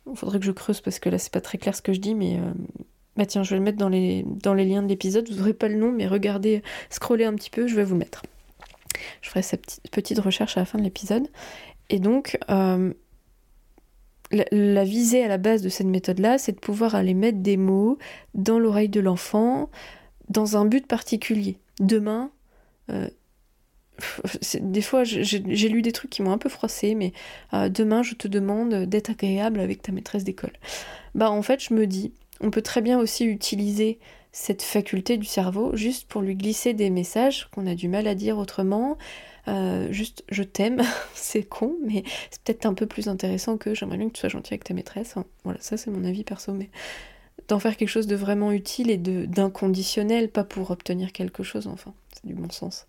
Il 0.06 0.16
faudrait 0.16 0.38
que 0.38 0.44
je 0.44 0.52
creuse 0.52 0.80
parce 0.80 0.98
que 0.98 1.08
là 1.08 1.18
c'est 1.18 1.32
pas 1.32 1.40
très 1.40 1.58
clair 1.58 1.74
ce 1.74 1.82
que 1.82 1.92
je 1.92 2.00
dis, 2.00 2.14
mais 2.14 2.36
euh, 2.36 2.52
bah 3.16 3.26
tiens, 3.26 3.42
je 3.42 3.50
vais 3.50 3.56
le 3.56 3.62
mettre 3.62 3.78
dans 3.78 3.88
les, 3.88 4.24
dans 4.26 4.54
les 4.54 4.66
liens 4.66 4.82
de 4.82 4.88
l'épisode. 4.88 5.28
Vous 5.30 5.38
n'aurez 5.38 5.54
pas 5.54 5.68
le 5.68 5.76
nom, 5.76 5.90
mais 5.90 6.06
regardez, 6.06 6.62
scrollez 6.90 7.24
un 7.24 7.34
petit 7.34 7.50
peu, 7.50 7.66
je 7.66 7.74
vais 7.74 7.84
vous 7.84 7.96
mettre. 7.96 8.22
Je 9.22 9.30
ferai 9.30 9.42
cette 9.42 9.62
petite, 9.62 9.90
petite 9.90 10.18
recherche 10.18 10.56
à 10.56 10.60
la 10.60 10.66
fin 10.66 10.78
de 10.78 10.84
l'épisode. 10.84 11.28
Et 11.90 11.98
donc, 11.98 12.38
euh, 12.50 12.92
la, 14.52 14.84
visée 14.84 15.22
à 15.24 15.28
la 15.28 15.38
base 15.38 15.62
de 15.62 15.68
cette 15.68 15.86
méthode-là, 15.86 16.38
c'est 16.38 16.52
de 16.52 16.60
pouvoir 16.60 16.94
aller 16.94 17.14
mettre 17.14 17.38
des 17.38 17.56
mots 17.56 17.98
dans 18.34 18.58
l'oreille 18.58 18.88
de 18.88 19.00
l'enfant 19.00 19.70
dans 20.28 20.56
un 20.56 20.64
but 20.64 20.86
particulier. 20.86 21.58
Demain, 21.80 22.30
euh, 22.90 23.08
des 24.60 24.82
fois 24.82 25.04
j'ai 25.04 25.68
lu 25.68 25.82
des 25.82 25.92
trucs 25.92 26.10
qui 26.10 26.22
m'ont 26.22 26.32
un 26.32 26.38
peu 26.38 26.48
froissé, 26.48 26.94
mais 26.94 27.12
euh, 27.52 27.68
demain 27.68 28.02
je 28.02 28.14
te 28.14 28.26
demande 28.26 28.74
d'être 28.86 29.10
agréable 29.10 29.60
avec 29.60 29.82
ta 29.82 29.92
maîtresse 29.92 30.24
d'école. 30.24 30.52
Bah 31.14 31.30
en 31.30 31.42
fait 31.42 31.62
je 31.62 31.74
me 31.74 31.86
dis, 31.86 32.12
on 32.40 32.50
peut 32.50 32.62
très 32.62 32.82
bien 32.82 32.98
aussi 32.98 33.24
utiliser 33.24 33.98
cette 34.34 34.62
faculté 34.62 35.16
du 35.16 35.26
cerveau 35.26 35.76
juste 35.76 36.08
pour 36.08 36.20
lui 36.20 36.34
glisser 36.34 36.74
des 36.74 36.90
messages 36.90 37.48
qu'on 37.52 37.68
a 37.68 37.76
du 37.76 37.86
mal 37.86 38.08
à 38.08 38.16
dire 38.16 38.36
autrement, 38.36 38.98
euh, 39.46 39.92
juste 39.92 40.24
je 40.28 40.42
t'aime, 40.42 40.82
c'est 41.14 41.44
con, 41.44 41.76
mais 41.86 42.02
c'est 42.32 42.42
peut-être 42.42 42.66
un 42.66 42.74
peu 42.74 42.86
plus 42.86 43.06
intéressant 43.06 43.56
que 43.56 43.76
j'aimerais 43.76 43.96
bien 43.96 44.08
que 44.08 44.14
tu 44.14 44.20
sois 44.20 44.28
gentil 44.28 44.52
avec 44.52 44.64
ta 44.64 44.74
maîtresse. 44.74 45.14
Voilà, 45.44 45.60
ça 45.60 45.76
c'est 45.76 45.92
mon 45.92 46.04
avis 46.04 46.24
perso, 46.24 46.52
mais 46.52 46.68
d'en 47.46 47.60
faire 47.60 47.76
quelque 47.76 47.88
chose 47.88 48.08
de 48.08 48.16
vraiment 48.16 48.50
utile 48.50 48.90
et 48.90 48.96
d'inconditionnel, 48.96 50.28
pas 50.28 50.42
pour 50.42 50.72
obtenir 50.72 51.12
quelque 51.12 51.44
chose, 51.44 51.68
enfin, 51.68 51.94
c'est 52.12 52.26
du 52.26 52.34
bon 52.34 52.50
sens. 52.50 52.88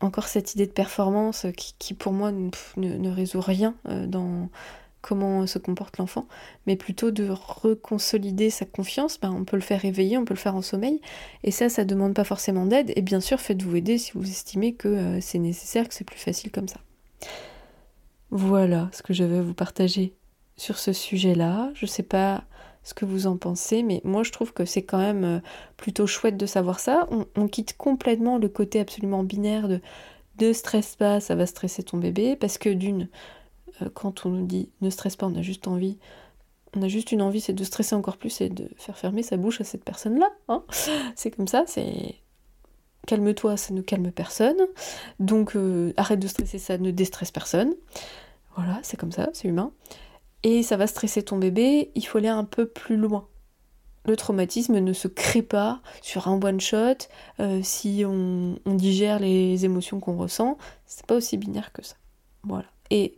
Encore 0.00 0.28
cette 0.28 0.54
idée 0.54 0.68
de 0.68 0.72
performance 0.72 1.44
qui, 1.56 1.94
pour 1.94 2.12
moi 2.12 2.30
ne, 2.30 3.10
résout 3.10 3.40
rien 3.40 3.74
euh, 3.88 4.06
dans, 4.06 4.48
comment 5.08 5.46
se 5.46 5.58
comporte 5.58 5.96
l'enfant, 5.96 6.28
mais 6.66 6.76
plutôt 6.76 7.10
de 7.10 7.30
reconsolider 7.30 8.50
sa 8.50 8.66
confiance, 8.66 9.18
ben, 9.18 9.32
on 9.32 9.44
peut 9.44 9.56
le 9.56 9.62
faire 9.62 9.80
réveiller, 9.80 10.18
on 10.18 10.26
peut 10.26 10.34
le 10.34 10.38
faire 10.38 10.54
en 10.54 10.60
sommeil, 10.60 11.00
et 11.44 11.50
ça, 11.50 11.70
ça 11.70 11.86
demande 11.86 12.12
pas 12.12 12.24
forcément 12.24 12.66
d'aide, 12.66 12.92
et 12.94 13.00
bien 13.00 13.20
sûr, 13.20 13.40
faites-vous 13.40 13.76
aider 13.76 13.96
si 13.96 14.12
vous 14.12 14.28
estimez 14.28 14.74
que 14.74 14.88
euh, 14.88 15.20
c'est 15.22 15.38
nécessaire, 15.38 15.88
que 15.88 15.94
c'est 15.94 16.04
plus 16.04 16.18
facile 16.18 16.50
comme 16.50 16.68
ça. 16.68 16.80
Voilà 18.30 18.90
ce 18.92 19.02
que 19.02 19.14
j'avais 19.14 19.38
à 19.38 19.42
vous 19.42 19.54
partager 19.54 20.12
sur 20.56 20.78
ce 20.78 20.92
sujet-là. 20.92 21.70
Je 21.72 21.86
sais 21.86 22.02
pas 22.02 22.44
ce 22.82 22.92
que 22.92 23.06
vous 23.06 23.26
en 23.26 23.38
pensez, 23.38 23.82
mais 23.82 24.02
moi 24.04 24.22
je 24.22 24.32
trouve 24.32 24.52
que 24.52 24.66
c'est 24.66 24.82
quand 24.82 24.98
même 24.98 25.24
euh, 25.24 25.40
plutôt 25.78 26.06
chouette 26.06 26.36
de 26.36 26.44
savoir 26.44 26.80
ça. 26.80 27.08
On, 27.34 27.48
quitte 27.48 27.78
complètement 27.78 28.36
le 28.36 28.48
côté 28.48 28.80
absolument 28.80 29.24
binaire 29.24 29.68
de 29.68 29.80
ne 30.38 30.52
stresse 30.52 30.96
pas, 30.96 31.20
ça 31.20 31.34
va 31.34 31.46
stresser 31.46 31.82
ton 31.82 31.96
bébé, 31.96 32.36
parce 32.36 32.58
que 32.58 32.68
d'une, 32.68 33.08
quand 33.94 34.26
on 34.26 34.30
nous 34.30 34.46
dit 34.46 34.70
ne 34.80 34.90
stresse 34.90 35.16
pas, 35.16 35.26
on 35.26 35.34
a 35.36 35.42
juste 35.42 35.68
envie, 35.68 35.98
on 36.76 36.82
a 36.82 36.88
juste 36.88 37.12
une 37.12 37.22
envie, 37.22 37.40
c'est 37.40 37.52
de 37.52 37.64
stresser 37.64 37.94
encore 37.94 38.16
plus 38.16 38.40
et 38.40 38.48
de 38.48 38.68
faire 38.76 38.98
fermer 38.98 39.22
sa 39.22 39.36
bouche 39.36 39.60
à 39.60 39.64
cette 39.64 39.84
personne-là. 39.84 40.30
Hein 40.48 40.62
c'est 41.14 41.30
comme 41.30 41.48
ça, 41.48 41.64
c'est 41.66 42.16
calme-toi, 43.06 43.56
ça 43.56 43.72
ne 43.72 43.80
calme 43.80 44.12
personne. 44.12 44.58
Donc 45.18 45.56
euh, 45.56 45.92
arrête 45.96 46.20
de 46.20 46.28
stresser, 46.28 46.58
ça 46.58 46.78
ne 46.78 46.90
déstresse 46.90 47.30
personne. 47.30 47.74
Voilà, 48.56 48.78
c'est 48.82 48.96
comme 48.96 49.12
ça, 49.12 49.28
c'est 49.32 49.48
humain. 49.48 49.72
Et 50.42 50.62
ça 50.62 50.76
va 50.76 50.86
stresser 50.86 51.22
ton 51.22 51.38
bébé, 51.38 51.90
il 51.94 52.02
faut 52.02 52.18
aller 52.18 52.28
un 52.28 52.44
peu 52.44 52.66
plus 52.66 52.96
loin. 52.96 53.26
Le 54.04 54.16
traumatisme 54.16 54.78
ne 54.78 54.92
se 54.92 55.08
crée 55.08 55.42
pas 55.42 55.80
sur 56.00 56.28
un 56.28 56.40
one-shot, 56.40 57.08
euh, 57.40 57.60
si 57.62 58.04
on, 58.06 58.56
on, 58.64 58.74
digère 58.74 59.18
les 59.18 59.64
émotions 59.64 60.00
qu'on 60.00 60.16
ressent, 60.16 60.56
c'est 60.86 61.04
pas 61.04 61.16
aussi 61.16 61.36
binaire 61.36 61.72
que 61.72 61.84
ça. 61.84 61.96
Voilà. 62.44 62.66
Et 62.90 63.16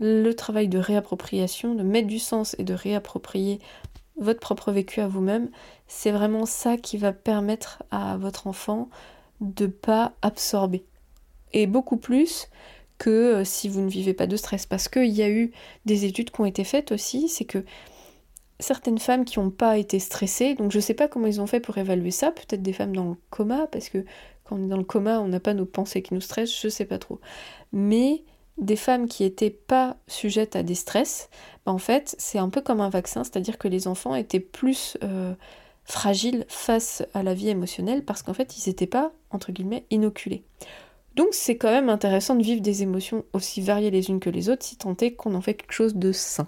le 0.00 0.32
travail 0.32 0.68
de 0.68 0.78
réappropriation, 0.78 1.74
de 1.74 1.82
mettre 1.82 2.08
du 2.08 2.18
sens 2.18 2.54
et 2.58 2.64
de 2.64 2.74
réapproprier 2.74 3.60
votre 4.18 4.40
propre 4.40 4.72
vécu 4.72 5.00
à 5.00 5.08
vous-même, 5.08 5.50
c'est 5.86 6.10
vraiment 6.10 6.46
ça 6.46 6.76
qui 6.76 6.96
va 6.96 7.12
permettre 7.12 7.82
à 7.90 8.16
votre 8.16 8.46
enfant 8.46 8.88
de 9.40 9.66
pas 9.66 10.14
absorber. 10.22 10.84
Et 11.52 11.66
beaucoup 11.66 11.96
plus 11.96 12.48
que 12.98 13.10
euh, 13.10 13.44
si 13.44 13.68
vous 13.68 13.80
ne 13.80 13.88
vivez 13.88 14.14
pas 14.14 14.26
de 14.26 14.36
stress. 14.36 14.66
Parce 14.66 14.88
qu'il 14.88 15.12
y 15.12 15.22
a 15.22 15.28
eu 15.28 15.52
des 15.84 16.04
études 16.04 16.30
qui 16.30 16.40
ont 16.40 16.46
été 16.46 16.64
faites 16.64 16.92
aussi, 16.92 17.28
c'est 17.28 17.44
que 17.44 17.64
certaines 18.58 18.98
femmes 18.98 19.24
qui 19.24 19.38
n'ont 19.38 19.50
pas 19.50 19.76
été 19.76 19.98
stressées, 19.98 20.54
donc 20.54 20.72
je 20.72 20.78
ne 20.78 20.82
sais 20.82 20.94
pas 20.94 21.08
comment 21.08 21.26
ils 21.26 21.40
ont 21.40 21.46
fait 21.46 21.60
pour 21.60 21.76
évaluer 21.76 22.10
ça, 22.10 22.30
peut-être 22.30 22.62
des 22.62 22.72
femmes 22.72 22.96
dans 22.96 23.10
le 23.10 23.16
coma, 23.30 23.66
parce 23.66 23.90
que 23.90 24.04
quand 24.44 24.56
on 24.56 24.64
est 24.64 24.68
dans 24.68 24.78
le 24.78 24.84
coma, 24.84 25.20
on 25.20 25.28
n'a 25.28 25.40
pas 25.40 25.54
nos 25.54 25.66
pensées 25.66 26.02
qui 26.02 26.14
nous 26.14 26.20
stressent, 26.20 26.58
je 26.58 26.68
ne 26.68 26.70
sais 26.70 26.86
pas 26.86 26.98
trop. 26.98 27.20
Mais 27.72 28.24
des 28.58 28.76
femmes 28.76 29.08
qui 29.08 29.22
n'étaient 29.22 29.50
pas 29.50 29.96
sujettes 30.06 30.56
à 30.56 30.62
des 30.62 30.74
stress, 30.74 31.28
bah, 31.64 31.72
en 31.72 31.78
fait, 31.78 32.14
c'est 32.18 32.38
un 32.38 32.48
peu 32.48 32.60
comme 32.60 32.80
un 32.80 32.88
vaccin, 32.88 33.24
c'est-à-dire 33.24 33.58
que 33.58 33.68
les 33.68 33.88
enfants 33.88 34.14
étaient 34.14 34.40
plus 34.40 34.96
euh, 35.02 35.34
fragiles 35.84 36.44
face 36.48 37.04
à 37.14 37.22
la 37.22 37.34
vie 37.34 37.48
émotionnelle 37.48 38.04
parce 38.04 38.22
qu'en 38.22 38.34
fait, 38.34 38.56
ils 38.56 38.68
n'étaient 38.68 38.86
pas, 38.86 39.12
entre 39.30 39.52
guillemets, 39.52 39.84
inoculés. 39.90 40.44
Donc 41.16 41.28
c'est 41.32 41.56
quand 41.56 41.70
même 41.70 41.88
intéressant 41.88 42.34
de 42.34 42.42
vivre 42.42 42.60
des 42.60 42.82
émotions 42.82 43.24
aussi 43.32 43.62
variées 43.62 43.90
les 43.90 44.10
unes 44.10 44.20
que 44.20 44.28
les 44.28 44.50
autres 44.50 44.64
si 44.64 44.76
tant 44.76 44.94
est 45.00 45.12
qu'on 45.12 45.34
en 45.34 45.40
fait 45.40 45.54
quelque 45.54 45.72
chose 45.72 45.94
de 45.94 46.12
sain. 46.12 46.46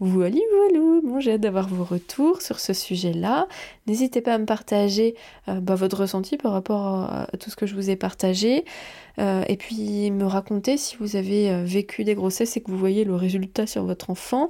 Voilà, 0.00 0.36
voilà, 0.56 1.00
bon, 1.04 1.20
j'ai 1.20 1.32
hâte 1.34 1.40
d'avoir 1.40 1.68
vos 1.68 1.84
retours 1.84 2.42
sur 2.42 2.58
ce 2.58 2.72
sujet-là. 2.72 3.46
N'hésitez 3.86 4.20
pas 4.20 4.34
à 4.34 4.38
me 4.38 4.44
partager 4.44 5.14
euh, 5.48 5.60
bah, 5.60 5.76
votre 5.76 6.00
ressenti 6.00 6.36
par 6.36 6.52
rapport 6.52 6.86
à, 7.04 7.28
tout 7.38 7.48
ce 7.48 7.54
que 7.54 7.64
je 7.66 7.76
vous 7.76 7.90
ai 7.90 7.96
partagé. 7.96 8.64
Euh, 9.20 9.44
et 9.46 9.56
puis 9.56 10.10
me 10.10 10.24
raconter 10.24 10.76
si 10.76 10.96
vous 10.96 11.14
avez 11.14 11.48
euh, 11.48 11.62
vécu 11.64 12.02
des 12.02 12.16
grossesses 12.16 12.56
et 12.56 12.60
que 12.60 12.72
vous 12.72 12.78
voyez 12.78 13.04
le 13.04 13.14
résultat 13.14 13.68
sur 13.68 13.84
votre 13.84 14.10
enfant. 14.10 14.48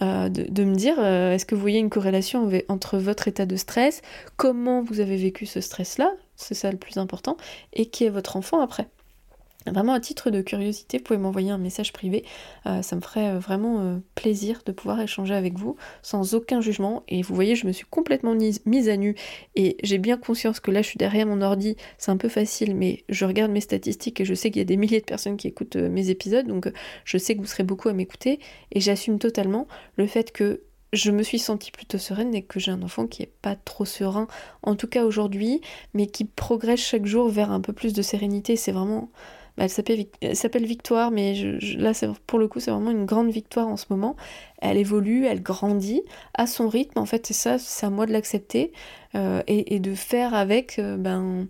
de, 0.00 0.28
de, 0.28 0.64
me 0.64 0.74
dire 0.74 0.98
est-ce 1.00 1.44
que 1.44 1.54
vous 1.54 1.60
voyez 1.60 1.78
une 1.80 1.90
corrélation 1.90 2.48
entre 2.68 2.98
votre 2.98 3.28
état 3.28 3.46
de 3.46 3.56
stress, 3.56 4.00
comment 4.36 4.82
vous 4.82 5.00
avez 5.00 5.16
vécu 5.16 5.44
ce 5.44 5.60
stress-là, 5.60 6.12
c'est 6.36 6.54
ça 6.54 6.70
le 6.70 6.78
plus 6.78 6.98
important, 6.98 7.36
et 7.72 7.86
qui 7.86 8.04
est 8.04 8.10
votre 8.10 8.36
enfant 8.36 8.60
après. 8.60 8.86
Vraiment 9.66 9.92
à 9.92 10.00
titre 10.00 10.30
de 10.30 10.40
curiosité, 10.40 10.98
vous 10.98 11.04
pouvez 11.04 11.18
m'envoyer 11.18 11.50
un 11.50 11.58
message 11.58 11.92
privé, 11.92 12.24
euh, 12.66 12.80
ça 12.80 12.94
me 12.94 13.00
ferait 13.00 13.30
euh, 13.30 13.38
vraiment 13.38 13.80
euh, 13.80 13.98
plaisir 14.14 14.62
de 14.64 14.72
pouvoir 14.72 15.00
échanger 15.00 15.34
avec 15.34 15.58
vous 15.58 15.76
sans 16.00 16.34
aucun 16.34 16.60
jugement. 16.60 17.02
Et 17.08 17.22
vous 17.22 17.34
voyez, 17.34 17.56
je 17.56 17.66
me 17.66 17.72
suis 17.72 17.84
complètement 17.84 18.34
mise 18.34 18.88
à 18.88 18.96
nu. 18.96 19.16
Et 19.56 19.76
j'ai 19.82 19.98
bien 19.98 20.16
conscience 20.16 20.60
que 20.60 20.70
là 20.70 20.80
je 20.80 20.88
suis 20.88 20.96
derrière 20.96 21.26
mon 21.26 21.42
ordi, 21.42 21.76
c'est 21.98 22.10
un 22.10 22.16
peu 22.16 22.28
facile, 22.28 22.76
mais 22.76 23.04
je 23.08 23.24
regarde 23.24 23.50
mes 23.50 23.60
statistiques 23.60 24.20
et 24.20 24.24
je 24.24 24.34
sais 24.34 24.50
qu'il 24.50 24.60
y 24.60 24.62
a 24.62 24.64
des 24.64 24.76
milliers 24.76 25.00
de 25.00 25.04
personnes 25.04 25.36
qui 25.36 25.48
écoutent 25.48 25.76
mes 25.76 26.08
épisodes, 26.08 26.46
donc 26.46 26.70
je 27.04 27.18
sais 27.18 27.34
que 27.34 27.40
vous 27.40 27.46
serez 27.46 27.64
beaucoup 27.64 27.88
à 27.88 27.92
m'écouter. 27.92 28.38
Et 28.72 28.80
j'assume 28.80 29.18
totalement 29.18 29.66
le 29.96 30.06
fait 30.06 30.32
que 30.32 30.62
je 30.92 31.10
me 31.10 31.22
suis 31.22 31.38
sentie 31.38 31.70
plutôt 31.70 31.98
sereine 31.98 32.34
et 32.34 32.42
que 32.42 32.60
j'ai 32.60 32.70
un 32.70 32.82
enfant 32.82 33.06
qui 33.06 33.22
est 33.22 33.32
pas 33.42 33.56
trop 33.56 33.84
serein, 33.84 34.28
en 34.62 34.74
tout 34.74 34.86
cas 34.86 35.04
aujourd'hui, 35.04 35.60
mais 35.92 36.06
qui 36.06 36.24
progresse 36.24 36.80
chaque 36.80 37.06
jour 37.06 37.28
vers 37.28 37.50
un 37.50 37.60
peu 37.60 37.72
plus 37.72 37.92
de 37.92 38.02
sérénité. 38.02 38.56
C'est 38.56 38.72
vraiment 38.72 39.10
elle 39.58 40.36
s'appelle 40.36 40.66
Victoire, 40.66 41.10
mais 41.10 41.34
là, 41.76 41.92
pour 42.26 42.38
le 42.38 42.48
coup, 42.48 42.60
c'est 42.60 42.70
vraiment 42.70 42.90
une 42.90 43.06
grande 43.06 43.30
victoire 43.30 43.66
en 43.66 43.76
ce 43.76 43.86
moment. 43.90 44.16
Elle 44.58 44.76
évolue, 44.76 45.26
elle 45.26 45.42
grandit 45.42 46.02
à 46.34 46.46
son 46.46 46.68
rythme. 46.68 46.98
En 46.98 47.06
fait, 47.06 47.26
c'est 47.26 47.34
ça, 47.34 47.58
c'est 47.58 47.86
à 47.86 47.90
moi 47.90 48.06
de 48.06 48.12
l'accepter 48.12 48.72
euh, 49.14 49.42
et, 49.46 49.80
de 49.80 49.94
faire 49.94 50.34
avec 50.34 50.78
euh, 50.78 50.96
ben, 50.96 51.48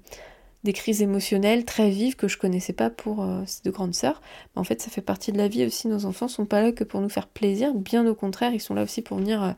des 0.65 0.73
crises 0.73 1.03
émotionnelles 1.03 1.65
très 1.65 1.91
vives 1.91 2.17
que 2.17 2.29
je 2.29 2.39
connaissais 2.39 2.73
pas 2.73 2.89
pour 2.89 3.23
euh, 3.23 3.43
ces 3.47 3.63
deux 3.63 3.71
grandes 3.71 3.95
sœurs. 3.95 4.23
en 4.57 4.65
fait, 4.65 4.81
ça 4.81 4.91
fait 4.91 5.03
partie 5.03 5.33
de 5.33 5.39
la 5.39 5.49
vie 5.49 5.67
aussi. 5.67 5.89
Nos 5.89 6.07
enfants 6.07 6.29
sont 6.29 6.47
pas 6.47 6.63
là 6.63 6.73
que 6.73 6.85
pour 6.85 7.01
nous 7.01 7.11
faire 7.11 7.27
plaisir, 7.27 7.75
bien 7.75 8.07
au 8.07 8.15
contraire, 8.15 8.53
ils 8.55 8.61
sont 8.61 8.75
là 8.75 8.83
aussi 8.83 9.03
pour 9.03 9.19
venir 9.19 9.55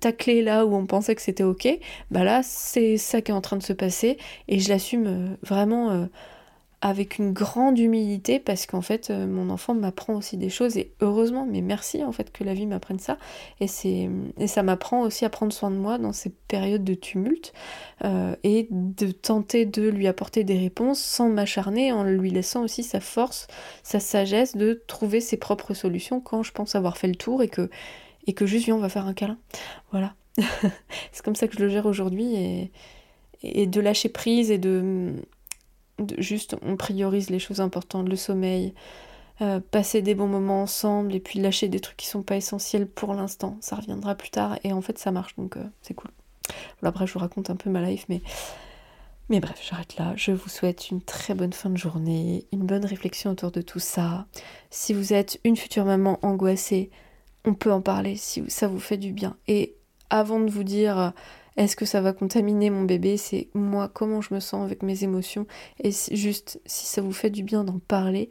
tacler 0.00 0.42
là 0.42 0.66
où 0.66 0.74
on 0.74 0.86
pensait 0.86 1.14
que 1.14 1.22
c'était 1.22 1.44
ok. 1.44 1.68
Bah 2.10 2.24
là, 2.24 2.42
c'est 2.42 2.96
ça 2.96 3.20
qui 3.20 3.30
est 3.30 3.34
en 3.34 3.40
train 3.40 3.56
de 3.56 3.62
se 3.62 3.72
passer 3.72 4.18
et 4.48 4.58
je 4.58 4.68
l'assume 4.68 5.36
vraiment 5.42 6.08
avec 6.82 7.18
une 7.18 7.32
grande 7.32 7.78
humilité 7.78 8.40
parce 8.40 8.66
qu'en 8.66 8.80
fait 8.80 9.10
euh, 9.10 9.26
mon 9.26 9.50
enfant 9.50 9.74
m'apprend 9.74 10.14
aussi 10.14 10.38
des 10.38 10.48
choses 10.48 10.78
et 10.78 10.92
heureusement 11.00 11.46
mais 11.46 11.60
merci 11.60 12.02
en 12.02 12.12
fait 12.12 12.32
que 12.32 12.42
la 12.42 12.54
vie 12.54 12.66
m'apprenne 12.66 12.98
ça. 12.98 13.18
Et 13.60 13.66
c'est 13.66 14.08
et 14.38 14.46
ça 14.46 14.62
m'apprend 14.62 15.02
aussi 15.02 15.24
à 15.24 15.30
prendre 15.30 15.52
soin 15.52 15.70
de 15.70 15.76
moi 15.76 15.98
dans 15.98 16.12
ces 16.12 16.30
périodes 16.48 16.84
de 16.84 16.94
tumulte 16.94 17.52
euh, 18.04 18.34
et 18.44 18.66
de 18.70 19.10
tenter 19.10 19.66
de 19.66 19.88
lui 19.88 20.06
apporter 20.06 20.42
des 20.42 20.58
réponses 20.58 21.00
sans 21.00 21.28
m'acharner 21.28 21.92
en 21.92 22.02
lui 22.04 22.30
laissant 22.30 22.62
aussi 22.62 22.82
sa 22.82 23.00
force 23.00 23.46
sa 23.82 24.00
sagesse 24.00 24.56
de 24.56 24.82
trouver 24.86 25.20
ses 25.20 25.36
propres 25.36 25.74
solutions 25.74 26.20
quand 26.20 26.42
je 26.42 26.52
pense 26.52 26.74
avoir 26.74 26.96
fait 26.96 27.08
le 27.08 27.16
tour 27.16 27.42
et 27.42 27.48
que 27.48 27.68
et 28.26 28.32
que 28.32 28.46
juste 28.46 28.64
viens 28.64 28.76
on 28.76 28.80
va 28.80 28.88
faire 28.88 29.06
un 29.06 29.14
câlin. 29.14 29.38
Voilà. 29.90 30.14
C'est 31.12 31.22
comme 31.22 31.36
ça 31.36 31.46
que 31.46 31.56
je 31.56 31.62
le 31.62 31.68
gère 31.68 31.84
aujourd'hui 31.84 32.34
et 32.36 32.70
et 33.42 33.66
de 33.66 33.80
lâcher 33.80 34.10
prise 34.10 34.50
et 34.50 34.58
de 34.58 35.14
juste 36.18 36.56
on 36.62 36.76
priorise 36.76 37.30
les 37.30 37.38
choses 37.38 37.60
importantes, 37.60 38.08
le 38.08 38.16
sommeil, 38.16 38.74
euh, 39.42 39.60
passer 39.70 40.02
des 40.02 40.14
bons 40.14 40.26
moments 40.26 40.62
ensemble 40.62 41.14
et 41.14 41.20
puis 41.20 41.40
lâcher 41.40 41.68
des 41.68 41.80
trucs 41.80 41.96
qui 41.96 42.06
sont 42.06 42.22
pas 42.22 42.36
essentiels 42.36 42.86
pour 42.86 43.14
l'instant. 43.14 43.56
Ça 43.60 43.76
reviendra 43.76 44.14
plus 44.14 44.30
tard 44.30 44.58
et 44.64 44.72
en 44.72 44.80
fait 44.80 44.98
ça 44.98 45.10
marche 45.10 45.36
donc 45.36 45.56
euh, 45.56 45.64
c'est 45.82 45.94
cool. 45.94 46.10
Voilà, 46.80 46.90
après 46.90 47.06
je 47.06 47.12
vous 47.12 47.20
raconte 47.20 47.50
un 47.50 47.56
peu 47.56 47.70
ma 47.70 47.82
life 47.82 48.06
mais 48.08 48.22
mais 49.30 49.38
bref, 49.38 49.60
j'arrête 49.62 49.96
là. 49.96 50.12
Je 50.16 50.32
vous 50.32 50.48
souhaite 50.48 50.90
une 50.90 51.00
très 51.00 51.34
bonne 51.34 51.52
fin 51.52 51.70
de 51.70 51.76
journée, 51.76 52.46
une 52.52 52.66
bonne 52.66 52.84
réflexion 52.84 53.30
autour 53.30 53.52
de 53.52 53.62
tout 53.62 53.78
ça. 53.78 54.26
Si 54.70 54.92
vous 54.92 55.12
êtes 55.12 55.38
une 55.44 55.56
future 55.56 55.84
maman 55.84 56.18
angoissée, 56.22 56.90
on 57.44 57.54
peut 57.54 57.70
en 57.72 57.80
parler 57.80 58.16
si 58.16 58.42
ça 58.48 58.66
vous 58.66 58.80
fait 58.80 58.96
du 58.96 59.12
bien. 59.12 59.36
Et 59.46 59.76
avant 60.10 60.40
de 60.40 60.50
vous 60.50 60.64
dire 60.64 61.12
est-ce 61.56 61.76
que 61.76 61.84
ça 61.84 62.00
va 62.00 62.12
contaminer 62.12 62.70
mon 62.70 62.84
bébé? 62.84 63.16
C'est 63.16 63.48
moi, 63.54 63.88
comment 63.92 64.20
je 64.20 64.34
me 64.34 64.40
sens 64.40 64.64
avec 64.64 64.82
mes 64.82 65.04
émotions? 65.04 65.46
Et 65.82 65.90
juste, 66.12 66.60
si 66.66 66.86
ça 66.86 67.02
vous 67.02 67.12
fait 67.12 67.30
du 67.30 67.42
bien 67.42 67.64
d'en 67.64 67.78
parler, 67.78 68.30